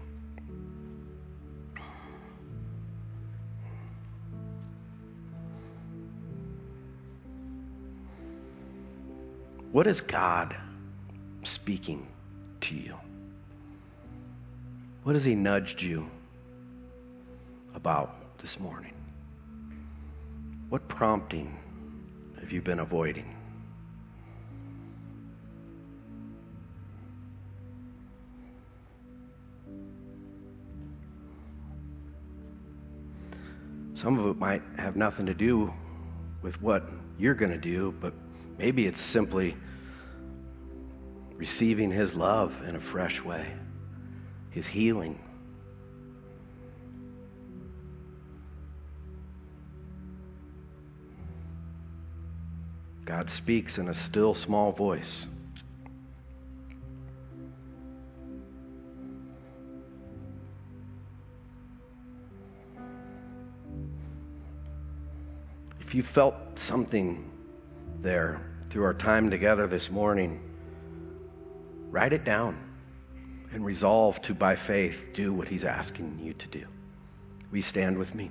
What 9.71 9.85
is 9.85 10.01
God 10.01 10.55
speaking 11.43 12.07
to 12.61 12.73
you? 12.73 12.95
What 15.07 15.15
has 15.15 15.23
He 15.23 15.35
nudged 15.35 15.81
you 15.81 16.05
about 17.73 18.37
this 18.39 18.59
morning? 18.59 18.91
What 20.67 20.85
prompting 20.89 21.57
have 22.41 22.51
you 22.51 22.61
been 22.61 22.81
avoiding? 22.81 23.33
Some 33.93 34.19
of 34.19 34.25
it 34.27 34.37
might 34.37 34.61
have 34.77 34.97
nothing 34.97 35.25
to 35.27 35.33
do 35.33 35.73
with 36.41 36.61
what 36.61 36.83
you're 37.17 37.33
going 37.33 37.53
to 37.53 37.57
do, 37.57 37.95
but 38.01 38.13
maybe 38.57 38.87
it's 38.87 39.01
simply 39.01 39.55
receiving 41.37 41.91
His 41.91 42.13
love 42.13 42.53
in 42.67 42.75
a 42.75 42.81
fresh 42.81 43.23
way, 43.23 43.53
is 44.57 44.67
healing. 44.67 45.19
God 53.05 53.29
speaks 53.29 53.77
in 53.77 53.87
a 53.87 53.93
still 53.93 54.33
small 54.33 54.71
voice. 54.71 55.27
If 65.79 65.95
you 65.95 66.03
felt 66.03 66.35
something 66.57 67.31
there 68.01 68.41
through 68.69 68.83
our 68.83 68.93
time 68.93 69.29
together 69.29 69.67
this 69.67 69.89
morning, 69.89 70.41
write 71.89 72.11
it 72.11 72.25
down 72.25 72.66
and 73.53 73.65
resolve 73.65 74.21
to, 74.23 74.33
by 74.33 74.55
faith, 74.55 74.97
do 75.13 75.33
what 75.33 75.47
He's 75.47 75.63
asking 75.63 76.19
you 76.21 76.33
to 76.33 76.47
do. 76.47 76.65
You 77.51 77.61
stand 77.61 77.97
with 77.97 78.13
me? 78.13 78.29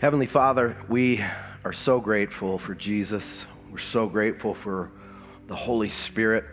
Heavenly 0.00 0.26
Father, 0.26 0.76
we 0.88 1.24
are 1.64 1.72
so 1.72 2.00
grateful 2.00 2.58
for 2.58 2.74
Jesus. 2.74 3.46
We're 3.72 3.78
so 3.78 4.06
grateful 4.06 4.54
for 4.54 4.90
the 5.48 5.56
Holy 5.56 5.88
Spirit, 5.88 6.44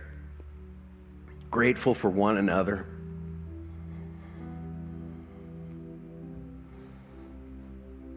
grateful 1.51 1.93
for 1.93 2.09
one 2.09 2.38
another. 2.38 2.88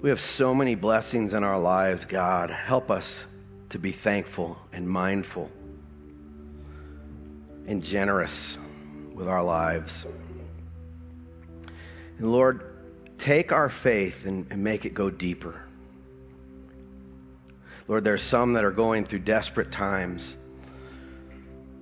We 0.07 0.11
have 0.11 0.21
so 0.21 0.55
many 0.55 0.77
blessings 0.77 1.35
in 1.35 1.43
our 1.43 1.59
lives, 1.59 2.05
God. 2.05 2.49
Help 2.49 2.93
us 2.93 3.25
to 3.71 3.79
be 3.81 3.91
thankful 3.91 4.57
and 4.73 4.89
mindful 4.89 5.51
and 7.67 7.83
generous 7.83 8.57
with 9.15 9.27
our 9.27 9.43
lives. 9.43 10.07
And 12.19 12.31
Lord, 12.31 12.77
take 13.19 13.51
our 13.51 13.69
faith 13.69 14.27
and, 14.27 14.47
and 14.51 14.63
make 14.63 14.85
it 14.85 14.95
go 14.95 15.11
deeper. 15.11 15.61
Lord, 17.89 18.05
there's 18.05 18.23
some 18.23 18.53
that 18.53 18.65
are 18.65 18.71
going 18.71 19.07
through 19.07 19.19
desperate 19.19 19.73
times. 19.73 20.37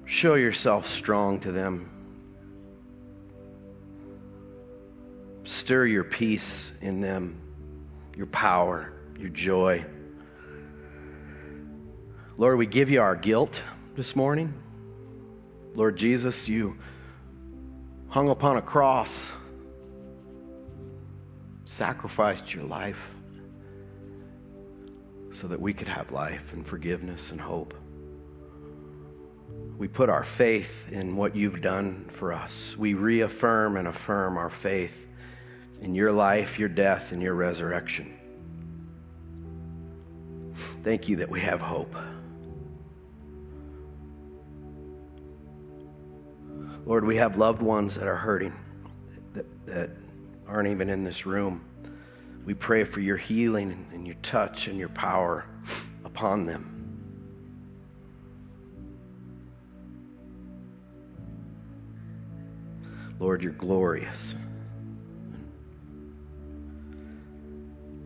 Show 0.07 0.37
yourself 0.37 0.89
strong 0.89 1.41
to 1.41 1.53
them. 1.53 1.91
Stir 5.45 5.85
your 5.85 6.05
peace 6.05 6.73
in 6.81 7.03
them, 7.03 7.39
your 8.17 8.27
power, 8.27 8.93
your 9.19 9.31
joy. 9.31 9.85
Lord, 12.37 12.59
we 12.59 12.67
give 12.67 12.91
you 12.91 13.01
our 13.01 13.17
guilt 13.17 13.61
this 13.97 14.17
morning. 14.17 14.55
Lord 15.75 15.97
Jesus, 15.97 16.49
you 16.49 16.77
hung 18.09 18.29
upon 18.29 18.57
a 18.57 18.63
cross 18.63 19.21
sacrificed 21.65 22.55
your 22.55 22.65
life 22.65 22.99
so 25.33 25.49
that 25.49 25.61
we 25.61 25.73
could 25.73 25.89
have 25.89 26.13
life 26.13 26.53
and 26.53 26.67
forgiveness 26.67 27.31
and 27.31 27.41
hope. 27.41 27.75
We 29.77 29.89
put 29.89 30.09
our 30.09 30.23
faith 30.23 30.71
in 30.93 31.17
what 31.17 31.35
you've 31.35 31.61
done 31.61 32.09
for 32.19 32.33
us. 32.33 32.77
We 32.79 32.95
reaffirm 32.95 33.77
and 33.77 33.89
affirm 33.89 34.37
our 34.37 34.51
faith 34.51 34.93
in 35.85 35.95
your 35.95 36.11
life, 36.11 36.59
your 36.59 36.69
death, 36.69 37.13
and 37.13 37.23
your 37.23 37.35
resurrection. 37.35 38.19
Thank 40.83 41.09
you 41.09 41.17
that 41.17 41.29
we 41.29 41.41
have 41.41 41.61
hope. 41.61 41.95
Lord, 46.87 47.05
we 47.05 47.17
have 47.17 47.37
loved 47.37 47.61
ones 47.61 47.95
that 47.95 48.07
are 48.07 48.17
hurting, 48.17 48.55
that, 49.35 49.47
that 49.67 49.91
aren't 50.49 50.69
even 50.69 50.89
in 50.89 51.05
this 51.05 51.27
room. 51.27 51.63
We 52.47 52.55
pray 52.55 52.85
for 52.85 53.01
your 53.01 53.17
healing 53.17 53.87
and 53.93 54.07
your 54.07 54.17
touch 54.23 54.69
and 54.69 54.79
your 54.79 54.91
power 54.91 55.45
upon 56.05 56.47
them. 56.47 56.71
Lord, 63.19 63.43
you're 63.43 63.53
glorious. 63.53 64.19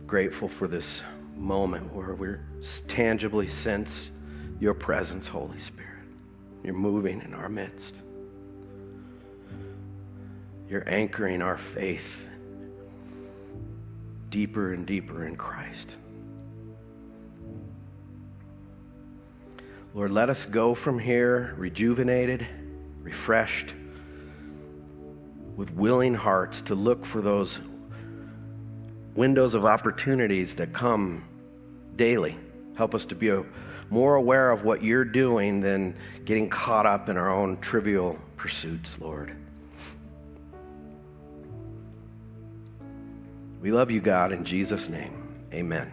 Grateful 0.09 0.49
for 0.49 0.67
this 0.67 1.03
moment 1.37 1.93
where 1.93 2.15
we're 2.15 2.43
tangibly 2.87 3.47
sense 3.47 4.09
your 4.59 4.73
presence, 4.73 5.27
Holy 5.27 5.59
Spirit. 5.59 6.03
You're 6.63 6.73
moving 6.73 7.21
in 7.21 7.35
our 7.35 7.47
midst. 7.47 7.93
You're 10.67 10.89
anchoring 10.89 11.43
our 11.43 11.59
faith 11.59 12.01
deeper 14.31 14.73
and 14.73 14.87
deeper 14.87 15.27
in 15.27 15.35
Christ. 15.35 15.91
Lord, 19.93 20.09
let 20.09 20.31
us 20.31 20.43
go 20.45 20.73
from 20.73 20.97
here 20.97 21.53
rejuvenated, 21.55 22.47
refreshed, 23.03 23.75
with 25.55 25.69
willing 25.69 26.15
hearts 26.15 26.63
to 26.63 26.73
look 26.73 27.05
for 27.05 27.21
those 27.21 27.59
windows 29.15 29.53
of 29.53 29.65
opportunities 29.65 30.55
that 30.55 30.73
come 30.73 31.23
daily. 31.95 32.37
Help 32.75 32.95
us 32.95 33.05
to 33.05 33.15
be 33.15 33.29
a, 33.29 33.43
more 33.89 34.15
aware 34.15 34.51
of 34.51 34.63
what 34.63 34.83
you're 34.83 35.05
doing 35.05 35.61
than 35.61 35.95
getting 36.25 36.49
caught 36.49 36.85
up 36.85 37.09
in 37.09 37.17
our 37.17 37.29
own 37.29 37.57
trivial 37.59 38.17
pursuits, 38.37 38.95
Lord. 38.99 39.35
We 43.61 43.71
love 43.71 43.91
you, 43.91 43.99
God, 43.99 44.31
in 44.31 44.45
Jesus' 44.45 44.87
name. 44.87 45.13
Amen. 45.53 45.91